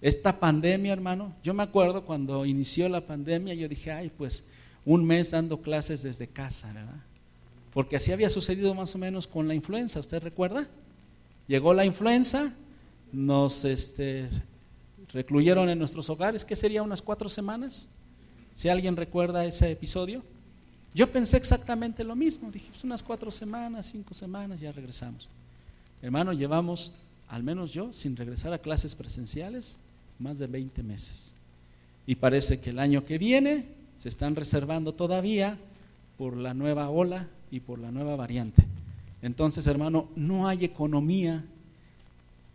Esta 0.00 0.38
pandemia, 0.38 0.92
hermano, 0.92 1.34
yo 1.42 1.54
me 1.54 1.64
acuerdo 1.64 2.04
cuando 2.04 2.46
inició 2.46 2.88
la 2.88 3.00
pandemia, 3.00 3.54
yo 3.54 3.68
dije, 3.68 3.90
ay, 3.90 4.10
pues 4.16 4.44
un 4.84 5.04
mes 5.04 5.32
dando 5.32 5.60
clases 5.60 6.04
desde 6.04 6.28
casa, 6.28 6.72
¿verdad? 6.72 7.02
Porque 7.74 7.96
así 7.96 8.12
había 8.12 8.30
sucedido 8.30 8.74
más 8.74 8.94
o 8.94 8.98
menos 8.98 9.26
con 9.26 9.48
la 9.48 9.54
influenza, 9.54 10.00
¿usted 10.00 10.22
recuerda? 10.22 10.68
Llegó 11.48 11.74
la 11.74 11.84
influenza, 11.84 12.54
nos 13.12 13.64
este, 13.64 14.28
recluyeron 15.12 15.68
en 15.68 15.78
nuestros 15.78 16.08
hogares, 16.10 16.44
¿qué 16.44 16.56
sería 16.56 16.82
unas 16.82 17.02
cuatro 17.02 17.28
semanas? 17.28 17.88
Si 18.54 18.68
alguien 18.68 18.96
recuerda 18.96 19.44
ese 19.44 19.70
episodio. 19.70 20.22
Yo 20.94 21.10
pensé 21.10 21.36
exactamente 21.36 22.02
lo 22.02 22.16
mismo, 22.16 22.50
dije, 22.50 22.68
pues 22.70 22.82
unas 22.84 23.02
cuatro 23.02 23.30
semanas, 23.30 23.86
cinco 23.86 24.14
semanas, 24.14 24.58
ya 24.58 24.72
regresamos. 24.72 25.28
Hermano, 26.02 26.32
llevamos, 26.32 26.92
al 27.28 27.42
menos 27.42 27.72
yo, 27.72 27.92
sin 27.92 28.16
regresar 28.16 28.52
a 28.52 28.58
clases 28.58 28.94
presenciales, 28.94 29.78
más 30.18 30.38
de 30.38 30.46
20 30.46 30.82
meses. 30.82 31.34
Y 32.06 32.14
parece 32.14 32.60
que 32.60 32.70
el 32.70 32.78
año 32.78 33.04
que 33.04 33.18
viene 33.18 33.66
se 33.94 34.08
están 34.08 34.34
reservando 34.34 34.94
todavía 34.94 35.58
por 36.16 36.36
la 36.36 36.54
nueva 36.54 36.88
ola 36.88 37.28
y 37.50 37.60
por 37.60 37.78
la 37.78 37.92
nueva 37.92 38.16
variante. 38.16 38.64
Entonces, 39.22 39.66
hermano, 39.66 40.08
no 40.16 40.48
hay 40.48 40.64
economía 40.64 41.44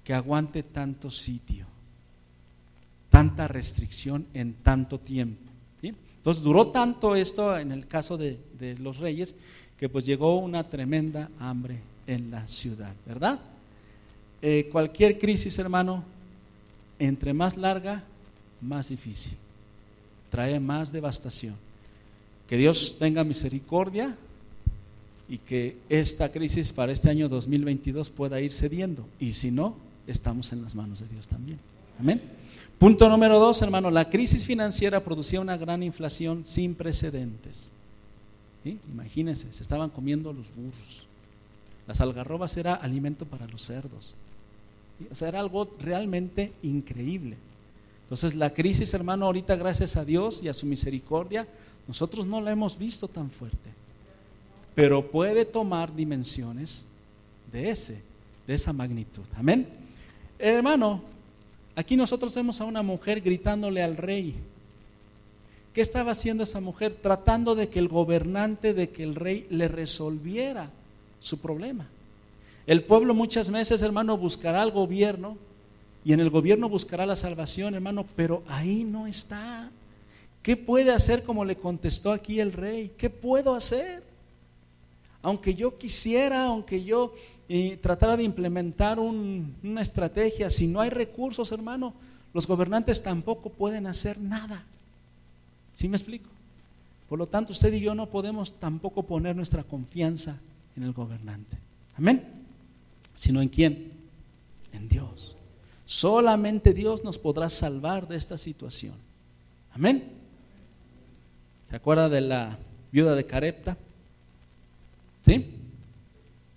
que 0.03 0.13
aguante 0.13 0.63
tanto 0.63 1.09
sitio, 1.09 1.65
tanta 3.23 3.47
restricción 3.47 4.25
en 4.33 4.53
tanto 4.53 4.99
tiempo. 4.99 5.53
Entonces 5.81 6.41
duró 6.41 6.69
tanto 6.69 7.17
esto 7.17 7.57
en 7.57 7.73
el 7.73 7.85
caso 7.85 8.17
de, 8.17 8.39
los 8.79 8.99
reyes 8.99 9.35
que 9.77 9.89
pues 9.89 10.05
llegó 10.05 10.39
una 10.39 10.69
tremenda 10.69 11.29
hambre 11.37 11.79
en 12.07 12.31
la 12.31 12.47
ciudad, 12.47 12.93
¿verdad? 13.05 13.41
Eh, 14.41 14.69
cualquier 14.71 15.19
crisis, 15.19 15.59
hermano, 15.59 16.05
entre 16.97 17.33
más 17.33 17.57
larga, 17.57 18.03
más 18.61 18.87
difícil. 18.87 19.37
Trae 20.29 20.61
más 20.61 20.93
devastación. 20.93 21.55
Que 22.47 22.55
Dios 22.55 22.95
tenga 22.97 23.25
misericordia 23.25 24.15
y 25.27 25.39
que 25.39 25.75
esta 25.89 26.31
crisis 26.31 26.71
para 26.71 26.93
este 26.93 27.09
año 27.09 27.27
2022 27.27 28.09
pueda 28.09 28.39
ir 28.39 28.53
cediendo. 28.53 29.05
Y 29.19 29.33
si 29.33 29.51
no, 29.51 29.75
estamos 30.07 30.53
en 30.53 30.61
las 30.61 30.73
manos 30.73 31.01
de 31.01 31.07
Dios 31.09 31.27
también. 31.27 31.59
Amén. 31.99 32.42
Punto 32.83 33.07
número 33.07 33.39
dos, 33.39 33.61
hermano, 33.61 33.89
la 33.89 34.09
crisis 34.09 34.45
financiera 34.45 35.01
producía 35.05 35.39
una 35.39 35.55
gran 35.55 35.83
inflación 35.83 36.43
sin 36.43 36.75
precedentes. 36.75 37.71
Imagínense, 38.65 39.53
se 39.53 39.63
estaban 39.63 39.89
comiendo 39.89 40.33
los 40.33 40.53
burros. 40.53 41.07
Las 41.87 42.01
algarrobas 42.01 42.57
era 42.57 42.73
alimento 42.73 43.25
para 43.25 43.47
los 43.47 43.61
cerdos. 43.61 44.15
O 45.09 45.15
sea, 45.15 45.29
era 45.29 45.39
algo 45.39 45.73
realmente 45.79 46.51
increíble. 46.61 47.37
Entonces 48.01 48.35
la 48.35 48.49
crisis, 48.49 48.93
hermano, 48.93 49.27
ahorita 49.27 49.55
gracias 49.55 49.95
a 49.95 50.03
Dios 50.03 50.43
y 50.43 50.49
a 50.49 50.53
su 50.53 50.65
misericordia, 50.65 51.47
nosotros 51.87 52.27
no 52.27 52.41
la 52.41 52.51
hemos 52.51 52.77
visto 52.77 53.07
tan 53.07 53.31
fuerte. 53.31 53.71
Pero 54.75 55.09
puede 55.09 55.45
tomar 55.45 55.95
dimensiones 55.95 56.87
de 57.49 57.69
ese, 57.69 58.01
de 58.45 58.53
esa 58.55 58.73
magnitud. 58.73 59.23
Amén. 59.37 59.69
Hermano, 60.37 61.12
aquí 61.75 61.95
nosotros 61.95 62.33
vemos 62.35 62.61
a 62.61 62.65
una 62.65 62.81
mujer 62.81 63.21
gritándole 63.21 63.81
al 63.83 63.97
rey. 63.97 64.35
¿Qué 65.73 65.81
estaba 65.81 66.11
haciendo 66.11 66.43
esa 66.43 66.59
mujer? 66.59 66.93
Tratando 66.93 67.55
de 67.55 67.67
que 67.69 67.79
el 67.79 67.87
gobernante, 67.87 68.73
de 68.73 68.89
que 68.89 69.03
el 69.03 69.15
rey 69.15 69.47
le 69.49 69.67
resolviera 69.67 70.69
su 71.19 71.39
problema. 71.39 71.87
El 72.67 72.83
pueblo 72.83 73.13
muchas 73.13 73.49
veces, 73.49 73.81
hermano, 73.81 74.17
buscará 74.17 74.61
al 74.61 74.71
gobierno 74.71 75.37
y 76.05 76.13
en 76.13 76.19
el 76.19 76.29
gobierno 76.29 76.69
buscará 76.69 77.05
la 77.05 77.15
salvación, 77.15 77.73
hermano, 77.73 78.05
pero 78.15 78.43
ahí 78.47 78.83
no 78.83 79.07
está. 79.07 79.71
¿Qué 80.41 80.57
puede 80.57 80.91
hacer 80.91 81.23
como 81.23 81.45
le 81.45 81.55
contestó 81.55 82.11
aquí 82.11 82.39
el 82.39 82.51
rey? 82.51 82.91
¿Qué 82.97 83.09
puedo 83.09 83.55
hacer? 83.55 84.03
Aunque 85.21 85.55
yo 85.55 85.77
quisiera, 85.77 86.45
aunque 86.45 86.83
yo 86.83 87.13
eh, 87.49 87.77
tratara 87.81 88.17
de 88.17 88.23
implementar 88.23 88.99
una 88.99 89.81
estrategia, 89.81 90.49
si 90.49 90.67
no 90.67 90.81
hay 90.81 90.89
recursos, 90.89 91.51
hermano, 91.51 91.93
los 92.33 92.47
gobernantes 92.47 93.03
tampoco 93.03 93.49
pueden 93.49 93.85
hacer 93.87 94.17
nada. 94.19 94.63
¿Sí 95.75 95.87
me 95.87 95.97
explico? 95.97 96.29
Por 97.09 97.19
lo 97.19 97.27
tanto, 97.27 97.51
usted 97.51 97.73
y 97.73 97.81
yo 97.81 97.93
no 97.93 98.07
podemos 98.07 98.53
tampoco 98.53 99.03
poner 99.03 99.35
nuestra 99.35 99.63
confianza 99.63 100.39
en 100.75 100.83
el 100.83 100.93
gobernante. 100.93 101.57
Amén. 101.95 102.23
Sino 103.13 103.41
en 103.41 103.49
quién? 103.49 103.91
En 104.71 104.89
Dios. 104.89 105.35
Solamente 105.85 106.73
Dios 106.73 107.03
nos 107.03 107.19
podrá 107.19 107.49
salvar 107.49 108.07
de 108.07 108.15
esta 108.15 108.37
situación. 108.37 108.95
Amén. 109.73 110.11
¿Se 111.69 111.75
acuerda 111.75 112.09
de 112.09 112.21
la 112.21 112.57
viuda 112.91 113.15
de 113.15 113.25
Carepta? 113.25 113.77
¿Sí? 115.23 115.53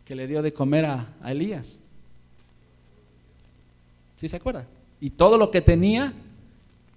Que 0.07 0.15
le 0.15 0.27
dio 0.27 0.41
de 0.41 0.55
comer 0.55 0.87
a, 0.87 1.15
Elías. 1.27 1.81
¿Sí 4.17 4.29
se 4.29 4.37
acuerda? 4.37 4.67
Y 5.01 5.11
todo 5.11 5.37
lo 5.37 5.51
que 5.51 5.61
tenía, 5.61 6.15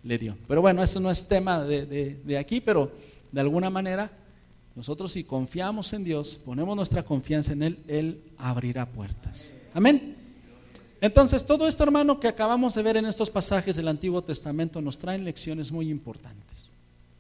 le 0.03 0.17
dio. 0.17 0.37
Pero 0.47 0.61
bueno, 0.61 0.81
eso 0.81 1.01
no 1.01 1.11
es 1.11 1.27
tema 1.27 1.61
de, 1.65 2.17
de 2.23 2.37
aquí, 2.37 2.61
pero 2.61 2.93
de 3.31 3.41
alguna 3.41 3.69
manera, 3.69 4.09
nosotros 4.75 5.11
si 5.11 5.25
confiamos 5.25 5.91
en 5.91 6.05
Dios, 6.05 6.39
ponemos 6.45 6.73
nuestra 6.77 7.03
confianza 7.03 7.51
en 7.51 7.63
Él, 7.63 7.79
Él 7.87 8.21
abrirá 8.37 8.85
puertas. 8.85 9.53
Amén. 9.73 10.15
Entonces, 11.01 11.45
todo 11.45 11.67
esto, 11.67 11.83
hermano, 11.83 12.19
que 12.19 12.27
acabamos 12.27 12.75
de 12.75 12.83
ver 12.83 12.97
en 12.97 13.05
estos 13.05 13.29
pasajes 13.29 13.75
del 13.75 13.87
Antiguo 13.87 14.21
Testamento 14.21 14.81
nos 14.81 14.97
traen 14.97 15.23
lecciones 15.23 15.71
muy 15.71 15.89
importantes 15.89 16.71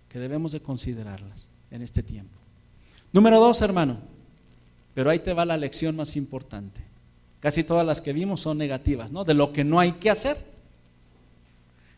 que 0.09 0.19
debemos 0.19 0.51
de 0.51 0.59
considerarlas 0.59 1.49
en 1.71 1.81
este 1.81 2.03
tiempo. 2.03 2.37
Número 3.13 3.39
dos, 3.39 3.61
hermano, 3.61 3.99
pero 4.93 5.09
ahí 5.09 5.19
te 5.19 5.33
va 5.33 5.45
la 5.45 5.57
lección 5.57 5.95
más 5.95 6.15
importante. 6.15 6.81
Casi 7.39 7.63
todas 7.63 7.85
las 7.85 8.01
que 8.01 8.13
vimos 8.13 8.41
son 8.41 8.57
negativas, 8.57 9.11
¿no? 9.11 9.23
De 9.23 9.33
lo 9.33 9.53
que 9.53 9.63
no 9.63 9.79
hay 9.79 9.93
que 9.93 10.09
hacer. 10.09 10.37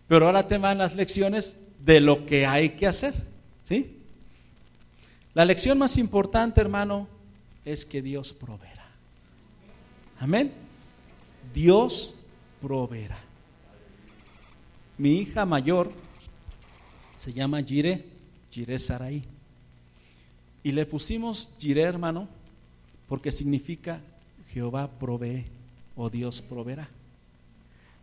Pero 0.07 0.27
ahora 0.27 0.47
te 0.47 0.57
van 0.57 0.77
las 0.77 0.95
lecciones 0.95 1.59
de 1.79 1.99
lo 1.99 2.25
que 2.25 2.45
hay 2.45 2.71
que 2.71 2.85
hacer, 2.85 3.13
¿sí? 3.63 3.97
La 5.33 5.45
lección 5.45 5.77
más 5.77 5.97
importante, 5.97 6.59
hermano, 6.61 7.07
es 7.63 7.85
que 7.85 8.01
Dios 8.01 8.33
proveerá. 8.33 8.85
Amén. 10.19 10.51
Dios 11.53 12.15
proveerá. 12.61 13.17
Mi 14.97 15.13
hija 15.13 15.45
mayor 15.45 15.91
se 17.15 17.33
llama 17.33 17.63
Jire, 17.63 18.05
Jire 18.51 18.77
Sarai. 18.77 19.23
Y 20.63 20.73
le 20.73 20.85
pusimos 20.85 21.51
Jire, 21.57 21.81
hermano, 21.83 22.27
porque 23.11 23.29
significa 23.29 23.99
Jehová 24.53 24.89
provee 24.89 25.43
o 25.97 26.09
Dios 26.09 26.41
proveerá. 26.41 26.87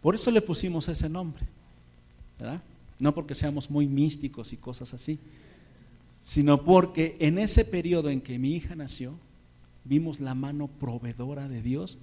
Por 0.02 0.14
eso 0.14 0.30
le 0.30 0.42
pusimos 0.42 0.86
ese 0.86 1.08
nombre, 1.08 1.46
¿verdad? 2.38 2.60
No 2.98 3.14
porque 3.14 3.34
seamos 3.34 3.70
muy 3.70 3.86
místicos 3.86 4.52
y 4.52 4.58
cosas 4.58 4.92
así, 4.92 5.18
sino 6.20 6.62
porque 6.62 7.16
en 7.20 7.38
ese 7.38 7.64
periodo 7.64 8.10
en 8.10 8.20
que 8.20 8.38
mi 8.38 8.52
hija 8.52 8.74
nació, 8.74 9.14
vimos 9.84 10.20
la 10.20 10.34
mano 10.34 10.66
proveedora 10.66 11.48
de 11.48 11.62
Dios 11.62 11.96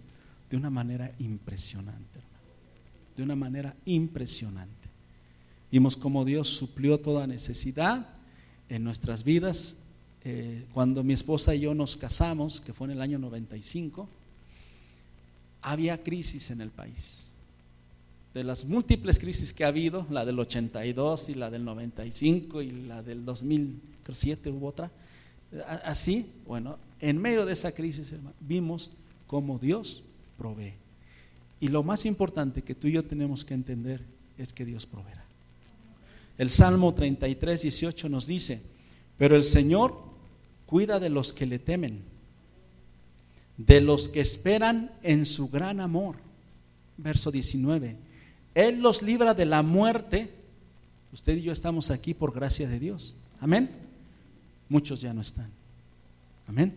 de 0.50 0.58
una 0.58 0.72
manera 0.72 1.12
impresionante, 1.20 2.22
De 3.16 3.22
una 3.22 3.36
manera 3.36 3.76
impresionante. 3.86 4.90
Vimos 5.72 5.96
cómo 5.96 6.26
Dios 6.26 6.48
suplió 6.48 7.00
toda 7.00 7.28
necesidad 7.28 8.10
en 8.68 8.84
nuestras 8.84 9.24
vidas. 9.24 9.78
Eh, 10.28 10.66
cuando 10.74 11.04
mi 11.04 11.14
esposa 11.14 11.54
y 11.54 11.62
yo 11.62 11.76
nos 11.76 11.96
casamos, 11.96 12.60
que 12.60 12.74
fue 12.74 12.88
en 12.88 12.94
el 12.94 13.02
año 13.02 13.20
95, 13.20 14.10
había 15.62 16.02
crisis 16.02 16.50
en 16.50 16.62
el 16.62 16.72
país. 16.72 17.30
De 18.34 18.44
las 18.44 18.66
múltiples 18.66 19.20
crisis 19.20 19.54
que 19.54 19.64
ha 19.64 19.68
habido, 19.68 20.08
la 20.10 20.26
del 20.26 20.40
82 20.40 21.30
y 21.30 21.36
la 21.36 21.52
del 21.52 21.64
95 21.64 22.64
y 22.64 22.72
la 22.72 23.04
del 23.04 23.24
2007 23.24 24.50
hubo 24.50 24.68
otra, 24.68 24.90
así, 25.84 26.26
bueno, 26.48 26.80
en 27.00 27.22
medio 27.22 27.46
de 27.46 27.54
esa 27.54 27.72
crisis 27.72 28.16
vimos 28.40 28.90
cómo 29.28 29.60
Dios 29.60 30.04
provee. 30.40 30.74
Y 31.60 31.68
lo 31.68 31.84
más 31.84 32.06
importante 32.06 32.64
que 32.64 32.74
tú 32.74 32.88
y 32.88 32.94
yo 32.94 33.06
tenemos 33.06 33.46
que 33.46 33.54
entender 33.54 34.02
es 34.40 34.54
que 34.54 34.66
Dios 34.66 34.88
proveerá. 34.88 35.24
El 36.40 36.50
Salmo 36.50 36.96
33, 36.96 37.62
18 37.62 38.10
nos 38.10 38.26
dice, 38.26 38.62
pero 39.18 39.36
el 39.36 39.44
Señor 39.44 40.15
cuida 40.66 41.00
de 41.00 41.10
los 41.10 41.34
que 41.34 41.46
le 41.46 41.60
temen, 41.60 42.02
de 43.58 43.82
los 43.82 44.10
que 44.10 44.20
esperan 44.20 44.92
en 45.04 45.26
su 45.26 45.50
gran 45.50 45.80
amor. 45.80 46.16
Verso 46.98 47.32
19, 47.32 47.96
Él 48.54 48.82
los 48.82 49.02
libra 49.02 49.34
de 49.34 49.46
la 49.46 49.62
muerte. 49.62 50.30
Usted 51.14 51.38
y 51.38 51.42
yo 51.42 51.52
estamos 51.52 51.92
aquí 51.92 52.14
por 52.14 52.34
gracia 52.34 52.68
de 52.68 52.80
Dios. 52.80 53.16
Amén. 53.40 53.70
Muchos 54.70 55.02
ya 55.02 55.14
no 55.14 55.22
están. 55.22 55.50
Amén. 56.48 56.74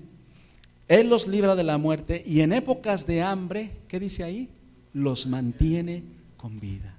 Él 0.89 1.09
los 1.09 1.29
libra 1.29 1.55
de 1.55 1.65
la 1.65 1.79
muerte 1.79 2.23
y 2.27 2.41
en 2.41 2.53
épocas 2.53 3.07
de 3.07 3.23
hambre, 3.23 3.73
¿qué 3.89 4.01
dice 4.01 4.25
ahí? 4.25 4.49
Los 4.95 5.27
mantiene 5.27 6.03
con 6.37 6.59
vida. 6.59 6.97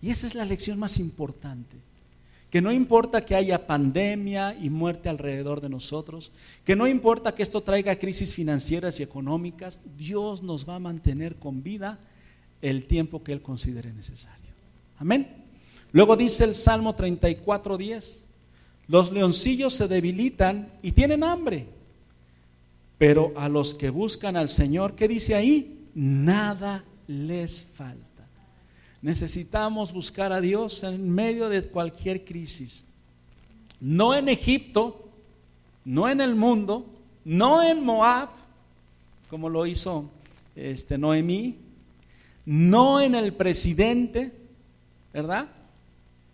Y 0.00 0.10
esa 0.10 0.28
es 0.28 0.34
la 0.34 0.44
lección 0.44 0.78
más 0.78 0.98
importante. 0.98 1.76
Que 2.50 2.62
no 2.62 2.72
importa 2.72 3.24
que 3.24 3.34
haya 3.34 3.66
pandemia 3.66 4.56
y 4.60 4.70
muerte 4.70 5.08
alrededor 5.08 5.60
de 5.60 5.68
nosotros, 5.68 6.32
que 6.64 6.76
no 6.76 6.86
importa 6.86 7.34
que 7.34 7.42
esto 7.42 7.62
traiga 7.62 7.98
crisis 7.98 8.34
financieras 8.34 9.00
y 9.00 9.02
económicas, 9.02 9.80
Dios 9.96 10.42
nos 10.42 10.68
va 10.68 10.76
a 10.76 10.80
mantener 10.80 11.36
con 11.36 11.62
vida 11.62 11.98
el 12.62 12.86
tiempo 12.86 13.22
que 13.22 13.32
Él 13.32 13.42
considere 13.42 13.92
necesario. 13.92 14.50
Amén. 14.98 15.44
Luego 15.92 16.16
dice 16.16 16.44
el 16.44 16.54
Salmo 16.54 16.96
34:10, 16.96 18.24
los 18.88 19.12
leoncillos 19.12 19.72
se 19.74 19.88
debilitan 19.88 20.68
y 20.82 20.92
tienen 20.92 21.24
hambre 21.24 21.66
pero 22.98 23.32
a 23.36 23.48
los 23.48 23.74
que 23.74 23.90
buscan 23.90 24.36
al 24.36 24.48
Señor, 24.48 24.94
¿qué 24.94 25.08
dice 25.08 25.34
ahí? 25.34 25.88
Nada 25.94 26.84
les 27.06 27.62
falta. 27.62 28.15
Necesitamos 29.06 29.92
buscar 29.92 30.32
a 30.32 30.40
Dios 30.40 30.82
en 30.82 31.08
medio 31.08 31.48
de 31.48 31.62
cualquier 31.62 32.24
crisis. 32.24 32.84
No 33.78 34.16
en 34.16 34.28
Egipto, 34.28 35.08
no 35.84 36.08
en 36.08 36.20
el 36.20 36.34
mundo, 36.34 36.84
no 37.24 37.62
en 37.62 37.84
Moab, 37.84 38.30
como 39.30 39.48
lo 39.48 39.64
hizo 39.64 40.10
este 40.56 40.98
Noemí, 40.98 41.54
no 42.46 43.00
en 43.00 43.14
el 43.14 43.32
presidente, 43.32 44.32
¿verdad? 45.12 45.50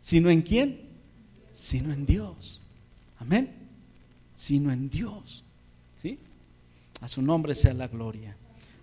Sino 0.01 0.31
en 0.31 0.41
quién? 0.41 0.81
Sino 1.53 1.93
en 1.93 2.07
Dios. 2.07 2.63
Amén. 3.19 3.53
Sino 4.35 4.73
en 4.73 4.89
Dios. 4.89 5.45
A 7.03 7.09
su 7.09 7.21
nombre 7.21 7.55
sea 7.55 7.75
la 7.75 7.89
gloria. 7.89 8.35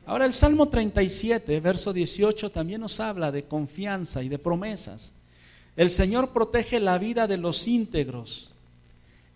Ahora 0.09 0.25
el 0.25 0.33
Salmo 0.33 0.67
37, 0.67 1.59
verso 1.59 1.93
18, 1.93 2.49
también 2.49 2.81
nos 2.81 2.99
habla 2.99 3.31
de 3.31 3.43
confianza 3.43 4.23
y 4.23 4.27
de 4.27 4.39
promesas. 4.39 5.13
El 5.75 5.91
Señor 5.91 6.33
protege 6.33 6.79
la 6.79 6.97
vida 6.97 7.27
de 7.27 7.37
los 7.37 7.67
íntegros 7.67 8.49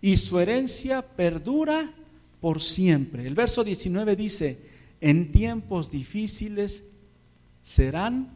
y 0.01 0.17
su 0.17 0.39
herencia 0.39 1.03
perdura 1.03 1.93
por 2.41 2.59
siempre. 2.59 3.27
El 3.27 3.35
verso 3.35 3.63
19 3.63 4.15
dice, 4.15 4.61
en 4.99 5.31
tiempos 5.31 5.91
difíciles 5.91 6.85
serán 7.61 8.31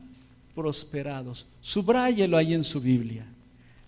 prosperados. 0.54 1.48
Subráyelo 1.60 2.38
ahí 2.38 2.54
en 2.54 2.64
su 2.64 2.82
Biblia. 2.82 3.26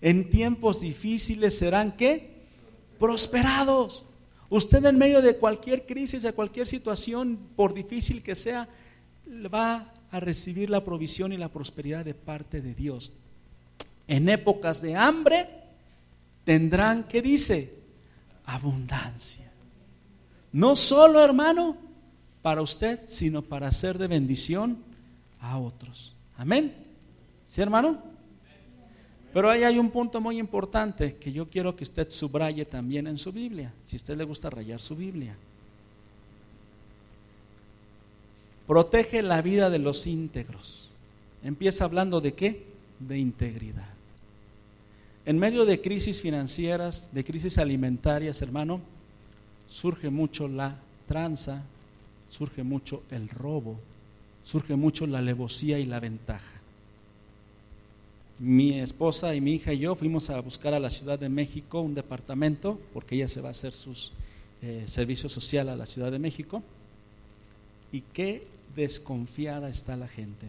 En 0.00 0.28
tiempos 0.28 0.80
difíciles 0.80 1.56
serán 1.56 1.96
qué? 1.96 2.30
Prosperados. 2.98 4.06
Usted 4.50 4.84
en 4.84 4.98
medio 4.98 5.22
de 5.22 5.36
cualquier 5.36 5.86
crisis, 5.86 6.24
de 6.24 6.32
cualquier 6.32 6.66
situación, 6.66 7.38
por 7.54 7.72
difícil 7.72 8.22
que 8.22 8.34
sea, 8.34 8.68
va 9.52 9.94
a 10.10 10.20
recibir 10.20 10.70
la 10.70 10.84
provisión 10.84 11.32
y 11.32 11.36
la 11.36 11.48
prosperidad 11.48 12.04
de 12.04 12.14
parte 12.14 12.60
de 12.60 12.74
Dios. 12.74 13.12
En 14.08 14.28
épocas 14.28 14.82
de 14.82 14.96
hambre 14.96 15.48
tendrán, 16.44 17.04
¿qué 17.04 17.22
dice? 17.22 17.74
Abundancia. 18.44 19.48
No 20.52 20.74
solo, 20.74 21.22
hermano, 21.22 21.76
para 22.42 22.60
usted, 22.60 23.02
sino 23.04 23.42
para 23.42 23.70
ser 23.70 23.98
de 23.98 24.08
bendición 24.08 24.78
a 25.38 25.58
otros. 25.58 26.16
Amén. 26.36 26.74
¿Sí, 27.44 27.62
hermano? 27.62 28.09
Pero 29.32 29.48
ahí 29.48 29.62
hay 29.62 29.78
un 29.78 29.90
punto 29.90 30.20
muy 30.20 30.38
importante 30.38 31.16
que 31.16 31.32
yo 31.32 31.48
quiero 31.48 31.76
que 31.76 31.84
usted 31.84 32.10
subraye 32.10 32.64
también 32.64 33.06
en 33.06 33.16
su 33.16 33.32
Biblia, 33.32 33.72
si 33.82 33.96
a 33.96 33.98
usted 33.98 34.16
le 34.16 34.24
gusta 34.24 34.50
rayar 34.50 34.80
su 34.80 34.96
Biblia. 34.96 35.36
Protege 38.66 39.22
la 39.22 39.40
vida 39.40 39.70
de 39.70 39.78
los 39.78 40.06
íntegros. 40.06 40.90
Empieza 41.44 41.84
hablando 41.84 42.20
de 42.20 42.34
qué? 42.34 42.66
De 42.98 43.18
integridad. 43.18 43.88
En 45.24 45.38
medio 45.38 45.64
de 45.64 45.80
crisis 45.80 46.20
financieras, 46.20 47.10
de 47.12 47.24
crisis 47.24 47.58
alimentarias, 47.58 48.42
hermano, 48.42 48.80
surge 49.68 50.10
mucho 50.10 50.48
la 50.48 50.76
tranza, 51.06 51.62
surge 52.28 52.64
mucho 52.64 53.04
el 53.10 53.28
robo, 53.28 53.78
surge 54.42 54.74
mucho 54.74 55.06
la 55.06 55.18
alevosía 55.18 55.78
y 55.78 55.84
la 55.84 56.00
ventaja 56.00 56.59
mi 58.40 58.80
esposa 58.80 59.34
y 59.34 59.40
mi 59.42 59.52
hija 59.52 59.74
y 59.74 59.80
yo 59.80 59.94
fuimos 59.94 60.30
a 60.30 60.40
buscar 60.40 60.72
a 60.72 60.80
la 60.80 60.88
Ciudad 60.88 61.18
de 61.18 61.28
México 61.28 61.82
un 61.82 61.94
departamento, 61.94 62.80
porque 62.94 63.14
ella 63.14 63.28
se 63.28 63.42
va 63.42 63.48
a 63.48 63.50
hacer 63.50 63.74
sus 63.74 64.14
eh, 64.62 64.84
servicio 64.86 65.28
social 65.28 65.68
a 65.68 65.76
la 65.76 65.84
Ciudad 65.84 66.10
de 66.10 66.18
México. 66.18 66.62
Y 67.92 68.00
qué 68.00 68.46
desconfiada 68.74 69.68
está 69.68 69.94
la 69.94 70.08
gente 70.08 70.46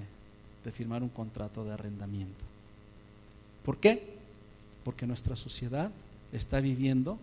de 0.63 0.71
firmar 0.71 1.04
un 1.04 1.10
contrato 1.10 1.65
de 1.65 1.73
arrendamiento. 1.73 2.45
¿Por 3.65 3.77
qué? 3.77 4.15
Porque 4.86 5.06
nuestra 5.06 5.36
sociedad 5.36 5.91
está 6.32 6.62
viviendo 6.62 7.19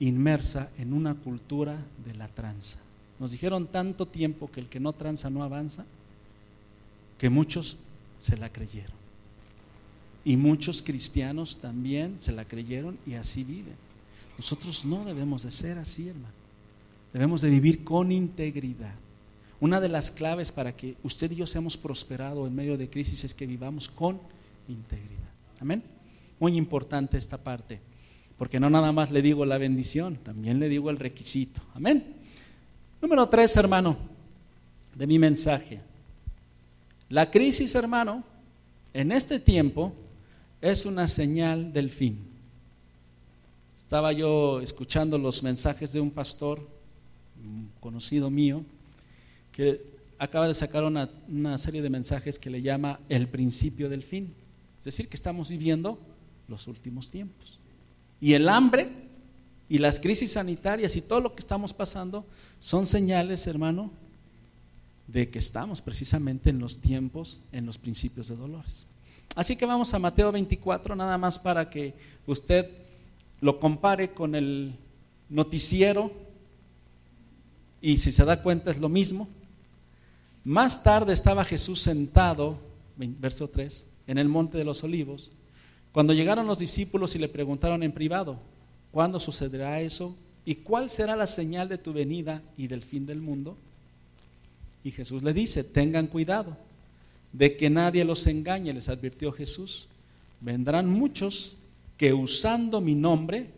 inmersa 0.00 0.70
en 0.76 0.92
una 0.92 1.14
cultura 1.14 1.78
de 2.04 2.14
la 2.14 2.26
tranza. 2.26 2.78
Nos 3.20 3.30
dijeron 3.30 3.68
tanto 3.68 4.06
tiempo 4.06 4.50
que 4.50 4.58
el 4.58 4.68
que 4.68 4.80
no 4.80 4.92
tranza 4.92 5.30
no 5.30 5.44
avanza 5.44 5.84
que 7.16 7.30
muchos 7.30 7.78
se 8.18 8.36
la 8.36 8.52
creyeron. 8.52 9.05
Y 10.26 10.36
muchos 10.36 10.82
cristianos 10.82 11.56
también 11.58 12.16
se 12.18 12.32
la 12.32 12.44
creyeron 12.44 12.98
y 13.06 13.14
así 13.14 13.44
viven. 13.44 13.76
Nosotros 14.36 14.84
no 14.84 15.04
debemos 15.04 15.44
de 15.44 15.52
ser 15.52 15.78
así, 15.78 16.08
hermano. 16.08 16.34
Debemos 17.12 17.42
de 17.42 17.48
vivir 17.48 17.84
con 17.84 18.10
integridad. 18.10 18.92
Una 19.60 19.80
de 19.80 19.88
las 19.88 20.10
claves 20.10 20.50
para 20.50 20.76
que 20.76 20.96
usted 21.04 21.30
y 21.30 21.36
yo 21.36 21.46
seamos 21.46 21.76
prosperados 21.76 22.48
en 22.48 22.56
medio 22.56 22.76
de 22.76 22.90
crisis 22.90 23.22
es 23.22 23.34
que 23.34 23.46
vivamos 23.46 23.88
con 23.88 24.18
integridad. 24.68 25.30
Amén. 25.60 25.80
Muy 26.40 26.56
importante 26.56 27.16
esta 27.16 27.38
parte, 27.38 27.78
porque 28.36 28.58
no 28.58 28.68
nada 28.68 28.90
más 28.90 29.12
le 29.12 29.22
digo 29.22 29.46
la 29.46 29.58
bendición, 29.58 30.16
también 30.16 30.58
le 30.58 30.68
digo 30.68 30.90
el 30.90 30.98
requisito. 30.98 31.62
Amén. 31.72 32.04
Número 33.00 33.28
tres, 33.28 33.56
hermano, 33.56 33.96
de 34.92 35.06
mi 35.06 35.20
mensaje. 35.20 35.78
La 37.10 37.30
crisis, 37.30 37.76
hermano, 37.76 38.24
en 38.92 39.12
este 39.12 39.38
tiempo 39.38 39.94
es 40.70 40.86
una 40.86 41.06
señal 41.06 41.72
del 41.72 41.90
fin. 41.90 42.18
Estaba 43.76 44.12
yo 44.12 44.60
escuchando 44.60 45.16
los 45.16 45.42
mensajes 45.42 45.92
de 45.92 46.00
un 46.00 46.10
pastor, 46.10 46.66
conocido 47.80 48.30
mío, 48.30 48.64
que 49.52 49.80
acaba 50.18 50.48
de 50.48 50.54
sacar 50.54 50.82
una, 50.84 51.08
una 51.28 51.56
serie 51.56 51.82
de 51.82 51.90
mensajes 51.90 52.38
que 52.38 52.50
le 52.50 52.62
llama 52.62 52.98
el 53.08 53.28
principio 53.28 53.88
del 53.88 54.02
fin. 54.02 54.34
Es 54.78 54.86
decir, 54.86 55.08
que 55.08 55.16
estamos 55.16 55.50
viviendo 55.50 55.98
los 56.48 56.66
últimos 56.66 57.10
tiempos. 57.10 57.60
Y 58.20 58.32
el 58.32 58.48
hambre 58.48 58.88
y 59.68 59.78
las 59.78 60.00
crisis 60.00 60.32
sanitarias 60.32 60.96
y 60.96 61.02
todo 61.02 61.20
lo 61.20 61.34
que 61.34 61.40
estamos 61.40 61.74
pasando 61.74 62.24
son 62.58 62.86
señales, 62.86 63.46
hermano, 63.46 63.92
de 65.06 65.30
que 65.30 65.38
estamos 65.38 65.80
precisamente 65.80 66.50
en 66.50 66.58
los 66.58 66.80
tiempos, 66.80 67.40
en 67.52 67.66
los 67.66 67.78
principios 67.78 68.28
de 68.28 68.36
dolores. 68.36 68.86
Así 69.34 69.56
que 69.56 69.66
vamos 69.66 69.92
a 69.92 69.98
Mateo 69.98 70.32
24, 70.32 70.96
nada 70.96 71.18
más 71.18 71.38
para 71.38 71.68
que 71.68 71.94
usted 72.26 72.70
lo 73.40 73.58
compare 73.58 74.12
con 74.12 74.34
el 74.34 74.74
noticiero 75.28 76.10
y 77.80 77.98
si 77.98 78.12
se 78.12 78.24
da 78.24 78.42
cuenta 78.42 78.70
es 78.70 78.78
lo 78.80 78.88
mismo. 78.88 79.28
Más 80.44 80.82
tarde 80.82 81.12
estaba 81.12 81.44
Jesús 81.44 81.80
sentado, 81.80 82.56
verso 82.96 83.48
3, 83.48 83.86
en 84.06 84.18
el 84.18 84.28
monte 84.28 84.56
de 84.56 84.64
los 84.64 84.84
olivos, 84.84 85.30
cuando 85.92 86.12
llegaron 86.12 86.46
los 86.46 86.58
discípulos 86.58 87.14
y 87.14 87.18
le 87.18 87.28
preguntaron 87.28 87.82
en 87.82 87.92
privado, 87.92 88.38
¿cuándo 88.90 89.18
sucederá 89.18 89.80
eso? 89.80 90.14
¿Y 90.44 90.56
cuál 90.56 90.88
será 90.88 91.16
la 91.16 91.26
señal 91.26 91.68
de 91.68 91.78
tu 91.78 91.92
venida 91.92 92.42
y 92.56 92.68
del 92.68 92.82
fin 92.82 93.06
del 93.06 93.20
mundo? 93.20 93.56
Y 94.84 94.90
Jesús 94.92 95.22
le 95.22 95.32
dice, 95.32 95.64
tengan 95.64 96.06
cuidado 96.06 96.56
de 97.36 97.56
que 97.56 97.68
nadie 97.68 98.04
los 98.04 98.26
engañe, 98.26 98.72
les 98.72 98.88
advirtió 98.88 99.30
Jesús. 99.30 99.88
Vendrán 100.40 100.88
muchos 100.88 101.56
que 101.98 102.14
usando 102.14 102.80
mi 102.80 102.94
nombre 102.94 103.50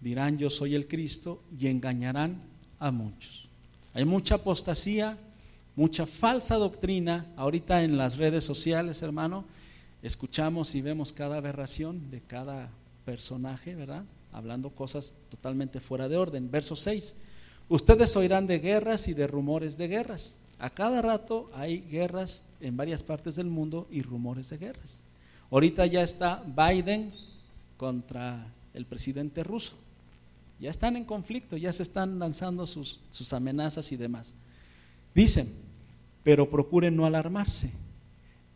dirán 0.00 0.38
yo 0.38 0.50
soy 0.50 0.74
el 0.74 0.88
Cristo 0.88 1.40
y 1.56 1.68
engañarán 1.68 2.42
a 2.80 2.90
muchos. 2.90 3.48
Hay 3.94 4.04
mucha 4.04 4.36
apostasía, 4.36 5.16
mucha 5.76 6.06
falsa 6.06 6.56
doctrina. 6.56 7.26
Ahorita 7.36 7.84
en 7.84 7.96
las 7.96 8.16
redes 8.16 8.44
sociales, 8.44 9.02
hermano, 9.02 9.44
escuchamos 10.02 10.74
y 10.74 10.82
vemos 10.82 11.12
cada 11.12 11.36
aberración 11.36 12.10
de 12.10 12.20
cada 12.22 12.70
personaje, 13.04 13.76
¿verdad? 13.76 14.02
Hablando 14.32 14.70
cosas 14.70 15.14
totalmente 15.28 15.78
fuera 15.78 16.08
de 16.08 16.16
orden. 16.16 16.50
Verso 16.50 16.74
6. 16.74 17.14
Ustedes 17.68 18.16
oirán 18.16 18.48
de 18.48 18.58
guerras 18.58 19.06
y 19.06 19.14
de 19.14 19.28
rumores 19.28 19.78
de 19.78 19.86
guerras. 19.86 20.38
A 20.62 20.70
cada 20.70 21.02
rato 21.02 21.50
hay 21.54 21.80
guerras 21.90 22.44
en 22.60 22.76
varias 22.76 23.02
partes 23.02 23.34
del 23.34 23.48
mundo 23.48 23.88
y 23.90 24.00
rumores 24.02 24.48
de 24.48 24.58
guerras. 24.58 25.02
Ahorita 25.50 25.84
ya 25.86 26.04
está 26.04 26.40
Biden 26.46 27.12
contra 27.76 28.46
el 28.72 28.86
presidente 28.86 29.42
ruso. 29.42 29.74
Ya 30.60 30.70
están 30.70 30.96
en 30.96 31.04
conflicto, 31.04 31.56
ya 31.56 31.72
se 31.72 31.82
están 31.82 32.20
lanzando 32.20 32.64
sus, 32.68 33.00
sus 33.10 33.32
amenazas 33.32 33.90
y 33.90 33.96
demás. 33.96 34.34
Dicen, 35.12 35.52
pero 36.22 36.48
procuren 36.48 36.94
no 36.94 37.06
alarmarse. 37.06 37.72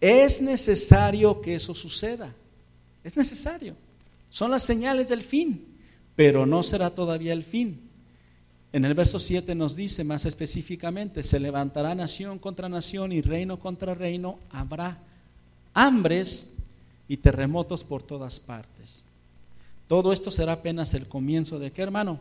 Es 0.00 0.40
necesario 0.40 1.40
que 1.40 1.56
eso 1.56 1.74
suceda. 1.74 2.32
Es 3.02 3.16
necesario. 3.16 3.74
Son 4.30 4.52
las 4.52 4.62
señales 4.62 5.08
del 5.08 5.22
fin, 5.22 5.66
pero 6.14 6.46
no 6.46 6.62
será 6.62 6.90
todavía 6.90 7.32
el 7.32 7.42
fin. 7.42 7.85
En 8.72 8.84
el 8.84 8.94
verso 8.94 9.18
7 9.18 9.54
nos 9.54 9.76
dice 9.76 10.04
más 10.04 10.26
específicamente, 10.26 11.22
se 11.22 11.40
levantará 11.40 11.94
nación 11.94 12.38
contra 12.38 12.68
nación 12.68 13.12
y 13.12 13.22
reino 13.22 13.58
contra 13.58 13.94
reino, 13.94 14.38
habrá 14.50 14.98
hambres 15.72 16.50
y 17.08 17.16
terremotos 17.18 17.84
por 17.84 18.02
todas 18.02 18.40
partes. 18.40 19.04
Todo 19.88 20.12
esto 20.12 20.30
será 20.30 20.52
apenas 20.52 20.94
el 20.94 21.06
comienzo 21.06 21.58
de 21.58 21.70
qué, 21.70 21.82
hermano? 21.82 22.18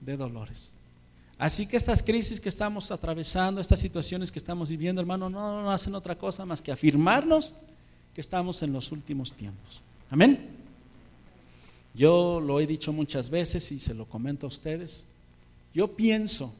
De 0.00 0.16
dolores. 0.16 0.72
Así 1.38 1.66
que 1.66 1.76
estas 1.76 2.02
crisis 2.02 2.40
que 2.40 2.48
estamos 2.48 2.90
atravesando, 2.90 3.60
estas 3.60 3.80
situaciones 3.80 4.32
que 4.32 4.38
estamos 4.38 4.70
viviendo, 4.70 5.02
hermano, 5.02 5.28
no, 5.28 5.62
no 5.62 5.70
hacen 5.70 5.94
otra 5.94 6.16
cosa 6.16 6.46
más 6.46 6.62
que 6.62 6.72
afirmarnos 6.72 7.52
que 8.14 8.22
estamos 8.22 8.62
en 8.62 8.72
los 8.72 8.90
últimos 8.92 9.34
tiempos. 9.34 9.82
Amén. 10.10 10.48
Yo 11.94 12.40
lo 12.40 12.60
he 12.60 12.66
dicho 12.66 12.92
muchas 12.92 13.28
veces 13.28 13.70
y 13.72 13.78
se 13.78 13.92
lo 13.92 14.06
comento 14.06 14.46
a 14.46 14.48
ustedes. 14.48 15.06
Yo 15.76 15.94
pienso, 15.94 16.54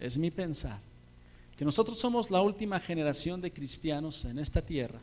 es 0.00 0.16
mi 0.16 0.30
pensar, 0.30 0.80
que 1.58 1.64
nosotros 1.66 1.98
somos 1.98 2.30
la 2.30 2.40
última 2.40 2.80
generación 2.80 3.42
de 3.42 3.50
cristianos 3.52 4.24
en 4.24 4.38
esta 4.38 4.62
tierra 4.62 4.98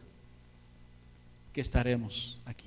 que 1.54 1.62
estaremos 1.62 2.40
aquí. 2.46 2.66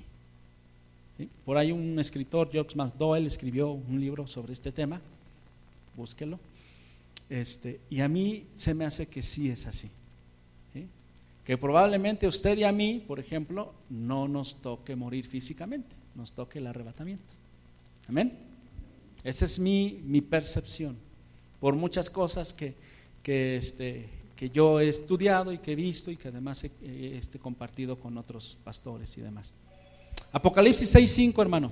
Por 1.43 1.57
ahí 1.57 1.73
un 1.73 1.99
escritor, 1.99 2.49
George 2.49 2.77
McDowell, 2.77 3.27
escribió 3.27 3.71
un 3.71 3.99
libro 3.99 4.25
sobre 4.27 4.53
este 4.53 4.71
tema 4.71 5.01
búsquelo. 5.97 6.39
Este, 7.29 7.81
y 7.89 7.99
a 7.99 8.07
mí 8.07 8.45
se 8.55 8.73
me 8.73 8.85
hace 8.85 9.07
que 9.07 9.21
sí 9.21 9.49
es 9.49 9.67
así. 9.67 9.89
Que 11.43 11.57
probablemente 11.57 12.27
usted 12.27 12.57
y 12.57 12.63
a 12.63 12.71
mí, 12.71 13.03
por 13.05 13.19
ejemplo, 13.19 13.73
no 13.89 14.29
nos 14.29 14.55
toque 14.55 14.95
morir 14.95 15.25
físicamente, 15.25 15.97
nos 16.15 16.31
toque 16.31 16.59
el 16.59 16.67
arrebatamiento. 16.67 17.33
Amén. 18.07 18.46
Esa 19.23 19.45
es 19.45 19.59
mi, 19.59 20.01
mi 20.05 20.21
percepción. 20.21 20.97
Por 21.59 21.75
muchas 21.75 22.09
cosas 22.09 22.53
que, 22.53 22.75
que, 23.23 23.57
este, 23.57 24.09
que 24.35 24.49
yo 24.49 24.79
he 24.79 24.87
estudiado 24.87 25.51
y 25.51 25.57
que 25.57 25.73
he 25.73 25.75
visto 25.75 26.11
y 26.11 26.17
que 26.17 26.29
además 26.29 26.63
he, 26.63 27.17
este, 27.17 27.39
compartido 27.39 27.99
con 27.99 28.17
otros 28.17 28.57
pastores 28.63 29.17
y 29.17 29.21
demás. 29.21 29.51
Apocalipsis 30.31 30.95
6.5, 30.95 31.41
hermano. 31.41 31.71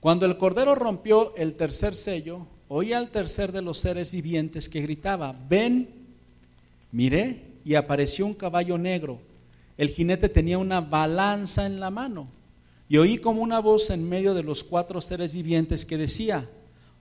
Cuando 0.00 0.26
el 0.26 0.36
Cordero 0.36 0.74
rompió 0.74 1.34
el 1.36 1.54
tercer 1.54 1.94
sello, 1.94 2.46
oí 2.68 2.92
al 2.92 3.10
tercer 3.10 3.52
de 3.52 3.62
los 3.62 3.78
seres 3.78 4.10
vivientes 4.10 4.68
que 4.68 4.80
gritaba, 4.80 5.34
ven, 5.48 5.88
miré 6.90 7.52
y 7.64 7.76
apareció 7.76 8.26
un 8.26 8.34
caballo 8.34 8.76
negro. 8.76 9.20
El 9.78 9.90
jinete 9.90 10.28
tenía 10.28 10.58
una 10.58 10.80
balanza 10.80 11.66
en 11.66 11.78
la 11.78 11.90
mano 11.90 12.41
y 12.88 12.96
oí 12.98 13.18
como 13.18 13.42
una 13.42 13.60
voz 13.60 13.90
en 13.90 14.08
medio 14.08 14.34
de 14.34 14.42
los 14.42 14.64
cuatro 14.64 15.00
seres 15.00 15.32
vivientes 15.32 15.86
que 15.86 15.98
decía, 15.98 16.48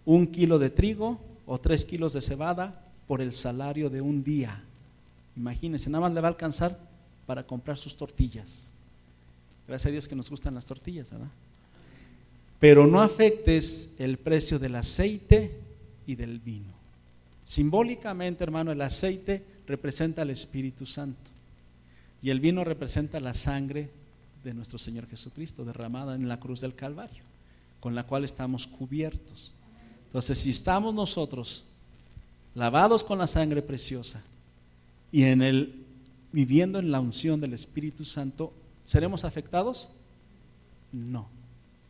un 0.05 0.27
kilo 0.27 0.57
de 0.59 0.69
trigo 0.69 1.19
o 1.45 1.59
tres 1.59 1.85
kilos 1.85 2.13
de 2.13 2.21
cebada 2.21 2.85
por 3.07 3.21
el 3.21 3.31
salario 3.31 3.89
de 3.89 4.01
un 4.01 4.23
día. 4.23 4.63
Imagínense, 5.35 5.89
nada 5.89 6.03
más 6.03 6.13
le 6.13 6.21
va 6.21 6.27
a 6.27 6.31
alcanzar 6.31 6.77
para 7.25 7.45
comprar 7.45 7.77
sus 7.77 7.95
tortillas. 7.95 8.67
Gracias 9.67 9.87
a 9.87 9.91
Dios 9.91 10.07
que 10.07 10.15
nos 10.15 10.29
gustan 10.29 10.55
las 10.55 10.65
tortillas, 10.65 11.11
¿verdad? 11.11 11.29
pero 12.61 12.85
no 12.85 13.01
afectes 13.01 13.89
el 13.97 14.19
precio 14.19 14.59
del 14.59 14.75
aceite 14.75 15.49
y 16.05 16.13
del 16.13 16.39
vino. 16.39 16.71
Simbólicamente, 17.43 18.43
hermano, 18.43 18.71
el 18.71 18.83
aceite 18.83 19.43
representa 19.65 20.21
al 20.21 20.29
Espíritu 20.29 20.85
Santo 20.85 21.31
y 22.21 22.29
el 22.29 22.39
vino 22.39 22.63
representa 22.63 23.19
la 23.19 23.33
sangre 23.33 23.89
de 24.43 24.53
nuestro 24.53 24.77
Señor 24.77 25.07
Jesucristo 25.07 25.65
derramada 25.65 26.15
en 26.15 26.27
la 26.27 26.39
cruz 26.39 26.61
del 26.61 26.75
Calvario, 26.75 27.23
con 27.79 27.95
la 27.95 28.03
cual 28.03 28.23
estamos 28.23 28.67
cubiertos. 28.67 29.53
Entonces, 30.05 30.39
si 30.39 30.49
estamos 30.49 30.93
nosotros 30.93 31.65
lavados 32.55 33.03
con 33.03 33.17
la 33.17 33.27
sangre 33.27 33.61
preciosa 33.61 34.21
y 35.11 35.23
en 35.23 35.41
el 35.41 35.85
viviendo 36.31 36.79
en 36.79 36.91
la 36.91 36.99
unción 36.99 37.39
del 37.39 37.53
Espíritu 37.53 38.05
Santo, 38.05 38.53
¿seremos 38.85 39.25
afectados? 39.25 39.89
No 40.91 41.27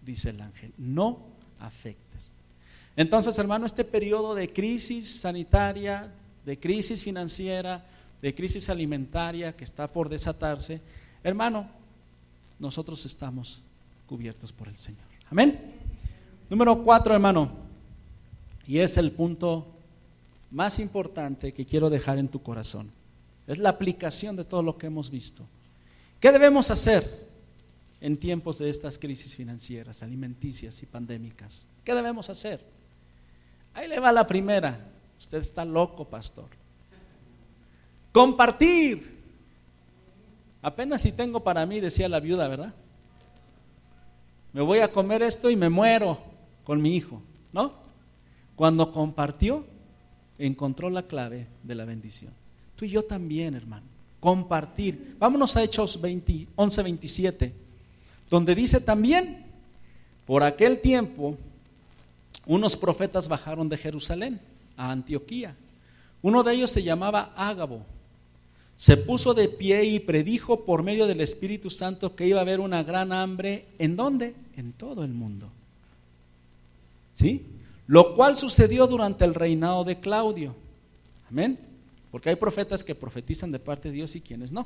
dice 0.02 0.32
el 0.32 0.42
ángel, 0.42 0.74
no 0.78 1.20
afectes. 1.60 2.34
Entonces, 2.96 3.38
hermano, 3.38 3.66
este 3.66 3.84
periodo 3.84 4.36
de 4.36 4.52
crisis 4.52 5.22
sanitaria, 5.22 6.12
de 6.46 6.60
crisis 6.60 7.04
financiera, 7.04 7.86
de 8.22 8.36
crisis 8.36 8.70
alimentaria 8.70 9.56
que 9.56 9.64
está 9.64 9.88
por 9.88 10.10
desatarse, 10.10 10.82
hermano, 11.24 11.70
nosotros 12.62 13.06
estamos 13.06 13.64
cubiertos 14.06 14.54
por 14.54 14.68
el 14.68 14.76
Señor. 14.76 15.04
Amén. 15.30 15.60
Número 16.50 16.84
cuatro, 16.84 17.14
hermano, 17.14 17.50
y 18.68 18.80
es 18.80 18.98
el 18.98 19.12
punto 19.12 19.68
más 20.52 20.80
importante 20.80 21.54
que 21.54 21.66
quiero 21.66 21.90
dejar 21.90 22.20
en 22.20 22.28
tu 22.28 22.42
corazón. 22.42 22.92
Es 23.48 23.58
la 23.58 23.70
aplicación 23.70 24.36
de 24.36 24.46
todo 24.46 24.62
lo 24.62 24.78
que 24.78 24.88
hemos 24.88 25.10
visto. 25.10 25.46
¿Qué 26.20 26.32
debemos 26.32 26.70
hacer 26.70 27.28
en 28.00 28.18
tiempos 28.18 28.60
de 28.60 28.70
estas 28.70 29.00
crisis 29.00 29.36
financieras, 29.36 30.04
alimenticias 30.04 30.84
y 30.84 30.86
pandémicas? 30.86 31.68
¿Qué 31.84 31.96
debemos 31.96 32.30
hacer? 32.30 32.64
Ahí 33.74 33.88
le 33.88 34.00
va 34.00 34.12
la 34.12 34.28
primera. 34.28 34.78
Usted 35.18 35.40
está 35.40 35.66
loco, 35.66 36.06
pastor. 36.06 36.50
Compartir. 38.12 39.21
Apenas 40.62 41.02
si 41.02 41.12
tengo 41.12 41.44
para 41.44 41.66
mí, 41.66 41.80
decía 41.80 42.08
la 42.08 42.20
viuda, 42.20 42.48
¿verdad? 42.48 42.74
Me 44.54 44.62
voy 44.62 44.80
a 44.80 44.92
comer 44.92 45.24
esto 45.24 45.50
y 45.50 45.56
me 45.56 45.70
muero 45.70 46.20
con 46.64 46.82
mi 46.82 46.96
hijo, 46.96 47.22
¿no? 47.54 47.74
Cuando 48.56 48.92
compartió, 48.92 49.66
encontró 50.38 50.90
la 50.90 51.04
clave 51.04 51.48
de 51.64 51.76
la 51.76 51.86
bendición. 51.86 52.32
Tú 52.76 52.86
y 52.86 52.90
yo 52.90 53.04
también, 53.04 53.56
hermano. 53.56 53.86
Compartir. 54.20 55.16
Vámonos 55.18 55.56
a 55.58 55.64
Hechos 55.64 56.00
20, 56.00 56.48
11, 56.56 56.84
27, 56.84 57.54
donde 58.30 58.54
dice 58.54 58.80
también, 58.82 59.46
por 60.26 60.44
aquel 60.44 60.80
tiempo, 60.80 61.38
unos 62.46 62.76
profetas 62.76 63.28
bajaron 63.28 63.68
de 63.68 63.78
Jerusalén 63.78 64.40
a 64.78 64.92
Antioquía. 64.92 65.56
Uno 66.22 66.44
de 66.44 66.54
ellos 66.54 66.72
se 66.72 66.84
llamaba 66.84 67.34
Ágabo. 67.36 67.86
Se 68.82 68.98
puso 68.98 69.36
de 69.36 69.48
pie 69.48 69.84
y 69.84 70.00
predijo 70.00 70.66
por 70.66 70.82
medio 70.82 71.06
del 71.06 71.22
Espíritu 71.22 71.70
Santo 71.70 72.16
que 72.16 72.26
iba 72.26 72.40
a 72.40 72.42
haber 72.42 72.60
una 72.60 72.82
gran 72.82 73.14
hambre. 73.14 73.68
¿En 73.78 73.96
dónde? 73.96 74.34
En 74.58 74.74
todo 74.74 75.04
el 75.04 75.12
mundo. 75.12 75.52
¿Sí? 77.14 77.46
Lo 77.86 78.16
cual 78.16 78.36
sucedió 78.36 78.88
durante 78.88 79.24
el 79.24 79.36
reinado 79.36 79.84
de 79.84 80.00
Claudio. 80.00 80.56
Amén. 81.30 81.60
Porque 82.10 82.30
hay 82.30 82.38
profetas 82.38 82.84
que 82.84 82.96
profetizan 82.96 83.52
de 83.52 83.60
parte 83.60 83.90
de 83.90 83.98
Dios 83.98 84.16
y 84.16 84.22
quienes 84.22 84.52
no. 84.52 84.66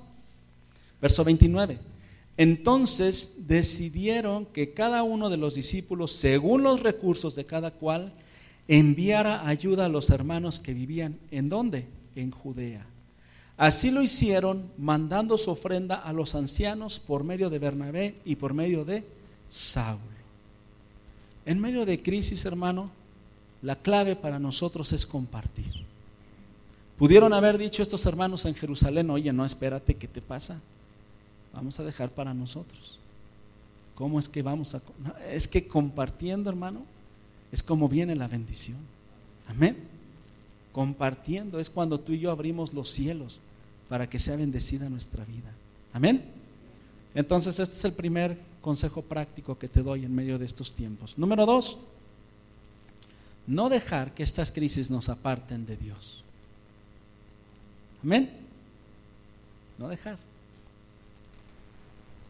Verso 1.01 1.25
29. 1.25 1.77
Entonces 2.37 3.33
decidieron 3.39 4.45
que 4.45 4.73
cada 4.73 5.03
uno 5.03 5.29
de 5.29 5.35
los 5.35 5.55
discípulos, 5.55 6.13
según 6.13 6.63
los 6.63 6.83
recursos 6.83 7.35
de 7.35 7.45
cada 7.45 7.71
cual, 7.71 8.13
enviara 8.69 9.45
ayuda 9.45 9.87
a 9.87 9.89
los 9.89 10.09
hermanos 10.09 10.61
que 10.61 10.73
vivían 10.73 11.19
en 11.31 11.49
dónde? 11.49 11.85
En 12.15 12.31
Judea. 12.31 12.94
Así 13.57 13.89
lo 13.89 14.01
hicieron 14.01 14.69
mandando 14.77 15.37
su 15.37 15.51
ofrenda 15.51 15.95
a 15.95 16.11
los 16.11 16.35
ancianos 16.35 16.99
por 16.99 17.23
medio 17.23 17.49
de 17.49 17.59
Bernabé 17.59 18.15
y 18.25 18.35
por 18.35 18.53
medio 18.53 18.83
de 18.83 19.05
Saulo. 19.47 20.01
En 21.45 21.59
medio 21.59 21.85
de 21.85 22.01
crisis, 22.01 22.43
hermano, 22.45 22.89
la 23.61 23.77
clave 23.77 24.15
para 24.15 24.39
nosotros 24.39 24.91
es 24.91 25.05
compartir. 25.05 25.71
Pudieron 26.97 27.33
haber 27.33 27.57
dicho 27.57 27.81
estos 27.81 28.05
hermanos 28.05 28.45
en 28.45 28.55
Jerusalén, 28.55 29.09
oye, 29.09 29.31
no, 29.31 29.45
espérate, 29.45 29.95
¿qué 29.95 30.07
te 30.07 30.21
pasa? 30.21 30.59
Vamos 31.53 31.79
a 31.79 31.83
dejar 31.83 32.09
para 32.09 32.33
nosotros. 32.33 32.99
¿Cómo 33.95 34.19
es 34.19 34.27
que 34.27 34.41
vamos 34.41 34.75
a... 34.75 34.81
es 35.31 35.47
que 35.47 35.65
compartiendo, 35.67 36.49
hermano, 36.49 36.83
es 37.51 37.63
como 37.63 37.87
viene 37.87 38.15
la 38.15 38.27
bendición. 38.27 38.79
Amén. 39.47 39.77
Compartiendo 40.73 41.59
es 41.59 41.69
cuando 41.69 41.97
tú 41.97 42.11
y 42.11 42.19
yo 42.19 42.31
abrimos 42.31 42.73
los 42.73 42.89
cielos 42.89 43.39
para 43.89 44.09
que 44.09 44.19
sea 44.19 44.35
bendecida 44.35 44.89
nuestra 44.89 45.23
vida. 45.25 45.51
Amén. 45.93 46.23
Entonces, 47.13 47.59
este 47.59 47.75
es 47.75 47.85
el 47.85 47.93
primer 47.93 48.37
consejo 48.61 49.01
práctico 49.01 49.57
que 49.57 49.67
te 49.67 49.83
doy 49.83 50.05
en 50.05 50.13
medio 50.13 50.37
de 50.37 50.45
estos 50.45 50.73
tiempos. 50.73 51.17
Número 51.17 51.45
dos, 51.45 51.77
no 53.47 53.69
dejar 53.69 54.13
que 54.13 54.23
estas 54.23 54.51
crisis 54.51 54.89
nos 54.91 55.09
aparten 55.09 55.65
de 55.65 55.77
Dios. 55.77 56.23
Amén. 58.03 58.29
No 59.77 59.87
dejar. 59.87 60.17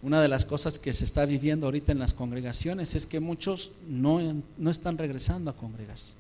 Una 0.02 0.22
de 0.22 0.28
las 0.28 0.46
cosas 0.46 0.78
que 0.78 0.94
se 0.94 1.06
está 1.06 1.26
viviendo 1.26 1.66
ahorita 1.66 1.92
en 1.92 2.00
las 2.00 2.14
congregaciones 2.14 2.94
es 2.96 3.08
que 3.08 3.20
muchos 3.20 3.72
no, 3.88 4.20
no 4.58 4.70
están 4.70 4.98
regresando 4.98 5.50
a 5.50 5.56
congregarse. 5.56 6.14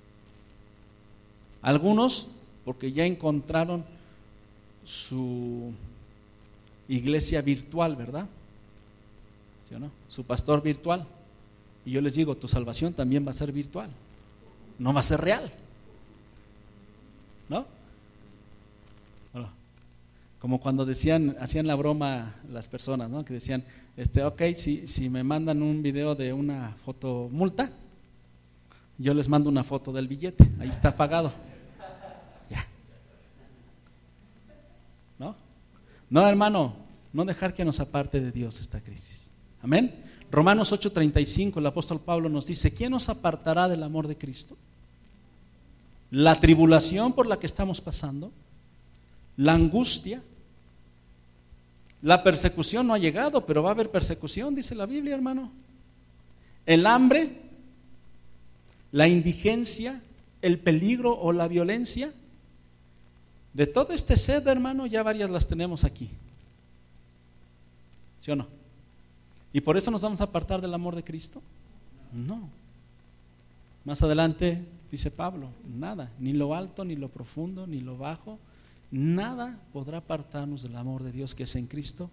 Algunos 1.61 2.29
porque 2.63 2.91
ya 2.91 3.05
encontraron 3.05 3.85
su 4.85 5.73
iglesia 6.87 7.41
virtual, 7.41 7.97
¿verdad? 7.97 8.27
¿Sí 9.67 9.75
o 9.75 9.79
no? 9.79 9.91
Su 10.07 10.23
pastor 10.23 10.63
virtual. 10.63 11.05
Y 11.85 11.91
yo 11.91 12.01
les 12.01 12.15
digo, 12.15 12.35
tu 12.35 12.47
salvación 12.47 12.93
también 12.93 13.25
va 13.25 13.31
a 13.31 13.33
ser 13.33 13.51
virtual. 13.51 13.89
No 14.79 14.93
va 14.93 15.01
a 15.01 15.03
ser 15.03 15.19
real. 15.19 15.51
¿No? 17.49 17.65
Como 20.45 20.59
cuando 20.59 20.85
decían, 20.85 21.35
hacían 21.39 21.65
la 21.65 21.73
broma 21.73 22.35
las 22.51 22.67
personas, 22.67 23.09
¿no? 23.09 23.25
Que 23.25 23.33
decían, 23.33 23.63
este, 23.97 24.23
ok, 24.23 24.43
si, 24.53 24.85
si 24.85 25.09
me 25.09 25.23
mandan 25.23 25.63
un 25.63 25.81
video 25.81 26.13
de 26.13 26.33
una 26.33 26.75
foto 26.85 27.29
multa, 27.31 27.71
yo 28.99 29.15
les 29.15 29.27
mando 29.27 29.49
una 29.49 29.63
foto 29.63 29.91
del 29.91 30.07
billete, 30.07 30.47
ahí 30.59 30.69
está 30.69 30.95
pagado. 30.95 31.33
Ya. 32.47 32.63
¿No? 35.17 35.35
No, 36.09 36.27
hermano, 36.27 36.75
no 37.13 37.25
dejar 37.25 37.53
que 37.53 37.65
nos 37.65 37.79
aparte 37.79 38.19
de 38.19 38.31
Dios 38.31 38.59
esta 38.59 38.81
crisis. 38.81 39.31
Amén. 39.61 40.03
Romanos 40.31 40.71
8:35, 40.71 41.59
el 41.59 41.65
apóstol 41.65 42.01
Pablo 42.01 42.29
nos 42.29 42.47
dice, 42.47 42.73
¿quién 42.73 42.91
nos 42.91 43.09
apartará 43.09 43.67
del 43.67 43.83
amor 43.83 44.07
de 44.07 44.17
Cristo? 44.17 44.57
La 46.11 46.35
tribulación 46.35 47.13
por 47.13 47.25
la 47.27 47.39
que 47.39 47.45
estamos 47.45 47.81
pasando, 47.81 48.31
la 49.37 49.53
angustia, 49.53 50.21
la 52.01 52.23
persecución 52.23 52.85
no 52.85 52.93
ha 52.93 52.99
llegado, 52.99 53.45
pero 53.45 53.63
va 53.63 53.69
a 53.69 53.73
haber 53.73 53.89
persecución, 53.89 54.53
dice 54.53 54.75
la 54.75 54.85
Biblia, 54.85 55.15
hermano. 55.15 55.51
El 56.65 56.85
hambre, 56.85 57.29
la 58.91 59.07
indigencia, 59.07 60.01
el 60.41 60.59
peligro 60.59 61.17
o 61.19 61.31
la 61.31 61.47
violencia. 61.47 62.13
De 63.55 63.65
todo 63.65 63.93
este 63.93 64.17
sed, 64.17 64.45
hermano, 64.49 64.85
ya 64.85 65.01
varias 65.01 65.29
las 65.29 65.47
tenemos 65.47 65.85
aquí. 65.85 66.09
¿Sí 68.19 68.29
o 68.31 68.35
no? 68.35 68.47
¿Y 69.53 69.61
por 69.61 69.77
eso 69.77 69.89
nos 69.89 70.01
vamos 70.01 70.19
a 70.19 70.25
apartar 70.25 70.59
del 70.59 70.73
amor 70.73 70.93
de 70.93 71.05
Cristo? 71.05 71.41
No. 72.11 72.49
Más 73.85 74.03
adelante 74.03 74.61
dice 74.91 75.09
Pablo, 75.09 75.47
nada, 75.79 76.11
ni 76.19 76.33
lo 76.33 76.53
alto, 76.53 76.83
ni 76.83 76.97
lo 76.97 77.07
profundo, 77.07 77.65
ni 77.65 77.79
lo 77.79 77.97
bajo, 77.97 78.39
nada 78.91 79.57
podrá 79.71 79.99
apartarnos 79.99 80.61
del 80.63 80.75
amor 80.75 81.03
de 81.03 81.13
Dios 81.13 81.33
que 81.33 81.43
es 81.43 81.55
en 81.55 81.67
Cristo 81.67 82.09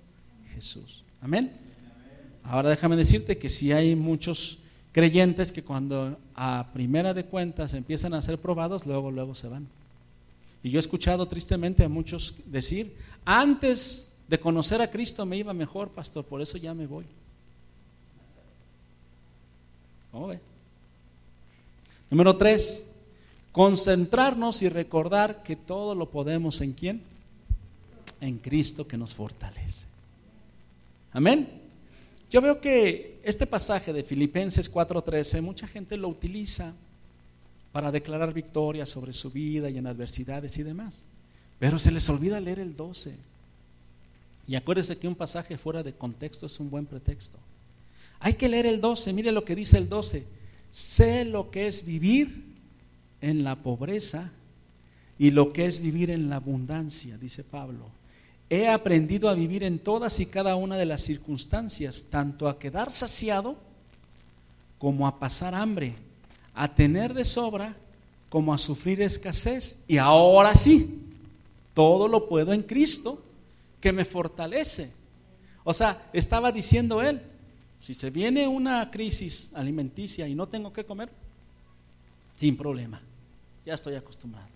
Jesús. 0.55 1.03
Amén. 1.20 1.51
Ahora 2.45 2.70
déjame 2.70 2.95
decirte 2.95 3.36
que 3.36 3.49
si 3.49 3.72
hay 3.72 3.97
muchos 3.97 4.61
creyentes 4.93 5.51
que 5.51 5.64
cuando 5.64 6.20
a 6.36 6.68
primera 6.72 7.14
de 7.14 7.24
cuentas 7.24 7.74
empiezan 7.74 8.14
a 8.14 8.22
ser 8.22 8.38
probados, 8.38 8.86
luego, 8.86 9.11
luego 9.11 9.34
se 9.34 9.49
van. 9.49 9.66
Y 10.62 10.70
yo 10.70 10.78
he 10.78 10.80
escuchado 10.80 11.26
tristemente 11.26 11.84
a 11.84 11.88
muchos 11.88 12.34
decir, 12.46 12.94
antes 13.24 14.10
de 14.28 14.38
conocer 14.38 14.80
a 14.80 14.90
Cristo 14.90 15.26
me 15.26 15.36
iba 15.36 15.52
mejor, 15.52 15.90
pastor, 15.90 16.24
por 16.24 16.40
eso 16.40 16.56
ya 16.58 16.72
me 16.74 16.86
voy. 16.86 17.04
¿Cómo 20.10 20.28
ve? 20.28 20.40
Número 22.10 22.36
tres, 22.36 22.92
Concentrarnos 23.52 24.62
y 24.62 24.70
recordar 24.70 25.42
que 25.42 25.56
todo 25.56 25.94
lo 25.94 26.10
podemos 26.10 26.62
en 26.62 26.72
quién? 26.72 27.02
En 28.20 28.38
Cristo 28.38 28.88
que 28.88 28.96
nos 28.96 29.14
fortalece. 29.14 29.86
Amén. 31.12 31.60
Yo 32.30 32.40
veo 32.40 32.62
que 32.62 33.20
este 33.22 33.46
pasaje 33.46 33.92
de 33.92 34.02
Filipenses 34.02 34.72
4:13, 34.72 35.42
mucha 35.42 35.68
gente 35.68 35.98
lo 35.98 36.08
utiliza 36.08 36.72
para 37.72 37.90
declarar 37.90 38.34
victoria 38.34 38.86
sobre 38.86 39.12
su 39.12 39.30
vida 39.30 39.70
y 39.70 39.78
en 39.78 39.86
adversidades 39.86 40.56
y 40.58 40.62
demás. 40.62 41.06
Pero 41.58 41.78
se 41.78 41.90
les 41.90 42.08
olvida 42.10 42.38
leer 42.40 42.58
el 42.58 42.76
12. 42.76 43.16
Y 44.46 44.54
acuérdense 44.54 44.98
que 44.98 45.08
un 45.08 45.14
pasaje 45.14 45.56
fuera 45.56 45.82
de 45.82 45.94
contexto 45.94 46.46
es 46.46 46.60
un 46.60 46.70
buen 46.70 46.86
pretexto. 46.86 47.38
Hay 48.20 48.34
que 48.34 48.48
leer 48.48 48.66
el 48.66 48.80
12, 48.80 49.12
mire 49.12 49.32
lo 49.32 49.44
que 49.44 49.56
dice 49.56 49.78
el 49.78 49.88
12. 49.88 50.26
Sé 50.68 51.24
lo 51.24 51.50
que 51.50 51.66
es 51.66 51.84
vivir 51.84 52.44
en 53.20 53.44
la 53.44 53.56
pobreza 53.56 54.30
y 55.18 55.30
lo 55.30 55.52
que 55.52 55.66
es 55.66 55.80
vivir 55.80 56.10
en 56.10 56.28
la 56.28 56.36
abundancia, 56.36 57.16
dice 57.16 57.44
Pablo. 57.44 57.90
He 58.50 58.68
aprendido 58.68 59.28
a 59.28 59.34
vivir 59.34 59.64
en 59.64 59.78
todas 59.78 60.20
y 60.20 60.26
cada 60.26 60.56
una 60.56 60.76
de 60.76 60.84
las 60.84 61.02
circunstancias, 61.02 62.06
tanto 62.10 62.48
a 62.48 62.58
quedar 62.58 62.90
saciado 62.90 63.56
como 64.78 65.06
a 65.06 65.18
pasar 65.18 65.54
hambre, 65.54 65.94
a 66.55 66.74
tener 66.74 67.14
de 67.14 67.24
sobra 67.24 67.76
como 68.28 68.53
a 68.53 68.59
sufrir 68.59 69.00
escasez. 69.03 69.82
Y 69.88 69.98
ahora 69.98 70.55
sí, 70.55 71.00
todo 71.74 72.09
lo 72.09 72.28
puedo 72.28 72.53
en 72.53 72.62
Cristo 72.62 73.22
que 73.80 73.92
me 73.92 74.05
fortalece. 74.05 74.90
O 75.64 75.72
sea, 75.72 76.11
estaba 76.12 76.53
diciendo 76.53 77.03
él, 77.03 77.22
si 77.80 77.94
se 77.94 78.11
viene 78.11 78.46
una 78.46 78.90
crisis 78.90 79.50
alimenticia 79.55 80.28
y 80.28 80.34
no 80.34 80.46
tengo 80.48 80.72
que 80.72 80.84
comer, 80.84 81.09
sin 82.36 82.57
problema. 82.57 83.00
Ya 83.64 83.74
estoy 83.74 83.94
acostumbrado. 83.94 84.48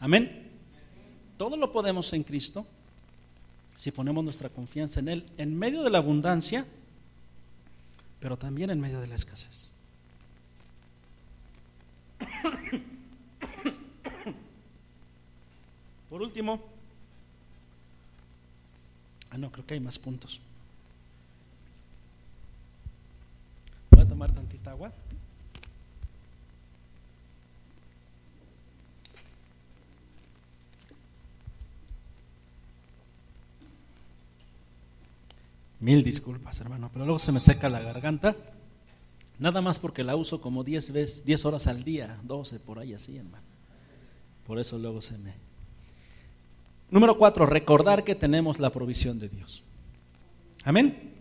Amén. 0.00 0.48
Todo 1.36 1.56
lo 1.56 1.72
podemos 1.72 2.12
en 2.12 2.22
Cristo 2.22 2.66
si 3.80 3.90
ponemos 3.90 4.22
nuestra 4.22 4.50
confianza 4.50 5.00
en 5.00 5.08
Él, 5.08 5.24
en 5.38 5.58
medio 5.58 5.82
de 5.82 5.88
la 5.88 5.96
abundancia, 5.96 6.66
pero 8.20 8.36
también 8.36 8.70
en 8.70 8.80
medio 8.80 9.00
de 9.00 9.06
la 9.06 9.16
escasez. 9.16 9.72
Por 16.08 16.22
último, 16.22 16.60
ah 19.30 19.38
no, 19.38 19.50
creo 19.50 19.64
que 19.66 19.74
hay 19.74 19.80
más 19.80 19.98
puntos. 19.98 20.40
Voy 23.90 24.02
a 24.02 24.08
tomar 24.08 24.32
tantita 24.32 24.72
agua. 24.72 24.92
Mil 35.80 36.04
disculpas, 36.04 36.60
hermano, 36.60 36.90
pero 36.92 37.04
luego 37.04 37.18
se 37.18 37.32
me 37.32 37.40
seca 37.40 37.68
la 37.68 37.80
garganta. 37.80 38.36
Nada 39.38 39.62
más 39.62 39.78
porque 39.78 40.04
la 40.04 40.16
uso 40.16 40.40
como 40.40 40.62
10 40.62 40.92
veces, 40.92 41.24
10 41.24 41.44
horas 41.46 41.66
al 41.66 41.82
día, 41.82 42.18
12 42.24 42.60
por 42.60 42.78
ahí 42.78 42.92
así, 42.92 43.16
hermano. 43.16 43.44
Por 44.46 44.58
eso 44.58 44.78
luego 44.78 45.00
se 45.00 45.16
me 45.18 45.32
Número 46.90 47.16
4, 47.16 47.46
recordar 47.46 48.02
que 48.02 48.16
tenemos 48.16 48.58
la 48.58 48.70
provisión 48.70 49.18
de 49.18 49.28
Dios. 49.28 49.62
Amén. 50.64 51.12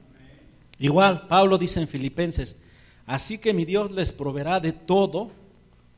Igual, 0.80 1.28
Pablo 1.28 1.58
dice 1.58 1.80
en 1.80 1.88
Filipenses, 1.88 2.58
así 3.06 3.38
que 3.38 3.54
mi 3.54 3.66
Dios 3.66 3.92
les 3.92 4.12
proveerá 4.12 4.60
de 4.60 4.72
todo 4.72 5.32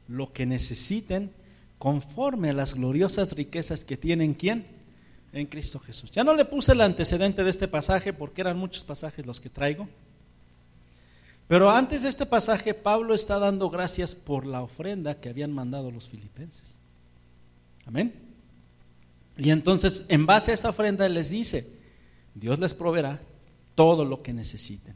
lo 0.07 0.33
que 0.33 0.45
necesiten 0.45 1.31
conforme 1.77 2.49
a 2.49 2.53
las 2.53 2.75
gloriosas 2.75 3.31
riquezas 3.31 3.85
que 3.85 3.95
tienen 3.95 4.33
quién? 4.33 4.65
En 5.33 5.45
Cristo 5.45 5.79
Jesús. 5.79 6.11
Ya 6.11 6.23
no 6.23 6.35
le 6.35 6.45
puse 6.45 6.73
el 6.73 6.81
antecedente 6.81 7.43
de 7.43 7.49
este 7.49 7.67
pasaje 7.67 8.13
porque 8.13 8.41
eran 8.41 8.57
muchos 8.57 8.83
pasajes 8.83 9.25
los 9.25 9.39
que 9.39 9.49
traigo. 9.49 9.87
Pero 11.47 11.69
antes 11.69 12.03
de 12.03 12.09
este 12.09 12.25
pasaje, 12.25 12.73
Pablo 12.73 13.13
está 13.13 13.39
dando 13.39 13.69
gracias 13.69 14.15
por 14.15 14.45
la 14.45 14.61
ofrenda 14.61 15.19
que 15.19 15.29
habían 15.29 15.51
mandado 15.51 15.91
los 15.91 16.07
filipenses. 16.07 16.77
Amén. 17.85 18.13
Y 19.37 19.49
entonces, 19.49 20.05
en 20.07 20.25
base 20.25 20.51
a 20.51 20.53
esa 20.53 20.69
ofrenda, 20.69 21.05
él 21.05 21.13
les 21.13 21.29
dice, 21.29 21.67
Dios 22.35 22.59
les 22.59 22.73
proveerá 22.73 23.21
todo 23.75 24.05
lo 24.05 24.21
que 24.21 24.33
necesiten. 24.33 24.95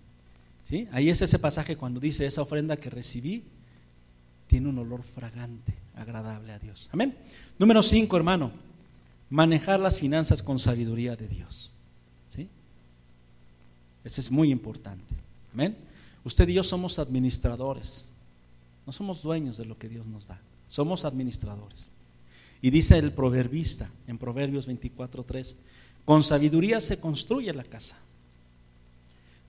¿Sí? 0.64 0.88
Ahí 0.92 1.10
es 1.10 1.22
ese 1.22 1.40
pasaje 1.40 1.76
cuando 1.76 2.00
dice, 2.00 2.26
esa 2.26 2.42
ofrenda 2.42 2.78
que 2.78 2.90
recibí 2.90 3.44
tiene 4.48 4.70
un 4.70 4.80
olor 4.80 5.04
fragante, 5.04 5.74
agradable 5.96 6.54
a 6.54 6.60
Dios. 6.60 6.90
Amén. 6.92 7.18
Número 7.60 7.84
5, 7.84 8.16
hermano 8.18 8.75
manejar 9.30 9.80
las 9.80 10.00
finanzas 10.00 10.44
con 10.44 10.60
sabiduría 10.60 11.16
de 11.16 11.28
Dios. 11.28 11.72
¿Sí? 12.30 12.48
Eso 14.04 14.22
es 14.22 14.32
muy 14.32 14.52
importante. 14.52 15.16
Amén. 15.54 15.76
Usted 16.24 16.48
y 16.50 16.54
yo 16.54 16.64
somos 16.64 17.00
administradores. 17.00 18.10
No 18.86 18.94
somos 18.94 19.22
dueños 19.22 19.58
de 19.58 19.66
lo 19.66 19.78
que 19.78 19.90
Dios 19.90 20.06
nos 20.06 20.28
da. 20.28 20.40
Somos 20.68 21.06
administradores. 21.06 21.90
Y 22.62 22.70
dice 22.70 22.98
el 22.98 23.12
proverbista 23.12 23.90
en 24.08 24.18
Proverbios 24.18 24.68
24:3, 24.68 25.56
con 26.04 26.24
sabiduría 26.24 26.80
se 26.80 27.00
construye 27.00 27.54
la 27.54 27.64
casa. 27.64 27.98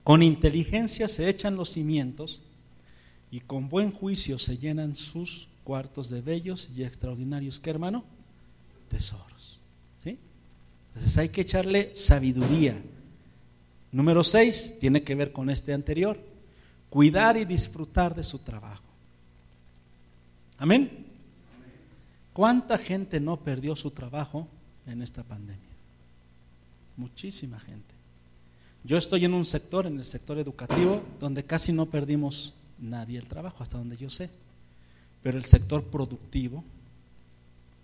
Con 0.03 0.23
inteligencia 0.23 1.07
se 1.07 1.27
echan 1.29 1.55
los 1.55 1.69
cimientos 1.69 2.41
y 3.31 3.41
con 3.41 3.69
buen 3.69 3.91
juicio 3.91 4.39
se 4.39 4.57
llenan 4.57 4.95
sus 4.95 5.49
cuartos 5.63 6.09
de 6.09 6.21
bellos 6.21 6.69
y 6.75 6.83
extraordinarios, 6.83 7.59
¿qué 7.59 7.69
hermano? 7.69 8.05
Tesoros. 8.89 9.56
Entonces 10.97 11.17
hay 11.19 11.29
que 11.29 11.41
echarle 11.41 11.91
sabiduría. 11.93 12.75
Número 13.91 14.23
seis 14.23 14.77
tiene 14.79 15.03
que 15.03 15.13
ver 15.13 15.31
con 15.31 15.51
este 15.51 15.71
anterior. 15.71 16.19
Cuidar 16.89 17.37
y 17.37 17.45
disfrutar 17.45 18.15
de 18.15 18.23
su 18.23 18.39
trabajo. 18.39 18.81
Amén. 20.57 21.05
¿Cuánta 22.33 22.79
gente 22.79 23.19
no 23.19 23.37
perdió 23.37 23.75
su 23.75 23.91
trabajo 23.91 24.47
en 24.87 25.03
esta 25.03 25.21
pandemia? 25.21 25.61
Muchísima 26.95 27.59
gente. 27.59 27.93
Yo 28.83 28.97
estoy 28.97 29.25
en 29.25 29.35
un 29.35 29.45
sector, 29.45 29.85
en 29.85 29.99
el 29.99 30.05
sector 30.05 30.39
educativo, 30.39 31.03
donde 31.19 31.43
casi 31.43 31.73
no 31.73 31.85
perdimos 31.85 32.55
nadie 32.79 33.19
el 33.19 33.27
trabajo, 33.27 33.61
hasta 33.61 33.77
donde 33.77 33.97
yo 33.97 34.09
sé. 34.09 34.31
Pero 35.21 35.37
el 35.37 35.45
sector 35.45 35.83
productivo, 35.83 36.63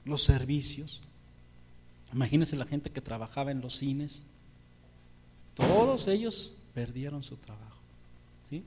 los 0.03 0.23
servicios, 0.23 1.03
Imagínense 2.13 2.55
la 2.55 2.65
gente 2.65 2.89
que 2.89 3.01
trabajaba 3.01 3.51
en 3.51 3.61
los 3.61 3.77
cines. 3.77 4.25
Todos 5.55 6.07
ellos 6.07 6.53
perdieron 6.73 7.23
su 7.23 7.37
trabajo. 7.37 7.81
¿sí? 8.49 8.63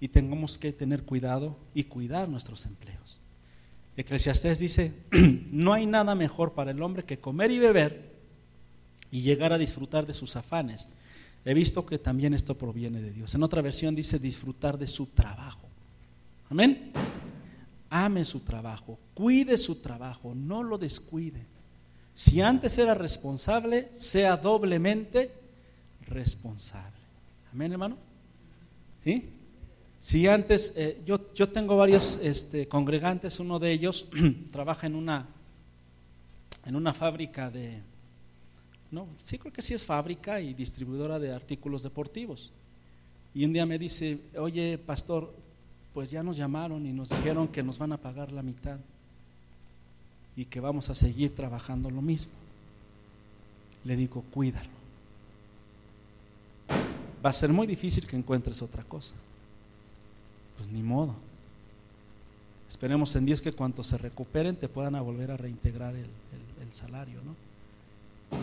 Y 0.00 0.08
tenemos 0.08 0.58
que 0.58 0.72
tener 0.72 1.04
cuidado 1.04 1.56
y 1.74 1.84
cuidar 1.84 2.28
nuestros 2.28 2.66
empleos. 2.66 3.18
Eclesiastés 3.96 4.58
dice, 4.58 4.94
no 5.50 5.72
hay 5.72 5.86
nada 5.86 6.14
mejor 6.14 6.54
para 6.54 6.70
el 6.70 6.82
hombre 6.82 7.04
que 7.04 7.18
comer 7.18 7.50
y 7.50 7.58
beber 7.58 8.10
y 9.10 9.22
llegar 9.22 9.52
a 9.52 9.58
disfrutar 9.58 10.06
de 10.06 10.14
sus 10.14 10.36
afanes. 10.36 10.88
He 11.44 11.54
visto 11.54 11.86
que 11.86 11.98
también 11.98 12.34
esto 12.34 12.56
proviene 12.56 13.00
de 13.00 13.12
Dios. 13.12 13.34
En 13.34 13.42
otra 13.42 13.62
versión 13.62 13.94
dice 13.94 14.18
disfrutar 14.18 14.78
de 14.78 14.86
su 14.86 15.06
trabajo. 15.06 15.68
Amén. 16.50 16.92
Ame 17.88 18.24
su 18.24 18.40
trabajo, 18.40 18.98
cuide 19.14 19.58
su 19.58 19.76
trabajo, 19.76 20.34
no 20.34 20.62
lo 20.62 20.78
descuide. 20.78 21.44
Si 22.20 22.42
antes 22.42 22.76
era 22.76 22.94
responsable, 22.94 23.88
sea 23.92 24.36
doblemente 24.36 25.30
responsable. 26.02 27.00
Amén, 27.50 27.72
hermano. 27.72 27.96
¿Sí? 29.02 29.30
Si 30.00 30.26
antes, 30.26 30.74
eh, 30.76 31.00
yo, 31.06 31.32
yo, 31.32 31.48
tengo 31.48 31.78
varios 31.78 32.20
este, 32.22 32.68
congregantes, 32.68 33.40
uno 33.40 33.58
de 33.58 33.72
ellos 33.72 34.06
trabaja 34.52 34.86
en 34.86 34.96
una, 34.96 35.28
en 36.66 36.76
una 36.76 36.92
fábrica 36.92 37.50
de, 37.50 37.80
no, 38.90 39.08
sí 39.16 39.38
creo 39.38 39.54
que 39.54 39.62
sí 39.62 39.72
es 39.72 39.82
fábrica 39.82 40.42
y 40.42 40.52
distribuidora 40.52 41.18
de 41.18 41.32
artículos 41.32 41.82
deportivos. 41.82 42.52
Y 43.32 43.46
un 43.46 43.54
día 43.54 43.64
me 43.64 43.78
dice, 43.78 44.20
oye, 44.36 44.76
pastor, 44.76 45.34
pues 45.94 46.10
ya 46.10 46.22
nos 46.22 46.36
llamaron 46.36 46.84
y 46.84 46.92
nos 46.92 47.08
dijeron 47.08 47.48
que 47.48 47.62
nos 47.62 47.78
van 47.78 47.94
a 47.94 47.96
pagar 47.96 48.30
la 48.30 48.42
mitad 48.42 48.78
y 50.40 50.46
que 50.46 50.58
vamos 50.58 50.88
a 50.88 50.94
seguir 50.94 51.34
trabajando 51.34 51.90
lo 51.90 52.00
mismo. 52.00 52.32
Le 53.84 53.94
digo, 53.94 54.24
cuídalo. 54.32 54.70
Va 57.22 57.28
a 57.28 57.32
ser 57.34 57.50
muy 57.50 57.66
difícil 57.66 58.06
que 58.06 58.16
encuentres 58.16 58.62
otra 58.62 58.82
cosa. 58.82 59.16
Pues 60.56 60.70
ni 60.70 60.82
modo. 60.82 61.14
Esperemos 62.66 63.14
en 63.16 63.26
Dios 63.26 63.42
que 63.42 63.52
cuando 63.52 63.84
se 63.84 63.98
recuperen 63.98 64.56
te 64.56 64.66
puedan 64.66 64.94
volver 65.04 65.30
a 65.30 65.36
reintegrar 65.36 65.94
el, 65.94 66.08
salario, 66.72 67.20
¿no? 67.22 68.38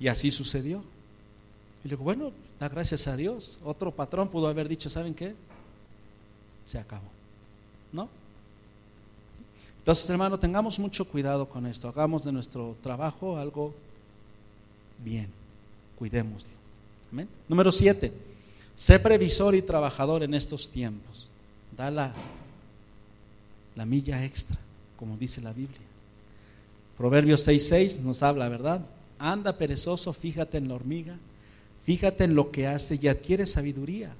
Y 0.00 0.08
así 0.08 0.32
sucedió. 0.32 0.82
Y 1.84 1.88
le 1.88 1.90
digo, 1.90 2.02
bueno, 2.02 2.32
da 2.58 2.68
gracias 2.68 3.06
a 3.06 3.14
Dios. 3.14 3.60
Otro 3.62 3.92
patrón 3.92 4.30
pudo 4.30 4.48
haber 4.48 4.68
dicho, 4.68 4.90
¿saben 4.90 5.14
qué? 5.14 5.36
Se 6.66 6.76
acabó. 6.76 7.06
¿No? 7.92 8.08
Entonces, 9.80 10.08
hermano, 10.10 10.38
tengamos 10.38 10.78
mucho 10.78 11.06
cuidado 11.06 11.48
con 11.48 11.66
esto. 11.66 11.88
Hagamos 11.88 12.22
de 12.24 12.32
nuestro 12.32 12.76
trabajo 12.82 13.38
algo 13.38 13.74
bien. 15.02 15.28
Cuidémoslo. 15.98 16.50
Número 17.48 17.72
siete. 17.72 18.12
Sé 18.74 18.98
previsor 18.98 19.54
y 19.54 19.62
trabajador 19.62 20.22
en 20.22 20.34
estos 20.34 20.70
tiempos. 20.70 21.28
Da 21.76 21.90
la, 21.90 22.12
la 23.74 23.86
milla 23.86 24.22
extra, 24.24 24.58
como 24.98 25.16
dice 25.16 25.40
la 25.40 25.52
Biblia. 25.52 25.80
Proverbios 26.98 27.48
6.6 27.48 28.00
nos 28.00 28.22
habla, 28.22 28.48
¿verdad? 28.50 28.82
Anda 29.18 29.56
perezoso, 29.56 30.12
fíjate 30.12 30.58
en 30.58 30.68
la 30.68 30.74
hormiga, 30.74 31.16
fíjate 31.84 32.24
en 32.24 32.34
lo 32.34 32.50
que 32.50 32.66
hace 32.66 32.98
y 33.00 33.08
adquiere 33.08 33.46
sabiduría 33.46 34.10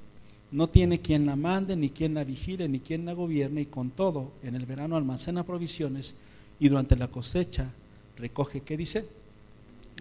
no 0.52 0.68
tiene 0.68 1.00
quien 1.00 1.26
la 1.26 1.36
mande, 1.36 1.76
ni 1.76 1.90
quien 1.90 2.14
la 2.14 2.24
vigile, 2.24 2.68
ni 2.68 2.80
quien 2.80 3.04
la 3.04 3.12
gobierne, 3.12 3.62
y 3.62 3.66
con 3.66 3.90
todo, 3.90 4.32
en 4.42 4.56
el 4.56 4.66
verano 4.66 4.96
almacena 4.96 5.44
provisiones 5.44 6.16
y 6.58 6.68
durante 6.68 6.96
la 6.96 7.08
cosecha 7.08 7.70
recoge, 8.16 8.60
¿qué 8.62 8.76
dice? 8.76 9.08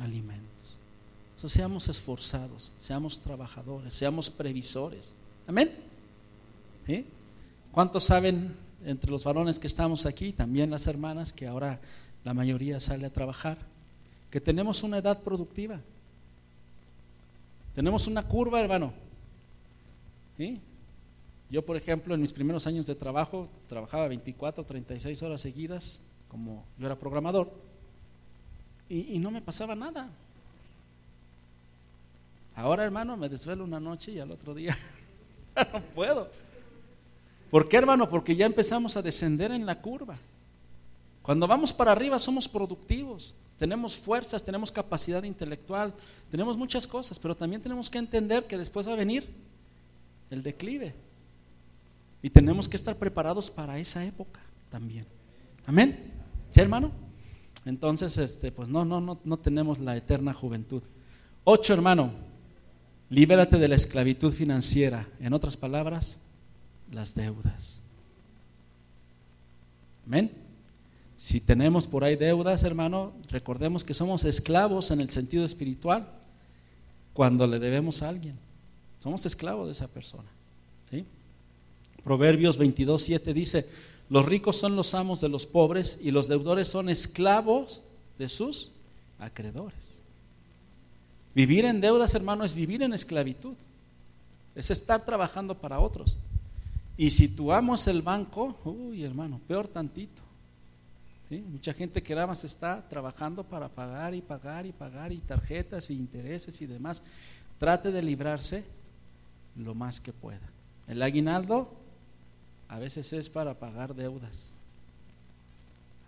Alimentos. 0.02 0.48
O 1.42 1.48
seamos 1.48 1.88
esforzados, 1.88 2.74
seamos 2.80 3.20
trabajadores, 3.20 3.94
seamos 3.94 4.30
previsores. 4.30 5.14
Amén. 5.48 5.72
¿Cuántos 7.72 8.04
saben 8.04 8.56
entre 8.84 9.12
los 9.12 9.24
varones 9.24 9.60
que 9.60 9.68
estamos 9.68 10.08
aquí, 10.08 10.34
también 10.34 10.72
las 10.72 10.88
hermanas, 10.88 11.32
que 11.32 11.48
ahora 11.48 11.80
la 12.24 12.34
mayoría 12.34 12.80
sale 12.80 13.06
a 13.06 13.14
trabajar, 13.14 13.60
que 14.32 14.42
tenemos 14.42 14.82
una 14.82 14.98
edad 14.98 15.22
productiva? 15.22 15.80
Tenemos 17.76 18.08
una 18.08 18.24
curva, 18.24 18.60
hermano 18.60 19.09
yo, 21.50 21.66
por 21.66 21.76
ejemplo, 21.76 22.14
en 22.14 22.22
mis 22.22 22.34
primeros 22.34 22.68
años 22.68 22.86
de 22.86 22.96
trabajo, 22.96 23.50
trabajaba 23.68 24.08
24, 24.08 24.64
36 24.64 25.24
horas 25.24 25.42
seguidas, 25.42 26.00
como 26.28 26.64
yo 26.78 26.86
era 26.86 26.96
programador, 26.96 27.52
y, 28.88 29.16
y 29.16 29.20
no 29.20 29.32
me 29.32 29.42
pasaba 29.42 29.76
nada. 29.76 30.10
Ahora, 32.56 32.84
hermano, 32.84 33.18
me 33.18 33.30
desvelo 33.30 33.64
una 33.64 33.80
noche 33.80 34.12
y 34.12 34.20
al 34.20 34.32
otro 34.32 34.54
día 34.54 34.78
no 35.74 35.82
puedo. 35.96 36.30
¿Por 37.50 37.68
qué, 37.68 37.78
hermano? 37.78 38.08
Porque 38.10 38.36
ya 38.36 38.46
empezamos 38.46 38.96
a 38.96 39.02
descender 39.02 39.52
en 39.52 39.66
la 39.66 39.82
curva. 39.82 40.18
Cuando 41.22 41.48
vamos 41.48 41.74
para 41.74 41.92
arriba 41.92 42.20
somos 42.20 42.48
productivos, 42.48 43.34
tenemos 43.58 43.98
fuerzas, 43.98 44.44
tenemos 44.44 44.72
capacidad 44.72 45.24
intelectual, 45.24 45.94
tenemos 46.30 46.58
muchas 46.58 46.88
cosas, 46.88 47.20
pero 47.20 47.36
también 47.36 47.62
tenemos 47.62 47.90
que 47.90 47.98
entender 47.98 48.46
que 48.46 48.58
después 48.58 48.88
va 48.88 48.94
a 48.94 48.98
venir 48.98 49.28
el 50.30 50.44
declive. 50.44 50.94
Y 52.22 52.30
tenemos 52.30 52.68
que 52.68 52.78
estar 52.78 52.98
preparados 52.98 53.50
para 53.50 53.80
esa 53.80 54.04
época 54.06 54.42
también. 54.70 55.06
Amén. 55.66 56.12
¿Sí, 56.50 56.60
hermano? 56.60 56.92
Entonces, 57.66 58.18
este, 58.18 58.52
pues 58.52 58.68
no, 58.68 58.86
no, 58.86 59.00
no, 59.00 59.20
no 59.24 59.38
tenemos 59.38 59.80
la 59.80 59.96
eterna 59.96 60.34
juventud. 60.34 60.82
Ocho, 61.44 61.74
hermano, 61.74 62.12
libérate 63.10 63.58
de 63.58 63.68
la 63.68 63.76
esclavitud 63.76 64.34
financiera. 64.34 65.08
En 65.20 65.34
otras 65.34 65.58
palabras, 65.58 66.20
las 66.92 67.16
deudas. 67.16 67.82
Amén. 70.06 70.32
Si 71.18 71.42
tenemos 71.42 71.86
por 71.86 72.04
ahí 72.04 72.16
deudas, 72.16 72.64
hermano, 72.64 73.14
recordemos 73.30 73.84
que 73.84 73.94
somos 73.94 74.24
esclavos 74.26 74.90
en 74.92 75.02
el 75.02 75.10
sentido 75.10 75.44
espiritual 75.44 76.08
cuando 77.14 77.46
le 77.46 77.60
debemos 77.60 78.02
a 78.02 78.10
alguien. 78.10 78.40
Somos 79.00 79.26
esclavos 79.26 79.66
de 79.68 79.72
esa 79.72 79.88
persona. 79.88 80.30
Proverbios 82.04 82.58
22, 82.58 83.02
7 83.02 83.34
dice, 83.34 83.68
los 84.10 84.26
ricos 84.26 84.56
son 84.56 84.76
los 84.76 84.96
amos 84.96 85.22
de 85.22 85.30
los 85.30 85.46
pobres 85.46 86.00
y 86.02 86.12
los 86.12 86.28
deudores 86.28 86.68
son 86.68 86.90
esclavos 86.90 87.82
de 88.18 88.28
sus 88.28 88.72
acreedores. 89.20 90.00
Vivir 91.36 91.66
en 91.66 91.82
deudas, 91.82 92.16
hermano, 92.16 92.44
es 92.44 92.54
vivir 92.54 92.82
en 92.82 92.94
esclavitud. 92.94 93.54
Es 94.56 94.72
estar 94.72 95.06
trabajando 95.06 95.56
para 95.56 95.80
otros. 95.80 96.18
Y 96.98 97.12
si 97.12 97.34
el 97.88 98.02
banco, 98.02 98.58
uy, 98.66 99.04
hermano, 99.04 99.40
peor 99.48 99.68
tantito. 99.68 100.22
Mucha 101.30 101.74
gente 101.74 102.02
que 102.02 102.16
nada 102.16 102.28
más 102.28 102.44
está 102.44 102.84
trabajando 102.90 103.44
para 103.44 103.70
pagar 103.70 104.16
y 104.16 104.22
pagar 104.22 104.66
y 104.66 104.72
pagar 104.72 105.12
y 105.12 105.20
tarjetas 105.20 105.92
y 105.92 105.94
intereses 105.94 106.60
y 106.62 106.66
demás. 106.66 107.04
Trate 107.60 107.92
de 107.92 108.02
librarse 108.02 108.64
lo 109.60 109.76
más 109.76 110.02
que 110.02 110.14
pueda. 110.14 110.42
El 110.88 111.02
aguinaldo 111.02 111.72
a 112.68 112.80
veces 112.80 113.14
es 113.14 113.30
para 113.30 113.54
pagar 113.54 113.94
deudas. 113.94 114.54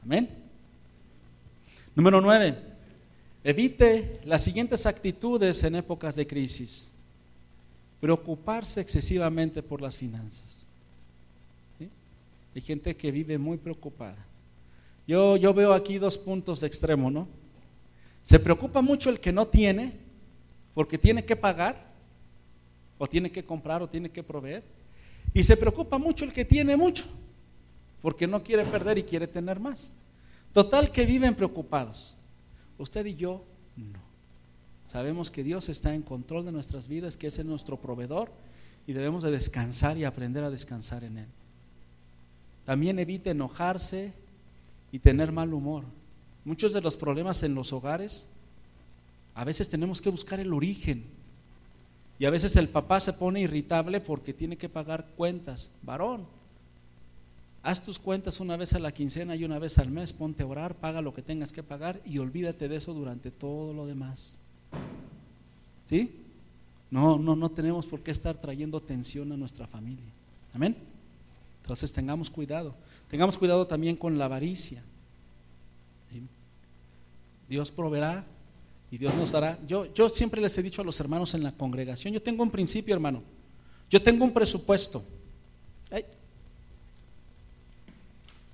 Amén. 0.03 0.29
Número 1.95 2.21
nueve, 2.21 2.57
evite 3.43 4.21
las 4.25 4.43
siguientes 4.43 4.85
actitudes 4.85 5.63
en 5.63 5.75
épocas 5.75 6.15
de 6.15 6.25
crisis. 6.25 6.91
Preocuparse 7.99 8.81
excesivamente 8.81 9.61
por 9.61 9.81
las 9.81 9.97
finanzas. 9.97 10.65
Hay 12.53 12.61
gente 12.61 12.95
que 12.95 13.11
vive 13.11 13.37
muy 13.37 13.57
preocupada. 13.57 14.17
Yo, 15.07 15.37
yo 15.37 15.53
veo 15.53 15.73
aquí 15.73 15.97
dos 15.97 16.17
puntos 16.17 16.61
de 16.61 16.67
extremo, 16.67 17.11
¿no? 17.11 17.27
Se 18.23 18.39
preocupa 18.39 18.81
mucho 18.81 19.09
el 19.09 19.19
que 19.19 19.31
no 19.31 19.47
tiene, 19.47 19.93
porque 20.73 20.97
tiene 20.97 21.23
que 21.25 21.35
pagar, 21.35 21.90
o 23.01 23.07
tiene 23.07 23.31
que 23.31 23.43
comprar, 23.43 23.81
o 23.81 23.89
tiene 23.89 24.11
que 24.11 24.21
proveer. 24.21 24.61
Y 25.33 25.41
se 25.41 25.57
preocupa 25.57 25.97
mucho 25.97 26.23
el 26.23 26.31
que 26.31 26.45
tiene 26.45 26.77
mucho, 26.77 27.05
porque 27.99 28.27
no 28.27 28.43
quiere 28.43 28.63
perder 28.63 28.99
y 28.99 29.03
quiere 29.03 29.25
tener 29.25 29.59
más. 29.59 29.91
Total 30.53 30.91
que 30.91 31.03
viven 31.03 31.33
preocupados. 31.33 32.15
Usted 32.77 33.03
y 33.07 33.15
yo 33.15 33.43
no. 33.75 33.99
Sabemos 34.85 35.31
que 35.31 35.43
Dios 35.43 35.67
está 35.69 35.95
en 35.95 36.03
control 36.03 36.45
de 36.45 36.51
nuestras 36.51 36.87
vidas, 36.87 37.17
que 37.17 37.25
es 37.25 37.43
nuestro 37.43 37.75
proveedor 37.75 38.29
y 38.85 38.93
debemos 38.93 39.23
de 39.23 39.31
descansar 39.31 39.97
y 39.97 40.03
aprender 40.03 40.43
a 40.43 40.51
descansar 40.51 41.03
en 41.03 41.17
Él. 41.17 41.27
También 42.67 42.99
evite 42.99 43.31
enojarse 43.31 44.13
y 44.91 44.99
tener 44.99 45.31
mal 45.31 45.55
humor. 45.55 45.85
Muchos 46.45 46.71
de 46.71 46.81
los 46.81 46.97
problemas 46.97 47.41
en 47.41 47.55
los 47.55 47.73
hogares, 47.73 48.27
a 49.33 49.43
veces 49.43 49.69
tenemos 49.69 50.01
que 50.01 50.11
buscar 50.11 50.39
el 50.39 50.53
origen 50.53 51.19
y 52.21 52.25
a 52.25 52.29
veces 52.29 52.55
el 52.55 52.69
papá 52.69 52.99
se 52.99 53.13
pone 53.13 53.41
irritable 53.41 53.99
porque 53.99 54.31
tiene 54.31 54.55
que 54.55 54.69
pagar 54.69 55.07
cuentas. 55.17 55.71
Varón, 55.81 56.27
haz 57.63 57.81
tus 57.81 57.97
cuentas 57.97 58.39
una 58.39 58.55
vez 58.57 58.73
a 58.73 58.79
la 58.79 58.91
quincena 58.91 59.35
y 59.35 59.43
una 59.43 59.57
vez 59.57 59.79
al 59.79 59.89
mes, 59.89 60.13
ponte 60.13 60.43
a 60.43 60.45
orar, 60.45 60.75
paga 60.75 61.01
lo 61.01 61.15
que 61.15 61.23
tengas 61.23 61.51
que 61.51 61.63
pagar 61.63 61.99
y 62.05 62.19
olvídate 62.19 62.69
de 62.69 62.75
eso 62.75 62.93
durante 62.93 63.31
todo 63.31 63.73
lo 63.73 63.87
demás. 63.87 64.37
¿Sí? 65.87 66.11
No, 66.91 67.17
no, 67.17 67.35
no 67.35 67.49
tenemos 67.49 67.87
por 67.87 68.01
qué 68.01 68.11
estar 68.11 68.37
trayendo 68.37 68.79
tensión 68.79 69.31
a 69.31 69.35
nuestra 69.35 69.65
familia. 69.65 70.11
Amén. 70.53 70.77
Entonces 71.63 71.91
tengamos 71.91 72.29
cuidado. 72.29 72.75
Tengamos 73.09 73.35
cuidado 73.35 73.65
también 73.65 73.95
con 73.95 74.19
la 74.19 74.25
avaricia. 74.25 74.83
Dios 77.49 77.71
proveerá 77.71 78.25
y 78.91 78.97
Dios 78.97 79.15
nos 79.15 79.31
dará. 79.31 79.57
Yo, 79.65 79.91
yo 79.93 80.09
siempre 80.09 80.41
les 80.41 80.55
he 80.57 80.61
dicho 80.61 80.81
a 80.81 80.85
los 80.85 80.99
hermanos 80.99 81.33
en 81.33 81.43
la 81.43 81.53
congregación, 81.53 82.13
yo 82.13 82.21
tengo 82.21 82.43
un 82.43 82.51
principio, 82.51 82.93
hermano. 82.93 83.23
Yo 83.89 84.01
tengo 84.01 84.25
un 84.25 84.33
presupuesto. 84.33 85.03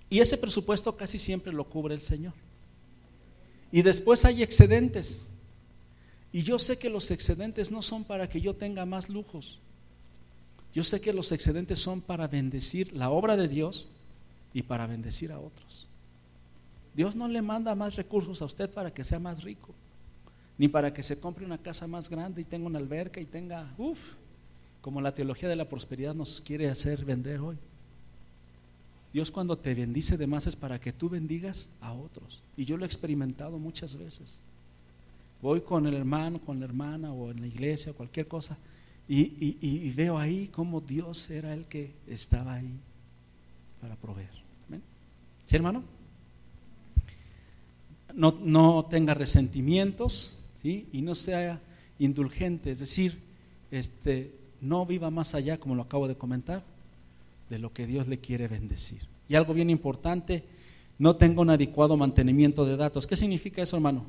Y 0.10 0.20
ese 0.20 0.38
presupuesto 0.38 0.96
casi 0.96 1.20
siempre 1.20 1.52
lo 1.52 1.66
cubre 1.66 1.96
el 1.96 2.02
Señor. 2.02 2.34
Y 3.72 3.82
después 3.82 4.24
hay 4.26 4.44
excedentes. 4.44 5.28
Y 6.32 6.44
yo 6.44 6.60
sé 6.60 6.78
que 6.78 6.90
los 6.90 7.10
excedentes 7.12 7.72
no 7.72 7.82
son 7.82 8.04
para 8.04 8.30
que 8.30 8.40
yo 8.40 8.56
tenga 8.56 8.86
más 8.86 9.10
lujos. 9.10 9.60
Yo 10.74 10.84
sé 10.84 11.02
que 11.02 11.14
los 11.14 11.32
excedentes 11.32 11.80
son 11.80 12.02
para 12.02 12.28
bendecir 12.28 12.94
la 12.94 13.10
obra 13.10 13.36
de 13.36 13.48
Dios 13.48 13.90
y 14.54 14.62
para 14.62 14.86
bendecir 14.86 15.32
a 15.32 15.40
otros. 15.40 15.88
Dios 16.94 17.16
no 17.16 17.28
le 17.28 17.42
manda 17.42 17.74
más 17.76 17.96
recursos 17.96 18.42
a 18.42 18.46
usted 18.46 18.70
para 18.70 18.94
que 18.94 19.04
sea 19.04 19.20
más 19.20 19.44
rico 19.44 19.74
ni 20.58 20.68
para 20.68 20.94
que 20.94 21.04
se 21.04 21.20
compre 21.20 21.46
una 21.46 21.58
casa 21.58 21.88
más 21.88 22.10
grande 22.10 22.42
y 22.42 22.46
tenga 22.46 22.68
una 22.68 22.80
alberca 22.80 23.20
y 23.20 23.26
tenga, 23.26 23.74
uff, 23.78 24.14
como 24.82 25.02
la 25.02 25.14
teología 25.14 25.50
de 25.50 25.56
la 25.56 25.70
prosperidad 25.70 26.16
nos 26.16 26.42
quiere 26.42 26.70
hacer 26.70 27.06
vender 27.06 27.40
hoy. 27.40 27.58
Dios 29.14 29.32
cuando 29.32 29.58
te 29.58 29.74
bendice 29.74 30.18
de 30.18 30.28
más 30.28 30.48
es 30.48 30.56
para 30.56 30.80
que 30.80 30.94
tú 30.94 31.10
bendigas 31.10 31.70
a 31.82 31.94
otros. 31.94 32.44
Y 32.56 32.66
yo 32.66 32.78
lo 32.78 32.84
he 32.84 32.86
experimentado 32.86 33.58
muchas 33.58 33.98
veces. 33.98 34.40
Voy 35.42 35.62
con 35.62 35.88
el 35.88 35.94
hermano, 35.94 36.40
con 36.40 36.60
la 36.60 36.66
hermana 36.66 37.12
o 37.12 37.32
en 37.32 37.42
la 37.42 37.48
iglesia, 37.48 37.94
cualquier 37.94 38.28
cosa, 38.28 38.58
y, 39.10 39.92
veo 39.92 40.18
ahí 40.18 40.50
cómo 40.54 40.82
Dios 40.82 41.30
era 41.30 41.54
el 41.54 41.66
que 41.66 41.92
estaba 42.08 42.56
ahí 42.56 42.72
para 43.80 43.96
proveer. 43.96 44.30
¿Sí, 45.46 45.56
hermano? 45.56 45.84
No, 48.14 48.38
no 48.42 48.86
tenga 48.90 49.14
resentimientos, 49.14 50.37
y 50.70 51.02
no 51.02 51.16
sea 51.16 51.62
indulgente, 52.00 52.72
es 52.72 52.80
decir, 52.80 53.20
este, 53.72 54.32
no 54.62 54.86
viva 54.86 55.10
más 55.10 55.36
allá, 55.36 55.60
como 55.60 55.76
lo 55.76 55.84
acabo 55.84 56.08
de 56.08 56.16
comentar, 56.16 56.64
de 57.50 57.60
lo 57.60 57.74
que 57.74 57.88
Dios 57.88 58.08
le 58.08 58.20
quiere 58.20 58.48
bendecir. 58.48 59.02
Y 59.30 59.36
algo 59.36 59.54
bien 59.54 59.70
importante, 59.70 60.44
no 61.00 61.16
tenga 61.16 61.42
un 61.42 61.50
adecuado 61.50 61.96
mantenimiento 61.98 62.66
de 62.66 62.78
datos. 62.78 63.06
¿Qué 63.06 63.16
significa 63.16 63.62
eso, 63.62 63.76
hermano? 63.76 64.06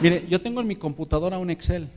Mire, 0.00 0.26
yo 0.28 0.40
tengo 0.40 0.60
en 0.60 0.66
mi 0.66 0.76
computadora 0.76 1.38
un 1.38 1.50
Excel 1.50 1.88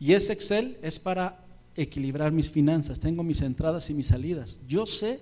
y 0.00 0.12
ese 0.12 0.32
Excel 0.32 0.76
es 0.82 0.98
para 0.98 1.44
equilibrar 1.76 2.32
mis 2.32 2.50
finanzas. 2.50 2.98
Tengo 2.98 3.22
mis 3.22 3.42
entradas 3.42 3.88
y 3.90 3.94
mis 3.94 4.06
salidas. 4.06 4.60
Yo 4.66 4.86
sé 4.86 5.20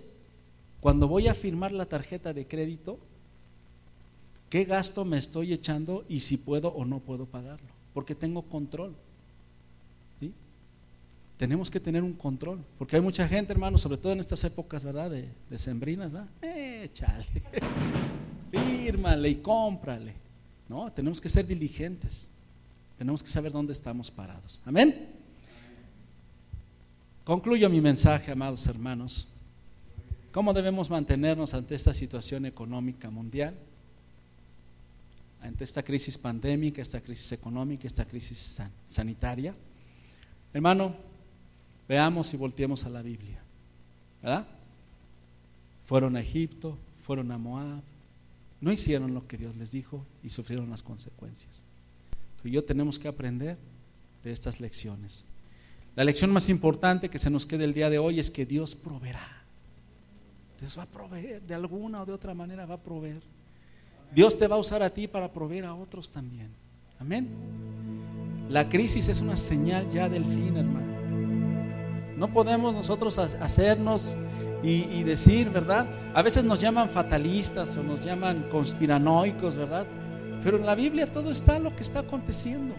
cuando 0.81 1.09
voy 1.09 1.29
a 1.29 1.35
firmar 1.35 1.73
la 1.73 1.87
tarjeta 1.87 2.33
de 2.33 2.47
crédito, 2.47 2.99
qué 4.55 4.65
gasto 4.65 5.05
me 5.05 5.19
estoy 5.19 5.53
echando 5.53 6.05
y 6.09 6.21
si 6.21 6.37
puedo 6.37 6.69
o 6.69 6.85
no 6.85 7.01
puedo 7.01 7.27
pagarlo, 7.27 7.67
porque 7.93 8.15
tengo 8.15 8.43
control. 8.43 8.95
Tenemos 11.37 11.69
que 11.73 11.81
tener 11.81 12.05
un 12.05 12.13
control, 12.13 12.61
porque 12.79 12.95
hay 12.95 13.03
mucha 13.03 13.27
gente, 13.27 13.53
hermano, 13.53 13.79
sobre 13.79 13.99
todo 13.99 14.13
en 14.13 14.21
estas 14.21 14.45
épocas, 14.45 14.85
¿verdad? 14.85 15.11
De, 15.11 15.59
sembrinas, 15.59 16.13
¿verdad? 16.13 16.29
Échale, 16.41 17.27
fírmale 18.53 19.29
y 19.31 19.35
cómprale. 19.35 20.15
No, 20.69 20.93
tenemos 20.93 21.21
que 21.21 21.29
ser 21.29 21.45
diligentes, 21.45 22.29
tenemos 22.97 23.25
que 23.25 23.31
saber 23.31 23.51
dónde 23.51 23.73
estamos 23.73 24.09
parados. 24.13 24.63
Amén. 24.65 25.09
Concluyo 27.25 27.69
mi 27.69 27.81
mensaje, 27.81 28.31
amados 28.31 28.65
hermanos. 28.69 29.27
¿Cómo 30.31 30.53
debemos 30.53 30.91
mantenernos 30.91 31.55
ante 31.55 31.75
esta 31.75 31.93
situación 31.93 32.47
económica 32.47 33.11
mundial? 33.11 33.57
Ante 35.45 35.63
esta 35.63 35.83
crisis 35.83 36.17
pandémica, 36.17 36.81
esta 36.81 37.01
crisis 37.01 37.31
económica, 37.33 37.87
esta 37.87 38.07
crisis 38.07 38.61
sanitaria. 38.89 39.55
Hermano, 40.55 40.95
veamos 41.87 42.33
y 42.33 42.39
volteemos 42.39 42.85
a 42.85 42.89
la 42.89 43.03
Biblia. 43.03 43.43
¿Verdad? 44.23 44.47
Fueron 45.85 46.17
a 46.17 46.21
Egipto, 46.21 46.79
fueron 47.03 47.31
a 47.31 47.37
Moab, 47.37 47.83
no 48.63 48.73
hicieron 48.73 49.13
lo 49.13 49.27
que 49.29 49.37
Dios 49.37 49.55
les 49.57 49.71
dijo 49.71 50.07
y 50.23 50.31
sufrieron 50.31 50.71
las 50.71 50.83
consecuencias. 50.83 51.67
Y 52.43 52.51
yo 52.51 52.65
tenemos 52.65 52.99
que 52.99 53.09
aprender 53.09 53.59
de 54.23 54.33
estas 54.33 54.61
lecciones. 54.61 55.27
La 55.95 56.05
lección 56.05 56.33
más 56.33 56.49
importante 56.49 57.11
que 57.11 57.19
se 57.19 57.31
nos 57.31 57.45
quede 57.45 57.65
el 57.65 57.75
día 57.75 57.91
de 57.91 57.99
hoy 57.99 58.19
es 58.19 58.31
que 58.31 58.47
Dios 58.47 58.75
proveerá. 58.75 59.45
Dios 60.59 60.79
va 60.79 60.85
a 60.85 60.87
proveer, 60.87 61.43
de 61.43 61.55
alguna 61.55 62.03
o 62.03 62.07
de 62.07 62.13
otra 62.13 62.33
manera 62.33 62.65
va 62.65 62.77
a 62.77 62.83
proveer. 62.83 63.23
Dios 64.15 64.39
te 64.39 64.47
va 64.47 64.57
a 64.57 64.59
usar 64.59 64.83
a 64.83 64.91
ti 64.91 65.09
para 65.09 65.33
proveer 65.33 65.65
a 65.65 65.75
otros 65.75 66.11
también. 66.11 66.49
Amén. 67.01 67.29
La 68.49 68.69
crisis 68.69 69.09
es 69.09 69.21
una 69.21 69.37
señal 69.37 69.89
ya 69.91 70.09
del 70.09 70.25
fin, 70.25 70.57
hermano. 70.57 70.95
No 72.17 72.33
podemos 72.33 72.73
nosotros 72.73 73.19
hacernos 73.19 74.17
y, 74.63 75.03
decir, 75.03 75.51
¿verdad? 75.51 75.87
A 76.15 76.23
veces 76.23 76.45
nos 76.45 76.61
llaman 76.61 76.89
fatalistas 76.89 77.77
o 77.77 77.83
nos 77.83 78.03
llaman 78.05 78.47
conspiranoicos, 78.51 79.57
¿verdad? 79.57 79.87
Pero 80.43 80.57
en 80.57 80.65
la 80.65 80.75
Biblia 80.75 81.07
todo 81.07 81.31
está 81.31 81.59
lo 81.59 81.75
que 81.75 81.83
está 81.83 82.01
aconteciendo. 82.01 82.75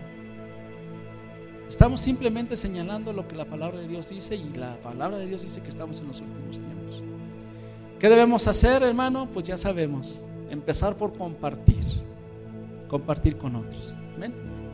Estamos 1.67 1.99
simplemente 1.99 2.55
señalando 2.55 3.11
lo 3.11 3.27
que 3.27 3.36
la 3.36 3.45
palabra 3.45 3.79
de 3.79 3.88
Dios 3.88 4.09
dice 4.09 4.36
y 4.36 4.49
la 4.55 4.77
palabra 4.77 5.17
de 5.17 5.25
Dios 5.25 5.43
dice 5.43 5.61
que 5.61 5.69
estamos 5.69 5.99
en 5.99 6.07
los 6.07 6.21
últimos 6.21 6.59
tiempos. 6.59 7.03
¿Qué 7.99 8.09
debemos 8.09 8.47
hacer, 8.47 8.81
hermano? 8.83 9.27
Pues 9.33 9.47
ya 9.47 9.57
sabemos, 9.57 10.25
empezar 10.49 10.95
por 10.95 11.13
compartir, 11.13 11.83
compartir 12.87 13.37
con 13.37 13.55
otros. 13.55 13.95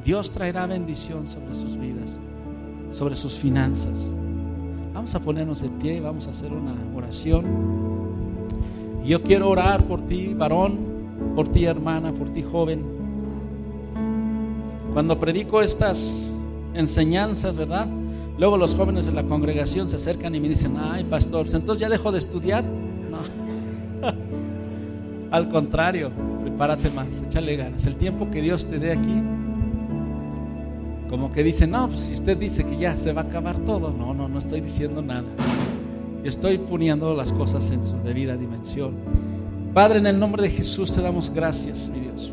Dios 0.04 0.32
traerá 0.32 0.66
bendición 0.66 1.28
sobre 1.28 1.54
sus 1.54 1.78
vidas, 1.78 2.20
sobre 2.90 3.16
sus 3.16 3.36
finanzas. 3.36 4.14
Vamos 4.94 5.14
a 5.14 5.20
ponernos 5.20 5.62
de 5.62 5.70
pie 5.70 6.02
vamos 6.02 6.28
a 6.28 6.32
hacer 6.32 6.52
una 6.52 6.74
oración. 6.96 7.46
Yo 9.06 9.22
quiero 9.22 9.50
orar 9.50 9.86
por 9.86 10.02
ti, 10.02 10.34
varón, 10.34 10.78
por 11.36 11.50
ti, 11.50 11.66
hermana, 11.66 12.12
por 12.12 12.30
ti, 12.30 12.44
joven. 12.44 12.84
Cuando 14.94 15.20
predico 15.20 15.62
estas 15.62 16.34
enseñanzas, 16.74 17.58
¿verdad? 17.58 17.88
Luego 18.38 18.58
los 18.58 18.76
jóvenes 18.76 19.06
de 19.06 19.12
la 19.12 19.24
congregación 19.24 19.90
se 19.90 19.96
acercan 19.96 20.34
y 20.36 20.40
me 20.40 20.50
dicen, 20.50 20.76
ay, 20.78 21.04
pastor, 21.04 21.46
entonces 21.54 21.80
ya 21.80 21.90
dejo 21.90 22.12
de 22.12 22.18
estudiar. 22.18 22.64
No. 22.64 23.20
Al 25.32 25.50
contrario, 25.50 26.12
prepárate 26.42 26.90
más, 26.92 27.22
échale 27.22 27.56
ganas. 27.56 27.86
El 27.86 27.96
tiempo 27.96 28.30
que 28.30 28.42
Dios 28.42 28.68
te 28.68 28.78
dé 28.78 28.92
aquí 28.92 29.22
como 31.12 31.30
que 31.30 31.44
dicen, 31.44 31.72
no, 31.72 31.90
pues 31.90 32.00
si 32.00 32.14
usted 32.14 32.38
dice 32.38 32.64
que 32.64 32.78
ya 32.78 32.96
se 32.96 33.12
va 33.12 33.24
a 33.24 33.26
acabar 33.26 33.58
todo, 33.66 33.92
no, 33.92 34.14
no, 34.14 34.30
no 34.30 34.40
estoy 34.40 34.62
diciendo 34.62 35.02
nada. 35.02 35.28
Estoy 36.24 36.58
poniendo 36.58 37.14
las 37.14 37.34
cosas 37.34 37.70
en 37.72 37.84
su 37.84 37.98
debida 37.98 38.38
dimensión. 38.38 38.94
Padre, 39.74 40.00
en 40.00 40.08
el 40.08 40.18
nombre 40.18 40.42
de 40.44 40.50
Jesús 40.50 40.90
te 40.94 41.02
damos 41.02 41.30
gracias, 41.30 41.92
mi 41.94 42.00
Dios. 42.00 42.32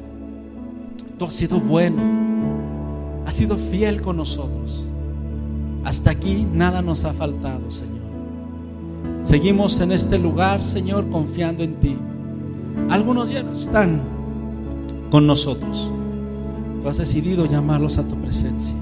Tú 1.19 1.25
has 1.25 1.33
sido 1.33 1.59
bueno, 1.59 2.01
has 3.27 3.35
sido 3.35 3.57
fiel 3.57 4.01
con 4.01 4.17
nosotros. 4.17 4.89
Hasta 5.83 6.13
aquí 6.13 6.47
nada 6.53 6.81
nos 6.81 7.05
ha 7.05 7.13
faltado, 7.13 7.73
Señor. 7.73 7.99
Seguimos 9.21 9.81
en 9.81 9.91
este 9.91 10.19
lugar, 10.19 10.63
Señor, 10.63 11.09
confiando 11.11 11.65
en 11.65 11.81
ti. 11.81 11.97
Algunos 12.91 13.31
ya 13.31 13.43
no 13.43 13.53
están 13.53 14.01
con 15.11 15.27
nosotros. 15.27 15.91
Tú 16.81 16.89
has 16.89 16.99
decidido 16.99 17.47
llamarlos 17.47 17.99
a 17.99 18.07
tu 18.07 18.17
presencia. 18.17 18.77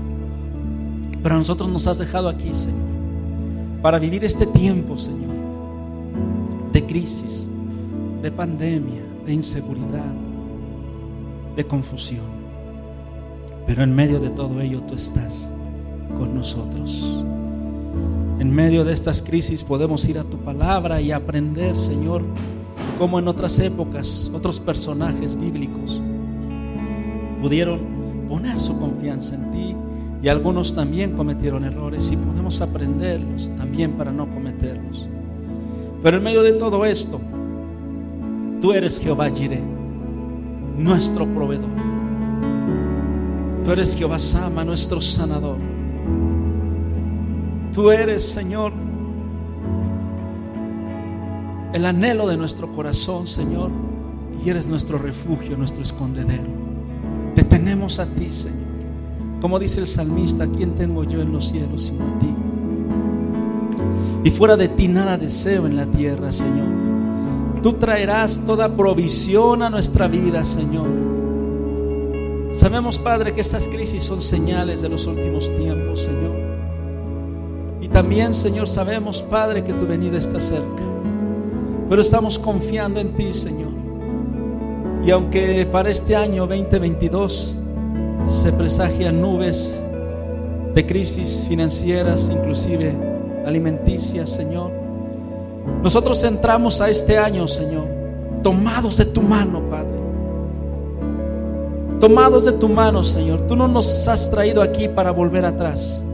Pero 1.22 1.34
a 1.34 1.38
nosotros 1.38 1.68
nos 1.68 1.86
has 1.86 1.98
dejado 1.98 2.28
aquí, 2.28 2.52
Señor, 2.54 2.86
para 3.82 3.98
vivir 3.98 4.24
este 4.24 4.46
tiempo, 4.46 4.96
Señor, 4.96 5.34
de 6.72 6.86
crisis, 6.86 7.50
de 8.22 8.30
pandemia, 8.30 9.02
de 9.24 9.32
inseguridad, 9.32 10.14
de 11.56 11.64
confusión. 11.66 12.36
Pero 13.66 13.82
en 13.82 13.94
medio 13.94 14.20
de 14.20 14.30
todo 14.30 14.60
ello 14.60 14.82
tú 14.82 14.94
estás 14.94 15.52
con 16.16 16.34
nosotros. 16.34 17.24
En 18.38 18.54
medio 18.54 18.84
de 18.84 18.92
estas 18.92 19.22
crisis 19.22 19.64
podemos 19.64 20.06
ir 20.08 20.18
a 20.18 20.24
tu 20.24 20.36
palabra 20.38 21.00
y 21.00 21.10
aprender, 21.10 21.76
Señor, 21.76 22.22
como 22.98 23.18
en 23.18 23.28
otras 23.28 23.58
épocas, 23.58 24.30
otros 24.34 24.60
personajes 24.60 25.38
bíblicos 25.38 26.00
pudieron 27.40 27.80
poner 28.28 28.58
su 28.58 28.78
confianza 28.78 29.34
en 29.34 29.50
ti 29.50 29.76
y 30.22 30.28
algunos 30.28 30.74
también 30.74 31.12
cometieron 31.12 31.64
errores 31.64 32.10
y 32.10 32.16
podemos 32.16 32.60
aprenderlos 32.60 33.50
también 33.56 33.92
para 33.92 34.10
no 34.10 34.28
cometerlos. 34.28 35.08
Pero 36.02 36.16
en 36.16 36.22
medio 36.22 36.42
de 36.42 36.52
todo 36.52 36.84
esto, 36.84 37.20
tú 38.60 38.72
eres 38.72 38.98
Jehová 38.98 39.30
Jireh, 39.30 39.62
nuestro 40.78 41.26
proveedor. 41.26 41.68
Tú 43.64 43.72
eres 43.72 43.96
Jehová 43.96 44.18
Sama, 44.18 44.64
nuestro 44.64 45.00
sanador. 45.00 45.58
Tú 47.72 47.90
eres, 47.90 48.24
Señor, 48.24 48.72
el 51.76 51.84
anhelo 51.84 52.26
de 52.26 52.38
nuestro 52.38 52.72
corazón, 52.72 53.26
Señor, 53.26 53.70
y 54.42 54.48
eres 54.48 54.66
nuestro 54.66 54.96
refugio, 54.96 55.58
nuestro 55.58 55.82
escondedero. 55.82 56.48
Te 57.34 57.44
tenemos 57.44 57.98
a 57.98 58.06
ti, 58.06 58.32
Señor. 58.32 58.64
Como 59.42 59.58
dice 59.58 59.80
el 59.80 59.86
salmista, 59.86 60.46
¿quién 60.46 60.74
tengo 60.74 61.04
yo 61.04 61.20
en 61.20 61.32
los 61.32 61.50
cielos 61.50 61.82
sino 61.82 62.02
a 62.02 62.18
ti? 62.18 62.34
Y 64.24 64.30
fuera 64.30 64.56
de 64.56 64.68
ti 64.68 64.88
nada 64.88 65.18
deseo 65.18 65.66
en 65.66 65.76
la 65.76 65.84
tierra, 65.84 66.32
Señor. 66.32 66.66
Tú 67.62 67.74
traerás 67.74 68.40
toda 68.46 68.74
provisión 68.74 69.62
a 69.62 69.68
nuestra 69.68 70.08
vida, 70.08 70.44
Señor. 70.44 70.88
Sabemos, 72.52 72.98
Padre, 72.98 73.34
que 73.34 73.42
estas 73.42 73.68
crisis 73.68 74.02
son 74.02 74.22
señales 74.22 74.80
de 74.80 74.88
los 74.88 75.06
últimos 75.06 75.54
tiempos, 75.54 76.00
Señor. 76.00 76.36
Y 77.82 77.88
también, 77.88 78.34
Señor, 78.34 78.66
sabemos, 78.66 79.22
Padre, 79.22 79.62
que 79.62 79.74
tu 79.74 79.86
venida 79.86 80.16
está 80.16 80.40
cerca. 80.40 80.95
Pero 81.88 82.02
estamos 82.02 82.38
confiando 82.38 82.98
en 83.00 83.14
ti, 83.14 83.32
Señor. 83.32 83.70
Y 85.04 85.10
aunque 85.10 85.66
para 85.70 85.90
este 85.90 86.16
año 86.16 86.46
2022 86.46 87.54
se 88.24 88.52
presagian 88.52 89.20
nubes 89.20 89.80
de 90.74 90.84
crisis 90.84 91.46
financieras, 91.48 92.28
inclusive 92.28 92.92
alimenticias, 93.46 94.30
Señor, 94.30 94.72
nosotros 95.82 96.22
entramos 96.24 96.80
a 96.80 96.90
este 96.90 97.18
año, 97.18 97.46
Señor, 97.46 97.86
tomados 98.42 98.96
de 98.96 99.04
tu 99.04 99.22
mano, 99.22 99.62
Padre. 99.70 99.96
Tomados 102.00 102.44
de 102.44 102.52
tu 102.52 102.68
mano, 102.68 103.02
Señor. 103.02 103.42
Tú 103.42 103.56
no 103.56 103.68
nos 103.68 104.06
has 104.08 104.30
traído 104.30 104.60
aquí 104.60 104.88
para 104.88 105.12
volver 105.12 105.44
atrás. 105.44 106.04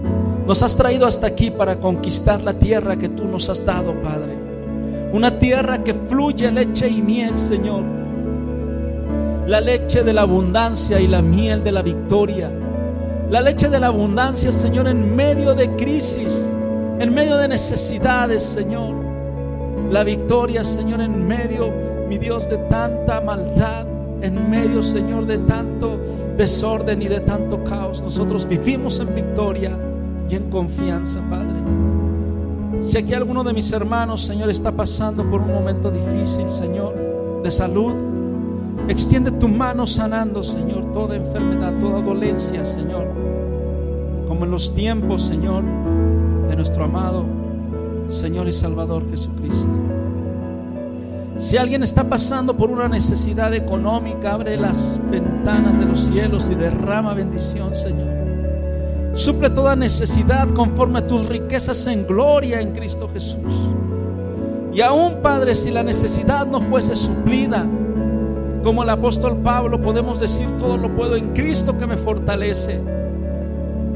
Nos 0.46 0.62
has 0.62 0.76
traído 0.76 1.06
hasta 1.06 1.26
aquí 1.26 1.50
para 1.50 1.80
conquistar 1.80 2.42
la 2.42 2.52
tierra 2.52 2.96
que 2.96 3.08
tú 3.08 3.26
nos 3.26 3.48
has 3.48 3.64
dado, 3.64 4.00
Padre. 4.02 4.41
Una 5.12 5.38
tierra 5.38 5.84
que 5.84 5.94
fluye 5.94 6.50
leche 6.50 6.88
y 6.88 7.02
miel, 7.02 7.38
Señor 7.38 8.02
la 9.46 9.60
leche 9.60 10.02
de 10.02 10.12
la 10.12 10.22
abundancia 10.22 11.00
y 11.00 11.06
la 11.06 11.20
miel 11.20 11.64
de 11.64 11.72
la 11.72 11.82
victoria. 11.82 12.50
La 13.30 13.40
leche 13.40 13.68
de 13.68 13.80
la 13.80 13.88
abundancia, 13.88 14.52
Señor, 14.52 14.88
en 14.88 15.16
medio 15.16 15.54
de 15.54 15.74
crisis, 15.76 16.56
en 16.98 17.12
medio 17.12 17.36
de 17.36 17.48
necesidades, 17.48 18.42
Señor. 18.42 18.94
La 19.90 20.04
victoria, 20.04 20.62
Señor, 20.62 21.00
en 21.00 21.26
medio, 21.26 21.70
mi 22.08 22.18
Dios, 22.18 22.48
de 22.48 22.58
tanta 22.68 23.20
maldad, 23.20 23.86
en 24.22 24.48
medio, 24.48 24.82
Señor, 24.82 25.26
de 25.26 25.38
tanto 25.38 25.98
desorden 26.36 27.02
y 27.02 27.08
de 27.08 27.20
tanto 27.20 27.64
caos. 27.64 28.02
Nosotros 28.02 28.46
vivimos 28.46 29.00
en 29.00 29.14
victoria 29.14 29.76
y 30.28 30.36
en 30.36 30.48
confianza, 30.50 31.20
Padre. 31.28 32.01
Si 32.84 32.98
aquí 32.98 33.14
alguno 33.14 33.44
de 33.44 33.52
mis 33.52 33.72
hermanos, 33.72 34.22
Señor, 34.22 34.50
está 34.50 34.72
pasando 34.72 35.28
por 35.30 35.40
un 35.40 35.52
momento 35.52 35.90
difícil, 35.90 36.50
Señor, 36.50 37.42
de 37.42 37.50
salud, 37.50 37.94
Extiende 38.88 39.30
tu 39.30 39.48
mano 39.48 39.86
sanando, 39.86 40.42
Señor, 40.42 40.92
toda 40.92 41.14
enfermedad, 41.14 41.78
toda 41.78 42.02
dolencia, 42.02 42.64
Señor. 42.64 43.06
Como 44.26 44.44
en 44.44 44.50
los 44.50 44.74
tiempos, 44.74 45.22
Señor, 45.22 45.62
de 46.48 46.56
nuestro 46.56 46.84
amado 46.84 47.24
Señor 48.08 48.48
y 48.48 48.52
Salvador 48.52 49.08
Jesucristo. 49.08 49.70
Si 51.38 51.56
alguien 51.56 51.82
está 51.82 52.08
pasando 52.08 52.56
por 52.56 52.70
una 52.70 52.88
necesidad 52.88 53.54
económica, 53.54 54.34
abre 54.34 54.56
las 54.56 55.00
ventanas 55.10 55.78
de 55.78 55.86
los 55.86 56.00
cielos 56.00 56.50
y 56.50 56.54
derrama 56.54 57.14
bendición, 57.14 57.74
Señor. 57.74 58.21
Suple 59.14 59.50
toda 59.50 59.76
necesidad 59.76 60.48
conforme 60.50 61.00
a 61.00 61.06
tus 61.06 61.28
riquezas 61.28 61.86
en 61.86 62.06
gloria 62.06 62.60
en 62.60 62.72
Cristo 62.72 63.08
Jesús. 63.12 63.70
Y 64.72 64.80
aún, 64.80 65.16
Padre, 65.22 65.54
si 65.54 65.70
la 65.70 65.82
necesidad 65.82 66.46
no 66.46 66.60
fuese 66.60 66.96
suplida, 66.96 67.66
como 68.62 68.82
el 68.82 68.88
apóstol 68.88 69.36
Pablo 69.38 69.82
podemos 69.82 70.18
decir, 70.18 70.48
todo 70.56 70.78
lo 70.78 70.94
puedo 70.96 71.16
en 71.16 71.34
Cristo 71.34 71.76
que 71.76 71.86
me 71.86 71.96
fortalece. 71.96 72.80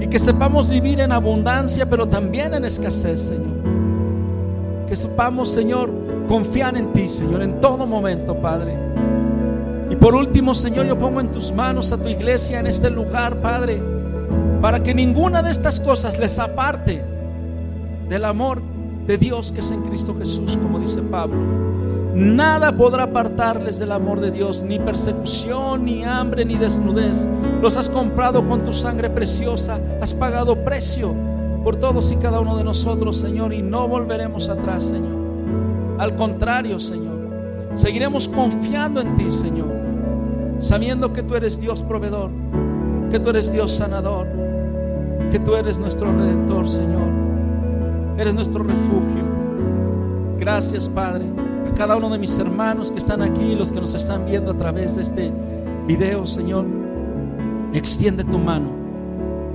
Y 0.00 0.06
que 0.08 0.18
sepamos 0.18 0.68
vivir 0.68 1.00
en 1.00 1.12
abundancia, 1.12 1.88
pero 1.88 2.06
también 2.06 2.52
en 2.52 2.66
escasez, 2.66 3.20
Señor. 3.22 3.56
Que 4.86 4.96
sepamos, 4.96 5.48
Señor, 5.48 5.90
confiar 6.28 6.76
en 6.76 6.92
ti, 6.92 7.08
Señor, 7.08 7.42
en 7.42 7.58
todo 7.58 7.86
momento, 7.86 8.34
Padre. 8.36 8.76
por 9.98 10.14
último, 10.14 10.52
Señor, 10.52 10.84
yo 10.84 10.98
pongo 10.98 11.20
en 11.20 11.32
tus 11.32 11.52
manos 11.52 11.90
a 11.90 11.96
tu 11.96 12.08
iglesia 12.10 12.60
en 12.60 12.66
este 12.66 12.90
lugar, 12.90 13.40
Padre, 13.40 13.80
para 14.66 14.82
que 14.82 14.92
ninguna 14.92 15.44
de 15.44 15.52
estas 15.52 15.78
cosas 15.78 16.18
les 16.18 16.40
aparte 16.40 17.00
del 18.08 18.24
amor 18.24 18.60
de 19.06 19.16
Dios 19.16 19.52
que 19.52 19.60
es 19.60 19.70
en 19.70 19.82
Cristo 19.82 20.12
Jesús, 20.12 20.58
como 20.60 20.80
dice 20.80 21.02
Pablo. 21.02 21.38
Nada 22.16 22.76
podrá 22.76 23.04
apartarles 23.04 23.78
del 23.78 23.92
amor 23.92 24.18
de 24.18 24.32
Dios, 24.32 24.64
ni 24.64 24.80
persecución, 24.80 25.84
ni 25.84 26.02
hambre, 26.02 26.44
ni 26.44 26.56
desnudez. 26.56 27.28
Los 27.62 27.76
has 27.76 27.88
comprado 27.88 28.44
con 28.44 28.64
tu 28.64 28.72
sangre 28.72 29.08
preciosa, 29.08 29.78
has 30.02 30.12
pagado 30.12 30.64
precio 30.64 31.14
por 31.62 31.76
todos 31.76 32.10
y 32.10 32.16
cada 32.16 32.40
uno 32.40 32.56
de 32.56 32.64
nosotros, 32.64 33.18
Señor, 33.18 33.52
y 33.52 33.62
no 33.62 33.86
volveremos 33.86 34.48
atrás, 34.48 34.82
Señor. 34.82 35.96
Al 35.98 36.16
contrario, 36.16 36.80
Señor, 36.80 37.20
seguiremos 37.76 38.26
confiando 38.26 39.00
en 39.00 39.14
ti, 39.14 39.30
Señor, 39.30 39.72
sabiendo 40.58 41.12
que 41.12 41.22
tú 41.22 41.36
eres 41.36 41.60
Dios 41.60 41.84
proveedor, 41.84 42.32
que 43.12 43.20
tú 43.20 43.30
eres 43.30 43.52
Dios 43.52 43.70
sanador, 43.70 44.45
que 45.30 45.38
tú 45.38 45.54
eres 45.54 45.78
nuestro 45.78 46.12
redentor, 46.12 46.68
Señor. 46.68 47.08
Eres 48.18 48.34
nuestro 48.34 48.62
refugio. 48.62 49.24
Gracias, 50.38 50.88
Padre. 50.88 51.26
A 51.70 51.74
cada 51.74 51.96
uno 51.96 52.08
de 52.08 52.18
mis 52.18 52.38
hermanos 52.38 52.90
que 52.90 52.98
están 52.98 53.22
aquí, 53.22 53.54
los 53.54 53.72
que 53.72 53.80
nos 53.80 53.94
están 53.94 54.26
viendo 54.26 54.52
a 54.52 54.56
través 54.56 54.96
de 54.96 55.02
este 55.02 55.32
video, 55.86 56.24
Señor, 56.24 56.64
extiende 57.72 58.24
tu 58.24 58.38
mano, 58.38 58.70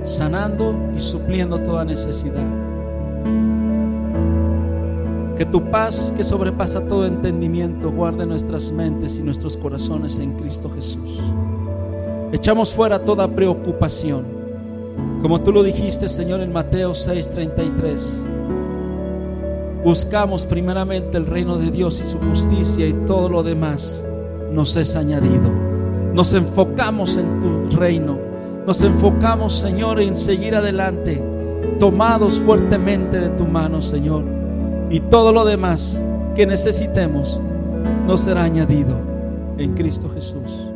sanando 0.02 0.76
y 0.94 1.00
supliendo 1.00 1.58
toda 1.58 1.84
necesidad. 1.84 2.46
Que 5.36 5.46
tu 5.46 5.70
paz, 5.70 6.12
que 6.16 6.22
sobrepasa 6.22 6.86
todo 6.86 7.06
entendimiento, 7.06 7.90
guarde 7.90 8.26
nuestras 8.26 8.70
mentes 8.70 9.18
y 9.18 9.22
nuestros 9.22 9.56
corazones 9.56 10.18
en 10.18 10.34
Cristo 10.34 10.70
Jesús. 10.70 11.20
Echamos 12.32 12.72
fuera 12.72 12.98
toda 12.98 13.28
preocupación. 13.28 14.41
Como 15.22 15.40
tú 15.40 15.52
lo 15.52 15.62
dijiste, 15.62 16.08
Señor, 16.08 16.40
en 16.40 16.52
Mateo 16.52 16.94
6:33. 16.94 18.26
Buscamos 19.84 20.46
primeramente 20.46 21.16
el 21.16 21.26
reino 21.26 21.58
de 21.58 21.70
Dios 21.70 22.00
y 22.00 22.06
su 22.06 22.18
justicia 22.18 22.86
y 22.86 22.92
todo 23.06 23.28
lo 23.28 23.44
demás 23.44 24.04
nos 24.50 24.74
es 24.76 24.96
añadido. 24.96 25.48
Nos 26.12 26.32
enfocamos 26.34 27.16
en 27.16 27.40
tu 27.40 27.76
reino. 27.76 28.18
Nos 28.66 28.82
enfocamos, 28.82 29.54
Señor, 29.54 30.00
en 30.00 30.16
seguir 30.16 30.56
adelante, 30.56 31.22
tomados 31.78 32.40
fuertemente 32.40 33.20
de 33.20 33.30
tu 33.30 33.44
mano, 33.44 33.80
Señor. 33.80 34.24
Y 34.90 35.00
todo 35.00 35.32
lo 35.32 35.44
demás 35.44 36.04
que 36.34 36.46
necesitemos 36.46 37.40
nos 38.06 38.22
será 38.22 38.42
añadido 38.42 38.96
en 39.56 39.74
Cristo 39.74 40.08
Jesús. 40.08 40.71